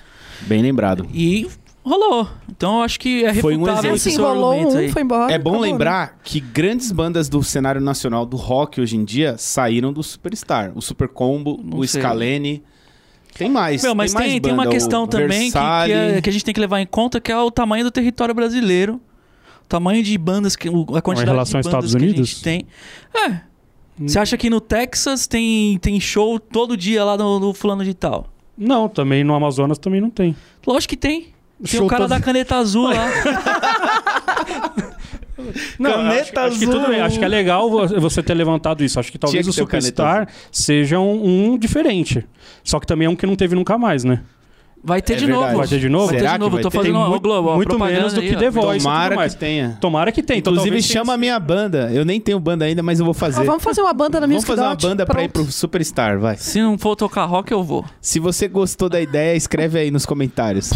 Bem 0.42 0.62
lembrado. 0.62 1.06
e 1.12 1.48
rolou. 1.84 2.28
Então 2.50 2.78
eu 2.78 2.82
acho 2.82 2.98
que 3.00 3.24
é 3.24 3.34
Foi 3.34 3.54
um 3.56 3.60
refutável 3.60 3.78
exemplo. 3.80 3.96
esse 3.96 4.08
Assim, 4.10 4.16
seu 4.16 4.24
rolou 4.26 4.52
argumento 4.52 4.74
um, 4.76 4.78
aí. 4.78 4.92
foi 4.92 5.02
embora. 5.02 5.32
É 5.32 5.38
bom 5.38 5.50
acabou, 5.50 5.66
né? 5.66 5.72
lembrar 5.72 6.18
que 6.22 6.40
grandes 6.40 6.92
bandas 6.92 7.28
do 7.28 7.42
cenário 7.42 7.80
nacional 7.80 8.24
do 8.24 8.36
rock 8.36 8.80
hoje 8.80 8.96
em 8.96 9.04
dia 9.04 9.36
saíram 9.38 9.92
do 9.92 10.02
Superstar. 10.02 10.72
O 10.74 10.80
Super 10.82 11.08
Combo, 11.08 11.60
Não 11.62 11.78
o 11.78 11.86
sei. 11.86 12.00
Scalene. 12.00 12.62
Tem 13.34 13.48
mais. 13.50 13.82
Meu, 13.82 13.94
mas 13.94 14.12
tem, 14.12 14.20
tem, 14.22 14.30
mais 14.30 14.42
tem 14.42 14.52
uma 14.52 14.56
banda, 14.64 14.68
o 14.68 14.72
questão 14.72 15.06
também 15.06 15.50
que, 15.50 15.58
que, 15.58 15.92
é- 15.92 16.20
que 16.20 16.28
a 16.28 16.32
gente 16.32 16.44
tem 16.44 16.52
que 16.52 16.60
levar 16.60 16.80
em 16.80 16.86
conta, 16.86 17.18
que 17.20 17.32
é 17.32 17.38
o 17.38 17.50
tamanho 17.50 17.82
do 17.84 17.90
território 17.90 18.34
brasileiro. 18.34 19.00
O 19.64 19.68
tamanho 19.68 20.02
de 20.02 20.18
bandas, 20.18 20.54
que, 20.54 20.68
o- 20.68 20.82
a 20.94 21.00
quantidade 21.00 21.30
relação 21.30 21.58
de 21.60 21.66
aos 21.66 21.72
bandas 21.72 21.90
Estados 21.90 21.90
que 21.92 21.96
a 21.96 22.00
Unidos? 22.00 22.28
gente 22.28 22.42
tem. 22.42 22.66
É. 23.14 23.40
Você 24.06 24.18
acha 24.18 24.36
que 24.36 24.50
no 24.50 24.60
Texas 24.60 25.26
tem, 25.26 25.78
tem 25.78 25.98
show 26.00 26.38
todo 26.38 26.76
dia 26.76 27.04
lá 27.04 27.16
no, 27.16 27.38
no 27.40 27.54
fulano 27.54 27.82
de 27.84 27.94
tal? 27.94 28.26
Não, 28.56 28.86
também 28.88 29.24
no 29.24 29.34
Amazonas 29.34 29.78
também 29.78 30.00
não 30.00 30.10
tem. 30.10 30.36
Lógico 30.66 30.90
que 30.90 30.96
tem. 30.96 31.28
Tem 31.64 31.78
Show 31.78 31.86
o 31.86 31.88
cara 31.88 32.02
todo- 32.02 32.10
da 32.10 32.20
caneta 32.20 32.56
azul 32.56 32.88
lá. 32.92 33.06
Não, 35.78 35.90
Caneta 35.92 36.20
acho, 36.42 36.50
acho 36.52 36.58
que 36.58 36.66
tudo 36.66 36.78
azul. 36.80 36.90
bem. 36.90 37.00
Acho 37.00 37.18
que 37.18 37.24
é 37.24 37.28
legal 37.28 37.68
vo- 37.70 37.88
você 38.00 38.22
ter 38.22 38.34
levantado 38.34 38.84
isso. 38.84 39.00
Acho 39.00 39.10
que 39.10 39.18
talvez 39.18 39.44
que 39.44 39.50
o 39.50 39.52
Superstar 39.52 40.28
seja 40.52 41.00
um, 41.00 41.52
um 41.52 41.58
diferente. 41.58 42.24
Só 42.62 42.78
que 42.78 42.86
também 42.86 43.06
é 43.06 43.10
um 43.10 43.16
que 43.16 43.26
não 43.26 43.34
teve 43.34 43.54
nunca 43.54 43.76
mais, 43.76 44.04
né? 44.04 44.20
Vai 44.84 45.00
ter 45.00 45.14
É 45.14 45.16
de 45.16 45.26
verdade. 45.26 45.46
novo. 45.46 45.58
Vai 45.58 45.68
ter 45.68 45.78
de 45.78 45.88
novo? 45.88 46.06
Vai 46.06 46.14
ter 46.14 46.20
Será 46.20 46.32
de 46.32 46.38
novo. 46.40 46.58
Tô 46.60 46.68
ter? 46.70 46.76
fazendo 46.76 46.98
muito- 46.98 47.22
Globo, 47.22 47.48
ó, 47.50 47.54
muito 47.56 47.78
menos 47.78 48.12
do 48.14 48.20
aí, 48.20 48.28
que 48.30 48.36
ó. 48.36 48.38
The 48.38 48.50
Voice 48.50 48.84
Tomara 48.84 49.14
mais. 49.16 49.32
que 49.34 49.40
tenha. 49.40 49.78
Tomara 49.80 50.12
que 50.12 50.22
tenha. 50.22 50.38
Então, 50.38 50.52
Inclusive, 50.52 50.76
talvez 50.76 50.92
chama 50.92 51.14
a 51.14 51.16
minha 51.16 51.38
banda. 51.40 51.90
Eu 51.92 52.04
nem 52.04 52.20
tenho 52.20 52.38
banda 52.40 52.64
ainda, 52.64 52.82
mas 52.82 52.98
eu 52.98 53.04
vou 53.04 53.14
fazer. 53.14 53.40
Ah, 53.40 53.44
vamos 53.44 53.62
fazer 53.62 53.80
uma 53.80 53.92
banda 53.92 54.18
na 54.20 54.26
Vamos 54.26 54.34
Music 54.44 54.48
fazer 54.50 54.62
uma 54.62 54.74
banda 54.76 55.06
pra 55.06 55.22
ir 55.24 55.28
pro 55.28 55.44
Superstar, 55.50 56.18
vai. 56.18 56.36
Se 56.36 56.60
não 56.60 56.76
for 56.76 56.94
tocar 56.96 57.24
rock, 57.26 57.50
eu 57.52 57.62
vou. 57.62 57.84
Se 58.00 58.18
você 58.20 58.48
gostou 58.48 58.88
da 58.88 59.00
ideia, 59.00 59.36
escreve 59.36 59.78
aí 59.78 59.90
nos 59.90 60.04
comentários. 60.04 60.70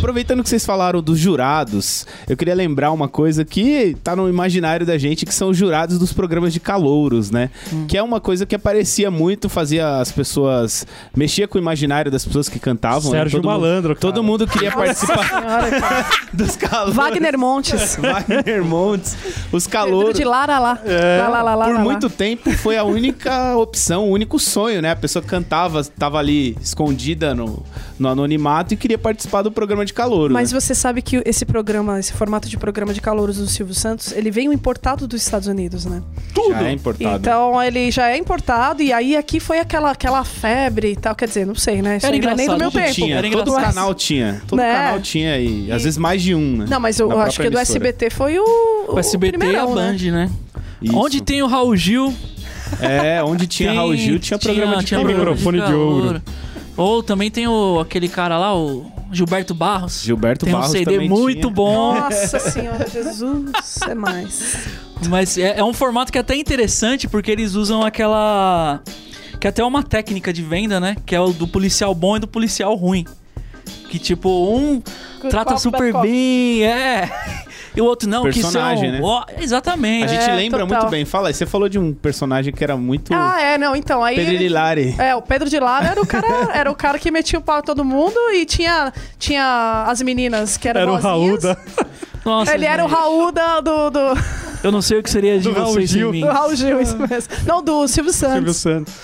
Aproveitando 0.00 0.42
que 0.42 0.48
vocês 0.48 0.64
falaram 0.64 1.02
dos 1.02 1.18
jurados, 1.18 2.06
eu 2.26 2.34
queria 2.36 2.54
lembrar 2.54 2.90
uma 2.90 3.06
coisa 3.06 3.44
que 3.44 3.94
tá 4.02 4.16
no 4.16 4.28
imaginário 4.30 4.86
da 4.86 4.96
gente, 4.96 5.26
que 5.26 5.34
são 5.34 5.50
os 5.50 5.56
jurados 5.58 5.98
dos 5.98 6.10
programas 6.12 6.54
de 6.54 6.58
calouros, 6.58 7.30
né? 7.30 7.50
Hum. 7.70 7.84
Que 7.86 7.98
é 7.98 8.02
uma 8.02 8.18
coisa 8.18 8.46
que 8.46 8.54
aparecia 8.54 9.10
muito, 9.10 9.48
fazia 9.48 9.98
as 10.00 10.10
pessoas... 10.10 10.86
Mexia 11.14 11.46
com 11.46 11.58
o 11.58 11.60
imaginário 11.60 12.10
das 12.10 12.24
pessoas 12.24 12.48
que 12.48 12.58
cantavam. 12.58 13.12
né? 13.12 13.18
Sérgio 13.18 13.42
todo 13.42 13.50
mundo- 13.50 13.60
Malandro, 13.60 13.88
cara. 13.94 14.00
Todo 14.00 14.22
mundo 14.24 14.46
queria 14.46 14.72
participar 14.72 15.28
Senhora, 15.28 15.70
cara. 15.80 16.06
dos 16.32 16.56
calouros. 16.56 16.94
Wagner 16.96 17.38
Montes. 17.38 17.96
Wagner 18.00 18.64
Montes. 18.64 19.16
Os 19.52 19.66
calouros. 19.66 20.14
de 20.14 20.24
Lara 20.24 20.58
lá. 20.58 20.78
É. 20.84 21.18
Lá, 21.20 21.28
lá, 21.28 21.42
lá, 21.42 21.54
lá, 21.54 21.64
Por 21.66 21.72
lá, 21.74 21.78
lá. 21.78 21.84
muito 21.84 22.08
tempo 22.08 22.50
foi 22.52 22.78
a 22.78 22.84
única 22.84 23.54
opção, 23.56 24.04
o 24.08 24.12
único 24.12 24.38
sonho, 24.38 24.80
né? 24.80 24.90
A 24.92 24.96
pessoa 24.96 25.22
cantava, 25.22 25.84
tava 25.84 26.18
ali 26.18 26.56
escondida 26.62 27.34
no, 27.34 27.62
no 28.00 28.08
anonimato 28.08 28.72
e 28.72 28.76
queria 28.78 28.96
participar 28.96 29.42
do 29.42 29.52
programa 29.52 29.84
de 29.84 29.92
calor. 29.92 30.30
Mas 30.30 30.50
né? 30.52 30.58
você 30.58 30.74
sabe 30.74 31.02
que 31.02 31.22
esse 31.26 31.44
programa, 31.44 32.00
esse 32.00 32.14
formato 32.14 32.48
de 32.48 32.56
programa 32.56 32.94
de 32.94 33.00
calouros 33.00 33.36
do 33.36 33.46
Silvio 33.46 33.74
Santos, 33.74 34.10
ele 34.12 34.30
veio 34.30 34.50
importado 34.52 35.06
dos 35.06 35.20
Estados 35.22 35.46
Unidos, 35.46 35.84
né? 35.84 36.02
Já 36.48 36.62
é 36.68 36.72
importado. 36.72 37.16
Então 37.16 37.62
ele 37.62 37.90
já 37.90 38.08
é 38.08 38.16
importado 38.16 38.82
e 38.82 38.90
aí 38.90 39.14
aqui 39.16 39.38
foi 39.38 39.58
aquela, 39.58 39.90
aquela 39.90 40.24
febre 40.24 40.92
e 40.92 40.96
tal. 40.96 41.14
Quer 41.14 41.28
dizer, 41.28 41.46
não 41.46 41.54
sei, 41.54 41.82
né? 41.82 41.98
Isso 41.98 42.06
Era 42.06 42.16
não 42.16 42.30
é 42.30 42.34
nem 42.34 42.46
do 42.46 42.54
engraçado, 42.54 42.72
meu 42.72 42.82
tempo. 42.82 42.94
tinha, 42.94 43.16
Era 43.18 43.30
todo 43.30 43.48
engraçado. 43.50 43.74
canal 43.74 43.94
tinha. 43.94 44.42
Todo 44.48 44.58
Né? 44.58 44.72
canal 44.72 45.00
tinha 45.00 45.38
e, 45.38 45.70
às 45.70 45.82
vezes 45.84 45.98
mais 45.98 46.22
de 46.22 46.34
um, 46.34 46.56
né? 46.56 46.66
Não, 46.70 46.80
mas 46.80 46.98
eu, 46.98 47.10
eu 47.10 47.20
acho 47.20 47.38
que 47.40 47.50
do. 47.50 47.58
SBT 47.58 48.08
foi 48.08 48.38
o. 48.38 48.86
O 48.88 48.98
SBT 48.98 49.26
e 49.26 49.36
a 49.36 49.38
primeirão, 49.38 49.74
Band, 49.74 49.92
né? 49.92 50.10
né? 50.10 50.30
Isso. 50.82 50.96
Onde 50.96 51.20
tem 51.22 51.42
o 51.42 51.46
Raul 51.46 51.76
Gil, 51.76 52.14
É, 52.80 53.22
onde 53.22 53.46
tinha 53.46 53.68
tem- 53.70 53.78
Raul 53.78 53.94
Gil, 53.94 54.18
tinha 54.18 54.38
programa 54.38 54.76
de 54.78 54.86
tinha 54.86 55.00
calor. 55.00 55.12
programa 55.14 55.36
microfone 55.36 55.60
de 55.66 55.72
ouro. 55.74 56.22
Ou 56.76 57.02
também 57.02 57.30
tem 57.30 57.46
o, 57.46 57.80
aquele 57.80 58.08
cara 58.08 58.38
lá, 58.38 58.56
o 58.56 58.90
Gilberto 59.12 59.54
Barros. 59.54 60.02
Gilberto 60.02 60.46
tem 60.46 60.54
um 60.54 60.58
Barros 60.58 60.72
CD 60.72 60.92
também 60.92 61.08
muito 61.08 61.40
tinha. 61.40 61.52
bom. 61.52 61.94
Nossa 61.94 62.38
senhora, 62.40 62.88
Jesus, 62.88 63.50
é 63.88 63.94
mais. 63.94 64.56
Mas 65.08 65.36
é, 65.36 65.58
é 65.58 65.64
um 65.64 65.72
formato 65.72 66.12
que 66.12 66.18
é 66.18 66.20
até 66.20 66.34
interessante 66.36 67.08
porque 67.08 67.30
eles 67.30 67.54
usam 67.54 67.82
aquela. 67.82 68.80
Que 69.40 69.48
até 69.48 69.62
é 69.62 69.64
uma 69.64 69.82
técnica 69.82 70.32
de 70.32 70.42
venda, 70.42 70.78
né? 70.78 70.96
Que 71.04 71.14
é 71.14 71.20
o 71.20 71.32
do 71.32 71.48
policial 71.48 71.94
bom 71.94 72.16
e 72.16 72.20
do 72.20 72.28
policial 72.28 72.74
ruim. 72.74 73.06
Que 73.88 73.98
tipo, 73.98 74.28
um 74.28 74.80
trata 75.28 75.52
cop, 75.52 75.60
super 75.60 75.92
cop. 75.92 76.06
bem, 76.06 76.62
é. 76.62 77.10
E 77.76 77.80
o 77.80 77.84
outro 77.84 78.08
não, 78.08 78.22
Personagem, 78.24 78.84
que 78.86 78.90
né? 78.92 78.98
são. 78.98 79.06
Ó, 79.06 79.24
exatamente. 79.38 80.04
A 80.04 80.08
gente 80.08 80.28
É, 80.30 80.34
lembra 80.34 80.60
total. 80.60 80.80
muito 80.82 80.90
bem. 80.90 81.04
Fala 81.04 81.28
aí, 81.28 81.34
você 81.34 81.46
falou 81.46 81.68
de 81.68 81.78
um 81.78 81.92
personagem 81.94 82.52
que 82.52 82.62
era 82.64 82.76
muito 82.76 83.12
Ah, 83.14 83.40
é, 83.40 83.56
não, 83.58 83.76
então. 83.76 84.02
Aí. 84.02 84.16
Pedro 84.16 84.34
Lilari. 84.36 84.94
É, 84.98 85.14
o 85.14 85.22
Pedro 85.22 85.48
de 85.48 85.58
Lara 85.60 85.88
era 85.88 86.00
o 86.02 86.06
cara, 86.06 86.26
era 86.52 86.70
o 86.70 86.74
cara 86.74 86.98
que 86.98 87.10
metia 87.10 87.38
o 87.38 87.42
pau 87.42 87.60
em 87.60 87.62
todo 87.62 87.84
mundo 87.84 88.16
e 88.32 88.44
tinha, 88.44 88.92
tinha 89.18 89.84
as 89.86 90.02
meninas 90.02 90.56
que 90.56 90.68
eram 90.68 90.80
Era 90.80 90.92
o 90.92 90.96
Raul 90.96 91.38
da... 91.38 91.56
Nossa, 92.24 92.54
Ele 92.54 92.66
era 92.66 92.84
o 92.84 92.88
Raul 92.88 93.32
da, 93.32 93.60
do, 93.60 93.88
do, 93.90 93.98
Eu 94.62 94.70
não 94.70 94.82
sei 94.82 94.98
o 94.98 95.02
que 95.02 95.08
seria 95.08 95.38
de 95.38 95.48
Do 95.48 95.54
Raul 95.54 95.72
vocês 95.72 95.88
Gil. 95.90 96.10
sem 96.12 96.20
mim. 96.20 96.26
do 96.26 96.32
Raul 96.32 96.54
Gil, 96.54 96.80
isso 96.80 96.98
mesmo. 96.98 97.32
Não, 97.46 97.62
do 97.62 97.88
Silvio 97.88 98.12
Santos. 98.12 98.34
Silvio 98.34 98.54
Santos. 98.54 98.94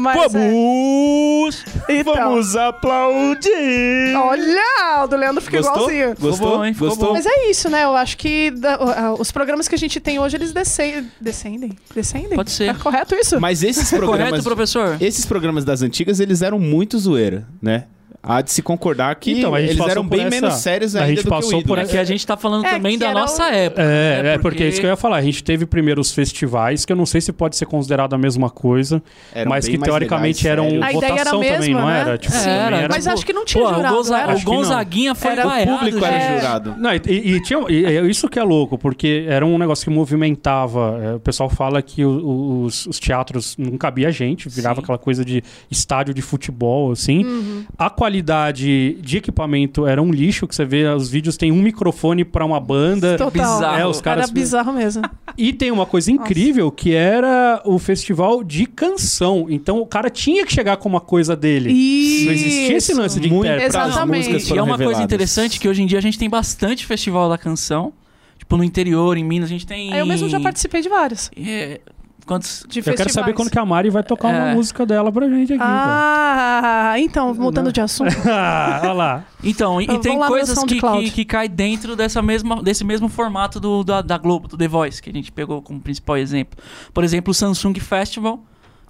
Mas, 0.00 0.34
é, 0.34 0.38
Vamos! 0.50 1.64
então, 1.88 2.40
aplaudir! 2.68 4.16
Olha, 4.16 5.04
o 5.04 5.06
do 5.06 5.16
Leandro 5.16 5.42
fica 5.42 5.58
Gostou? 5.58 5.90
igualzinho. 5.90 6.14
Gostou? 6.18 6.58
Bom, 6.58 6.64
hein? 6.64 6.74
Gostou? 6.76 7.12
Mas 7.12 7.26
é 7.26 7.50
isso, 7.50 7.68
né? 7.68 7.84
Eu 7.84 7.94
acho 7.94 8.16
que 8.16 8.50
da- 8.50 9.12
os 9.18 9.30
programas 9.30 9.68
que 9.68 9.74
a 9.74 9.78
gente 9.78 10.00
tem 10.00 10.18
hoje, 10.18 10.36
eles 10.36 10.52
descem, 10.52 11.06
descendem. 11.20 11.76
Descendem? 11.94 12.34
Pode 12.36 12.50
ser. 12.50 12.70
É 12.70 12.74
correto 12.74 13.14
isso? 13.14 13.40
Mas 13.40 13.62
esses 13.62 13.88
Correto, 13.90 14.06
programas, 14.06 14.44
professor? 14.44 14.96
esses 15.00 15.26
programas 15.26 15.64
das 15.64 15.82
antigas, 15.82 16.20
eles 16.20 16.42
eram 16.42 16.58
muito 16.58 16.98
zoeira, 16.98 17.46
né? 17.60 17.84
Há 18.22 18.42
de 18.42 18.52
se 18.52 18.60
concordar 18.60 19.14
que 19.14 19.32
Então, 19.32 19.54
a 19.54 19.60
gente 19.62 19.70
eles 19.80 19.86
eram 19.88 20.06
bem 20.06 20.20
essa- 20.20 20.30
menos 20.30 20.54
sérios 20.54 20.94
a 20.94 21.00
ainda 21.00 21.08
gente 21.16 21.24
do 21.24 21.30
passou 21.30 21.58
que 21.58 21.64
o 21.64 21.66
por. 21.66 21.78
É 21.78 21.84
que 21.86 21.96
a 21.96 22.04
gente 22.04 22.26
tá 22.26 22.36
falando 22.36 22.66
É, 22.66 22.72
também 22.72 22.98
da 22.98 23.06
era 23.08 23.18
nossa 23.20 23.44
o- 23.44 23.46
época. 23.46 23.82
É, 23.82 24.22
né? 24.22 24.34
é 24.34 24.38
porque 24.38 24.62
é 24.62 24.68
isso 24.68 24.78
que 24.78 24.84
eu 24.86 24.90
ia 24.90 24.96
falar. 24.96 25.16
A 25.16 25.22
gente 25.22 25.42
teve 25.42 25.64
primeiro 25.64 26.00
os 26.02 26.12
festivais, 26.12 26.84
que 26.84 26.92
eu 26.92 26.96
não 26.96 27.06
sei 27.06 27.22
se 27.22 27.32
pode 27.32 27.56
ser 27.56 27.64
considerado 27.64 28.12
a 28.12 28.18
mesma 28.18 28.50
coisa, 28.50 29.02
Eram 29.32 29.48
mas 29.48 29.66
que 29.66 29.78
teoricamente 29.78 30.44
legais, 30.46 30.66
eram. 30.70 30.84
A 30.84 30.92
ideia 30.92 31.12
era 31.12 31.30
a 31.30 31.32
votação 31.32 31.40
também, 31.40 31.50
mesma, 31.60 31.80
não 31.80 31.88
né? 31.88 32.00
era? 32.00 32.18
Tipo, 32.18 32.34
É, 32.36 32.38
também 32.40 32.78
era. 32.80 32.88
Mas 32.90 33.04
tipo, 33.04 33.14
acho 33.14 33.26
que 33.26 33.32
não 33.32 33.44
tinha 33.46 33.64
Pô, 33.64 33.74
jurado, 33.74 33.94
o, 33.94 33.96
Gonza- 33.96 34.18
era? 34.18 34.32
o 34.32 34.34
não. 34.34 34.44
Gonzaguinha 34.44 35.14
foi 35.14 35.30
Era- 35.32 35.46
o 35.46 35.48
vaiado, 35.48 35.78
público 35.78 36.04
era 36.04 36.20
gente. 36.20 36.40
jurado. 36.40 36.74
Não, 36.76 36.90
e, 36.94 37.00
e 37.36 37.42
tinha, 37.42 37.64
e 37.70 37.84
é 37.86 38.02
isso 38.02 38.28
que 38.28 38.38
é 38.38 38.42
louco, 38.42 38.76
porque 38.76 39.24
era 39.28 39.46
um 39.46 39.56
negócio 39.56 39.82
que 39.84 39.90
movimentava. 39.90 41.00
é, 41.02 41.14
o 41.14 41.20
pessoal 41.20 41.48
fala 41.48 41.80
que 41.80 42.04
o- 42.04 42.10
o- 42.10 42.62
os, 42.64 42.84
os 42.86 42.98
teatros 43.00 43.56
não 43.58 43.78
cabia 43.78 44.10
gente, 44.12 44.46
virava 44.48 44.76
Sim. 44.76 44.82
aquela 44.82 44.98
coisa 44.98 45.24
de 45.24 45.42
estádio 45.70 46.12
de 46.12 46.20
futebol, 46.22 46.92
assim. 46.92 47.24
Uhum. 47.24 47.64
A 47.78 47.88
qualidade 47.88 48.09
de 48.10 49.16
equipamento 49.16 49.86
era 49.86 50.02
um 50.02 50.10
lixo, 50.10 50.46
que 50.46 50.54
você 50.54 50.64
vê, 50.64 50.86
os 50.88 51.08
vídeos 51.10 51.36
tem 51.36 51.52
um 51.52 51.60
microfone 51.62 52.24
pra 52.24 52.44
uma 52.44 52.58
banda. 52.58 53.16
Total. 53.16 53.30
bizarro. 53.30 53.78
É, 53.80 53.86
os 53.86 54.00
caras- 54.00 54.24
Era 54.24 54.32
bizarro 54.32 54.72
mesmo. 54.72 55.02
E 55.38 55.52
tem 55.52 55.70
uma 55.70 55.86
coisa 55.86 56.10
incrível 56.10 56.70
que 56.70 56.92
era 56.94 57.62
o 57.64 57.78
festival 57.78 58.42
de 58.42 58.66
canção. 58.66 59.46
Então 59.48 59.80
o 59.80 59.86
cara 59.86 60.10
tinha 60.10 60.44
que 60.44 60.52
chegar 60.52 60.76
com 60.76 60.88
uma 60.88 61.00
coisa 61.00 61.36
dele. 61.36 61.70
Isso. 61.72 62.26
Não 62.26 62.32
existia 62.32 62.76
esse 62.76 62.94
lance 62.94 63.20
de 63.20 63.28
Muito 63.30 63.50
Exatamente. 63.50 64.28
E 64.30 64.58
é 64.58 64.62
uma 64.62 64.68
coisa 64.68 64.78
reveladas. 64.78 65.00
interessante 65.04 65.60
que 65.60 65.68
hoje 65.68 65.82
em 65.82 65.86
dia 65.86 65.98
a 65.98 66.02
gente 66.02 66.18
tem 66.18 66.28
bastante 66.28 66.84
festival 66.86 67.28
da 67.28 67.38
canção. 67.38 67.92
Tipo, 68.38 68.56
no 68.56 68.64
interior, 68.64 69.16
em 69.16 69.22
Minas, 69.24 69.48
a 69.48 69.52
gente 69.52 69.66
tem. 69.66 69.94
Eu 69.94 70.06
mesmo 70.06 70.28
já 70.28 70.40
participei 70.40 70.80
de 70.82 70.88
vários. 70.88 71.30
É, 71.36 71.80
Quantos. 72.26 72.64
De 72.68 72.78
Eu 72.80 72.84
quero 72.84 72.96
festivais. 72.96 73.12
saber 73.12 73.32
quando 73.34 73.50
que 73.50 73.58
a 73.58 73.64
Mari 73.64 73.90
vai 73.90 74.02
tocar 74.02 74.28
uma 74.28 74.50
É. 74.50 74.54
música 74.54 74.84
dela 74.86 75.10
pra 75.10 75.28
gente 75.28 75.52
aqui. 75.52 75.62
Ah, 75.62 76.94
então, 76.98 77.34
mudando 77.34 77.72
de 77.72 77.80
assunto. 77.80 78.14
Ah, 78.28 78.80
olha 78.84 78.92
lá. 78.92 79.24
Então, 79.42 79.80
e, 79.80 79.84
e 79.84 79.98
tem 79.98 80.18
coisas 80.18 80.62
que, 80.64 80.80
que, 80.80 81.10
que 81.10 81.24
cai 81.24 81.48
dentro 81.48 81.96
dessa 81.96 82.20
mesma, 82.22 82.62
desse 82.62 82.84
mesmo 82.84 83.08
formato 83.08 83.58
do, 83.58 83.82
da, 83.82 84.02
da 84.02 84.18
Globo, 84.18 84.48
do 84.48 84.56
The 84.56 84.68
Voice, 84.68 85.02
que 85.02 85.10
a 85.10 85.12
gente 85.12 85.32
pegou 85.32 85.60
como 85.62 85.80
principal 85.80 86.16
exemplo. 86.16 86.58
Por 86.92 87.02
exemplo, 87.04 87.30
o 87.30 87.34
Samsung 87.34 87.74
Festival, 87.80 88.40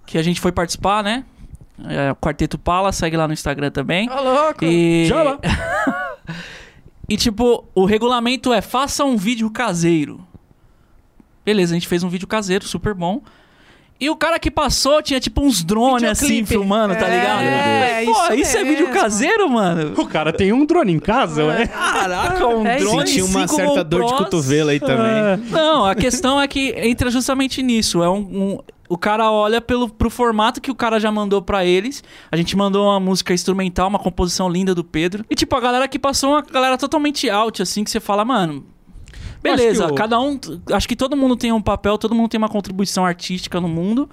que 0.07 0.19
a 0.19 0.23
gente 0.23 0.41
foi 0.41 0.53
participar, 0.53 1.03
né? 1.05 1.25
É, 1.87 2.13
o 2.13 2.17
Quarteto 2.17 2.59
Pala, 2.59 2.93
segue 2.93 3.17
lá 3.17 3.27
no 3.27 3.33
Instagram 3.33 3.71
também. 3.71 4.11
Ô, 4.11 4.23
louco. 4.23 4.65
E... 4.65 5.07
Chama. 5.09 5.39
e 7.09 7.17
tipo, 7.17 7.65
o 7.75 7.85
regulamento 7.85 8.53
é 8.53 8.61
faça 8.61 9.05
um 9.05 9.17
vídeo 9.17 9.51
caseiro. 9.51 10.21
Beleza, 11.45 11.73
a 11.73 11.77
gente 11.79 11.89
fez 11.89 12.03
um 12.03 12.09
vídeo 12.09 12.27
caseiro, 12.29 12.67
super 12.67 12.95
bom. 12.95 13.23
E 13.99 14.09
o 14.09 14.17
cara 14.17 14.39
que 14.39 14.51
passou 14.51 15.03
tinha 15.03 15.21
tipo 15.21 15.43
uns 15.43 15.63
drones 15.63 16.09
assim, 16.09 16.43
filmando, 16.47 16.95
tá 16.95 17.07
É, 17.07 18.03
ligado? 18.03 18.07
Pô, 18.15 18.33
isso 18.33 18.41
isso, 18.43 18.57
é 18.57 18.65
vídeo 18.65 18.87
mesmo. 18.89 18.95
caseiro, 18.99 19.51
mano? 19.51 19.93
O 20.01 20.07
cara 20.07 20.33
tem 20.33 20.55
um 20.55 20.65
drone 20.65 20.93
em 20.93 20.99
casa, 20.99 21.45
ué. 21.45 21.67
Caraca, 21.67 22.47
um 22.47 22.67
É 22.67 22.79
drone 22.79 23.07
Senti 23.07 23.21
uma 23.23 23.47
certa 23.47 23.85
dor 23.85 24.07
de 24.07 24.15
cotovelo 24.15 24.71
aí 24.71 24.81
também. 24.81 25.05
É. 25.07 25.37
Não, 25.51 25.85
a 25.85 25.95
questão 25.95 26.41
é 26.41 26.49
que 26.49 26.71
entra 26.79 27.11
justamente 27.11 27.63
nisso. 27.63 28.03
É 28.03 28.09
um, 28.09 28.17
um- 28.17 28.59
o 28.89 28.97
cara 28.97 29.31
olha 29.31 29.61
pelo, 29.61 29.87
pro 29.89 30.09
formato 30.09 30.63
que 30.63 30.71
o 30.71 30.75
cara 30.75 30.99
já 30.99 31.13
mandou 31.13 31.43
pra 31.43 31.67
eles. 31.67 32.03
A 32.33 32.37
gente 32.39 32.57
mandou 32.57 32.87
uma 32.87 32.99
música 32.99 33.35
instrumental, 33.35 33.87
uma 33.89 33.99
composição 33.99 34.49
linda 34.49 34.75
do 34.75 34.83
Pedro. 34.83 35.27
E 35.29 35.35
tipo, 35.35 35.55
a 35.55 35.61
galera 35.61 35.87
que 35.87 35.99
passou, 35.99 36.31
uma 36.31 36.43
galera 36.43 36.79
totalmente 36.79 37.29
out, 37.29 37.61
assim, 37.61 37.85
que 37.85 37.91
você 37.91 38.01
fala, 38.01 38.25
mano. 38.25 38.65
Beleza, 39.43 39.87
o- 39.87 39.95
cada 39.95 40.21
um. 40.21 40.39
Acho 40.73 40.87
que 40.89 40.95
todo 40.97 41.17
mundo 41.17 41.37
tem 41.37 41.51
um 41.53 41.63
papel, 41.63 41.97
todo 41.99 42.15
mundo 42.15 42.29
tem 42.29 42.39
uma 42.39 42.49
contribuição 42.49 43.05
artística 43.07 43.61
no 43.61 43.69
mundo, 43.69 44.09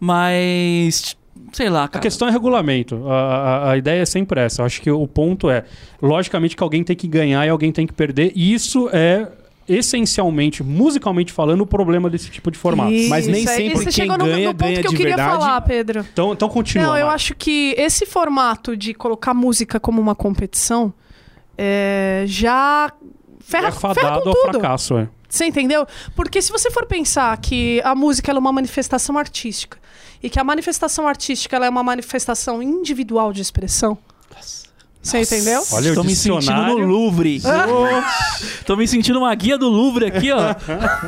mas. 0.00 1.16
Sei 1.52 1.68
lá, 1.68 1.84
A 1.84 1.88
cara. 1.88 2.02
questão 2.02 2.28
é 2.28 2.30
regulamento. 2.30 3.06
A, 3.08 3.12
a- 3.14 3.70
a 3.72 3.76
ideia 3.76 4.02
é 4.02 4.06
sempre 4.06 4.40
essa. 4.40 4.62
Eu 4.62 4.66
acho 4.66 4.80
que 4.80 4.90
o 4.90 5.06
ponto 5.06 5.50
é, 5.50 5.64
logicamente 6.00 6.56
que 6.56 6.62
alguém 6.62 6.82
tem 6.84 6.96
que 6.96 7.06
ganhar 7.06 7.44
e 7.46 7.48
alguém 7.48 7.70
tem 7.72 7.86
que 7.86 7.92
perder. 7.92 8.32
E 8.34 8.52
isso 8.54 8.88
é 8.92 9.28
essencialmente, 9.68 10.62
musicalmente 10.62 11.32
falando, 11.32 11.60
o 11.62 11.66
problema 11.66 12.10
desse 12.10 12.30
tipo 12.30 12.50
de 12.50 12.58
formato. 12.58 12.92
Isso, 12.92 13.08
Mas 13.10 13.26
nem 13.26 13.46
sempre 13.46 13.76
você 13.78 13.84
quem 13.84 13.92
chegou 13.92 14.18
no, 14.18 14.24
ganha, 14.24 14.48
no 14.48 14.54
ponto 14.54 14.68
ganha 14.68 14.80
que 14.80 14.86
eu 14.86 14.90
queria 14.90 15.16
verdade. 15.16 15.30
falar, 15.38 15.60
Pedro. 15.62 16.06
Então, 16.12 16.32
então 16.32 16.48
continua. 16.48 16.86
Não, 16.86 16.96
eu 16.96 17.04
Mari. 17.06 17.14
acho 17.16 17.34
que 17.34 17.74
esse 17.78 18.04
formato 18.06 18.76
de 18.76 18.92
colocar 18.94 19.32
música 19.34 19.78
como 19.78 20.00
uma 20.00 20.14
competição 20.14 20.92
é, 21.56 22.24
já 22.26 22.90
ferra, 23.44 23.68
é 23.68 23.72
ferra 23.72 23.94
fadado 23.94 24.22
com 24.22 24.28
ao 24.30 24.34
tudo. 24.34 24.50
fracasso, 24.52 24.96
é. 24.98 25.08
Você 25.28 25.46
entendeu? 25.46 25.86
Porque 26.14 26.42
se 26.42 26.52
você 26.52 26.70
for 26.70 26.84
pensar 26.86 27.36
que 27.38 27.80
a 27.84 27.94
música 27.94 28.30
ela 28.30 28.38
é 28.38 28.40
uma 28.40 28.52
manifestação 28.52 29.16
artística 29.16 29.78
e 30.22 30.28
que 30.28 30.38
a 30.38 30.44
manifestação 30.44 31.08
artística 31.08 31.56
ela 31.56 31.66
é 31.66 31.70
uma 31.70 31.82
manifestação 31.82 32.62
individual 32.62 33.32
de 33.32 33.40
expressão. 33.40 33.96
Você 35.02 35.20
entendeu? 35.20 35.64
Olha, 35.72 35.90
o 35.90 35.94
Tô 35.96 36.04
me 36.04 36.14
sentindo 36.14 36.78
no. 36.78 36.86
Louvre. 36.86 37.42
Tô 38.64 38.76
me 38.76 38.86
sentindo 38.86 39.18
uma 39.18 39.34
guia 39.34 39.58
do 39.58 39.68
Louvre 39.68 40.06
aqui, 40.06 40.30
ó. 40.30 40.54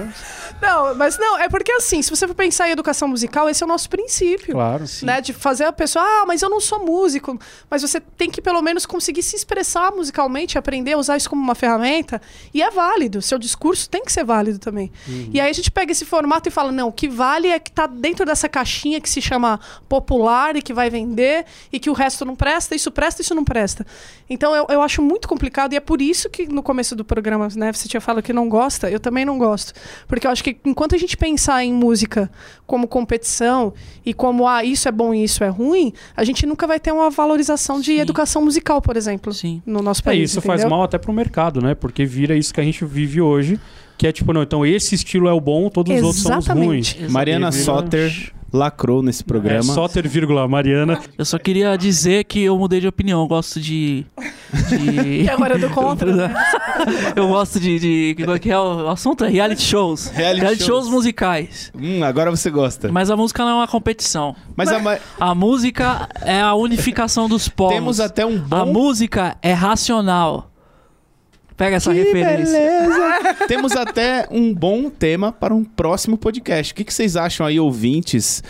Não, 0.64 0.94
mas 0.94 1.18
não, 1.18 1.38
é 1.38 1.48
porque 1.48 1.72
assim, 1.72 2.00
se 2.00 2.10
você 2.10 2.26
for 2.26 2.34
pensar 2.34 2.68
em 2.68 2.72
educação 2.72 3.06
musical, 3.06 3.48
esse 3.48 3.62
é 3.62 3.66
o 3.66 3.68
nosso 3.68 3.88
princípio. 3.88 4.54
Claro. 4.54 4.84
Né, 5.02 5.20
de 5.20 5.32
fazer 5.32 5.64
a 5.64 5.72
pessoa, 5.72 6.04
ah, 6.04 6.24
mas 6.26 6.42
eu 6.42 6.48
não 6.48 6.60
sou 6.60 6.84
músico. 6.84 7.38
Mas 7.70 7.82
você 7.82 8.00
tem 8.00 8.30
que 8.30 8.40
pelo 8.40 8.62
menos 8.62 8.86
conseguir 8.86 9.22
se 9.22 9.36
expressar 9.36 9.92
musicalmente, 9.92 10.56
aprender 10.56 10.94
a 10.94 10.98
usar 10.98 11.16
isso 11.16 11.28
como 11.28 11.42
uma 11.42 11.54
ferramenta. 11.54 12.20
E 12.52 12.62
é 12.62 12.70
válido. 12.70 13.20
Seu 13.20 13.38
discurso 13.38 13.88
tem 13.88 14.04
que 14.04 14.12
ser 14.12 14.24
válido 14.24 14.58
também. 14.58 14.90
E 15.32 15.40
aí 15.40 15.50
a 15.50 15.52
gente 15.52 15.70
pega 15.70 15.92
esse 15.92 16.04
formato 16.04 16.48
e 16.48 16.52
fala: 16.52 16.72
não, 16.72 16.88
o 16.88 16.92
que 16.92 17.08
vale 17.08 17.48
é 17.48 17.58
que 17.58 17.70
tá 17.70 17.86
dentro 17.86 18.24
dessa 18.24 18.48
caixinha 18.48 19.00
que 19.00 19.08
se 19.08 19.20
chama 19.20 19.60
popular 19.88 20.56
e 20.56 20.62
que 20.62 20.72
vai 20.72 20.88
vender, 20.90 21.44
e 21.72 21.78
que 21.78 21.90
o 21.90 21.92
resto 21.92 22.24
não 22.24 22.34
presta, 22.34 22.74
isso 22.74 22.90
presta, 22.90 23.22
isso 23.22 23.34
não 23.34 23.44
presta. 23.44 23.86
Então 24.28 24.54
eu, 24.54 24.66
eu 24.70 24.80
acho 24.82 25.02
muito 25.02 25.28
complicado, 25.28 25.72
e 25.72 25.76
é 25.76 25.80
por 25.80 26.00
isso 26.00 26.30
que 26.30 26.46
no 26.46 26.62
começo 26.62 26.96
do 26.96 27.04
programa, 27.04 27.48
né, 27.56 27.72
você 27.72 27.86
tinha 27.88 28.00
falado 28.00 28.22
que 28.22 28.32
não 28.32 28.48
gosta, 28.48 28.90
eu 28.90 28.98
também 28.98 29.24
não 29.24 29.38
gosto. 29.38 29.72
Porque 30.08 30.26
eu 30.26 30.30
acho 30.30 30.42
que 30.42 30.56
enquanto 30.64 30.94
a 30.94 30.98
gente 30.98 31.16
pensar 31.16 31.62
em 31.64 31.72
música 31.72 32.30
como 32.66 32.88
competição 32.88 33.72
e 34.04 34.14
como, 34.14 34.48
ah, 34.48 34.64
isso 34.64 34.88
é 34.88 34.92
bom 34.92 35.12
e 35.14 35.22
isso 35.24 35.44
é 35.44 35.48
ruim, 35.48 35.92
a 36.16 36.24
gente 36.24 36.46
nunca 36.46 36.66
vai 36.66 36.80
ter 36.80 36.92
uma 36.92 37.10
valorização 37.10 37.80
de 37.80 37.92
Sim. 37.92 38.00
educação 38.00 38.42
musical, 38.42 38.80
por 38.80 38.96
exemplo, 38.96 39.32
Sim. 39.32 39.62
no 39.66 39.82
nosso 39.82 40.00
É, 40.02 40.04
país. 40.04 40.30
isso 40.30 40.40
faz 40.40 40.60
entendeu? 40.60 40.76
mal 40.76 40.84
até 40.84 40.96
pro 40.98 41.12
mercado, 41.12 41.60
né? 41.60 41.74
Porque 41.74 42.04
vira 42.04 42.34
isso 42.36 42.52
que 42.54 42.60
a 42.60 42.64
gente 42.64 42.84
vive 42.84 43.20
hoje, 43.20 43.60
que 43.98 44.06
é 44.06 44.12
tipo, 44.12 44.32
não, 44.32 44.42
então 44.42 44.64
esse 44.66 44.94
estilo 44.94 45.28
é 45.28 45.32
o 45.32 45.40
bom, 45.40 45.68
todos 45.68 45.94
os 45.96 46.02
outros 46.02 46.22
são 46.22 46.38
os 46.38 46.44
Exatamente. 46.46 46.98
ruins. 46.98 47.10
Mariana 47.12 47.52
Soter 47.52 48.32
lacrou 48.52 49.02
nesse 49.02 49.22
É, 49.22 49.26
programa. 49.26 49.62
Soter, 49.64 50.08
vírgula, 50.08 50.46
Mariana. 50.46 51.00
Eu 51.18 51.24
só 51.24 51.38
queria 51.38 51.76
dizer 51.76 52.22
que 52.24 52.40
eu 52.40 52.56
mudei 52.56 52.80
de 52.80 52.86
opinião. 52.86 53.20
Eu 53.22 53.26
gosto 53.26 53.58
de. 53.60 54.06
de... 54.68 55.22
E 55.24 55.28
agora 55.28 55.56
é 55.56 55.58
do 55.58 55.68
contra. 55.70 56.14
né? 56.14 56.32
eu 57.16 57.26
gosto 57.28 57.58
de. 57.58 57.80
de 58.14 58.24
como 58.24 58.36
é 58.36 58.38
que 58.38 58.50
é? 58.52 58.56
O 58.58 58.88
assunto 58.88 59.24
é 59.24 59.28
reality 59.28 59.62
shows. 59.62 60.06
Reality 60.14 60.58
shows. 60.62 60.84
shows. 60.84 60.88
musicais. 60.88 61.72
Hum, 61.76 62.04
agora 62.04 62.30
você 62.30 62.48
gosta. 62.48 62.92
Mas 62.92 63.10
a 63.10 63.16
música 63.16 63.42
não 63.42 63.50
é 63.50 63.54
uma 63.54 63.66
competição. 63.68 64.36
Mas 64.56 64.68
a 64.70 64.78
ma- 64.78 64.98
A 65.18 65.34
música 65.34 66.08
é 66.22 66.40
a 66.40 66.54
unificação 66.54 67.28
dos 67.28 67.48
povos. 67.48 67.74
temos 67.74 67.98
até 67.98 68.24
um 68.24 68.36
A 68.50 68.64
bom... 68.64 68.72
música 68.72 69.36
é 69.42 69.52
racional. 69.52 70.52
Pega 71.56 71.76
essa 71.76 71.92
referência. 71.92 72.58
beleza! 72.58 73.34
Temos 73.46 73.72
até 73.72 74.26
um 74.30 74.52
bom 74.52 74.90
tema 74.90 75.30
para 75.30 75.54
um 75.54 75.64
próximo 75.64 76.18
podcast. 76.18 76.72
O 76.72 76.76
que, 76.76 76.84
que 76.84 76.92
vocês 76.92 77.16
acham 77.16 77.46
aí, 77.46 77.60
ouvintes, 77.60 78.42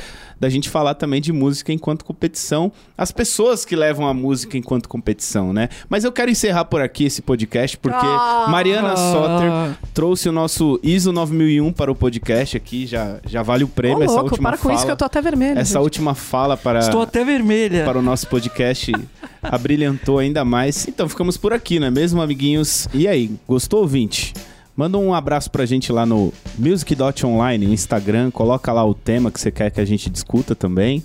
da 0.45 0.51
gente 0.51 0.68
falar 0.68 0.95
também 0.95 1.22
de 1.22 1.32
música 1.32 1.72
enquanto 1.72 2.05
competição? 2.05 2.70
As 2.99 3.11
pessoas 3.11 3.64
que 3.64 3.74
levam 3.74 4.07
a 4.07 4.12
música 4.12 4.59
enquanto 4.59 4.88
competição, 4.90 5.55
né? 5.55 5.70
Mas 5.88 6.05
eu 6.05 6.12
quero 6.12 6.30
encerrar 6.30 6.66
por 6.66 6.82
aqui 6.82 7.05
esse 7.05 7.22
podcast, 7.22 7.78
porque 7.78 7.97
Ah. 7.99 8.47
Mariana 8.51 8.95
Soter 8.95 9.78
trouxe 9.95 10.28
o 10.28 10.32
nosso 10.32 10.78
ISO 10.82 11.12
9001 11.12 11.72
para 11.72 11.90
o 11.90 11.95
podcast 11.95 12.57
aqui. 12.57 12.86
Já, 12.86 13.16
já 13.26 13.42
vale 13.42 13.64
o 13.64 13.66
Ô, 13.66 13.70
prêmio, 13.70 14.03
essa 14.03 14.12
louco, 14.12 14.30
última 14.30 14.51
para 14.51 14.59
com 14.59 14.64
fala. 14.64 14.74
isso 14.74 14.84
que 14.84 14.92
eu 14.92 14.97
tô 14.97 15.05
até 15.07 15.22
vermelho. 15.22 15.59
Essa 15.59 15.74
gente. 15.74 15.82
última 15.82 16.14
fala 16.14 16.57
para 16.57 16.80
Estou 16.80 17.01
até 17.01 17.24
vermelha. 17.24 17.84
para 17.84 17.99
o 17.99 18.03
nosso 18.03 18.26
podcast 18.28 18.92
abrilhantou 19.42 20.18
ainda 20.18 20.45
mais. 20.45 20.86
Então 20.86 21.09
ficamos 21.09 21.36
por 21.38 21.53
aqui, 21.55 21.80
não 21.80 21.86
é 21.86 21.90
mesmo, 21.90 22.20
amiguinhos? 22.20 22.86
E 22.92 23.09
aí, 23.09 23.30
gostou, 23.49 23.80
ouvinte? 23.80 24.32
Manda 24.77 24.99
um 24.99 25.14
abraço 25.14 25.51
pra 25.51 25.64
gente 25.64 25.93
lá 25.93 26.05
no 26.05 26.33
music.online, 26.59 27.66
Instagram, 27.66 28.31
coloca 28.31 28.72
lá 28.72 28.85
o 28.85 28.93
tema 28.93 29.31
que 29.31 29.41
você 29.41 29.51
quer 29.51 29.70
que 29.70 29.81
a 29.81 29.85
gente 29.85 30.11
discuta 30.11 30.55
também. 30.55 31.05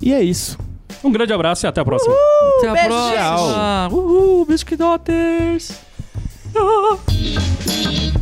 E 0.00 0.12
é 0.12 0.22
isso. 0.22 0.58
Um 1.04 1.12
grande 1.12 1.32
abraço 1.32 1.66
e 1.66 1.68
até 1.68 1.80
a 1.80 1.84
próxima. 1.84 2.14
Até 2.58 2.68
a 2.68 2.72
beijo, 2.72 2.88
próxima. 2.88 3.88
Uhul, 3.92 4.44
Biscuit 4.46 4.76
Daughters. 4.76 5.72
Ah. 6.56 8.17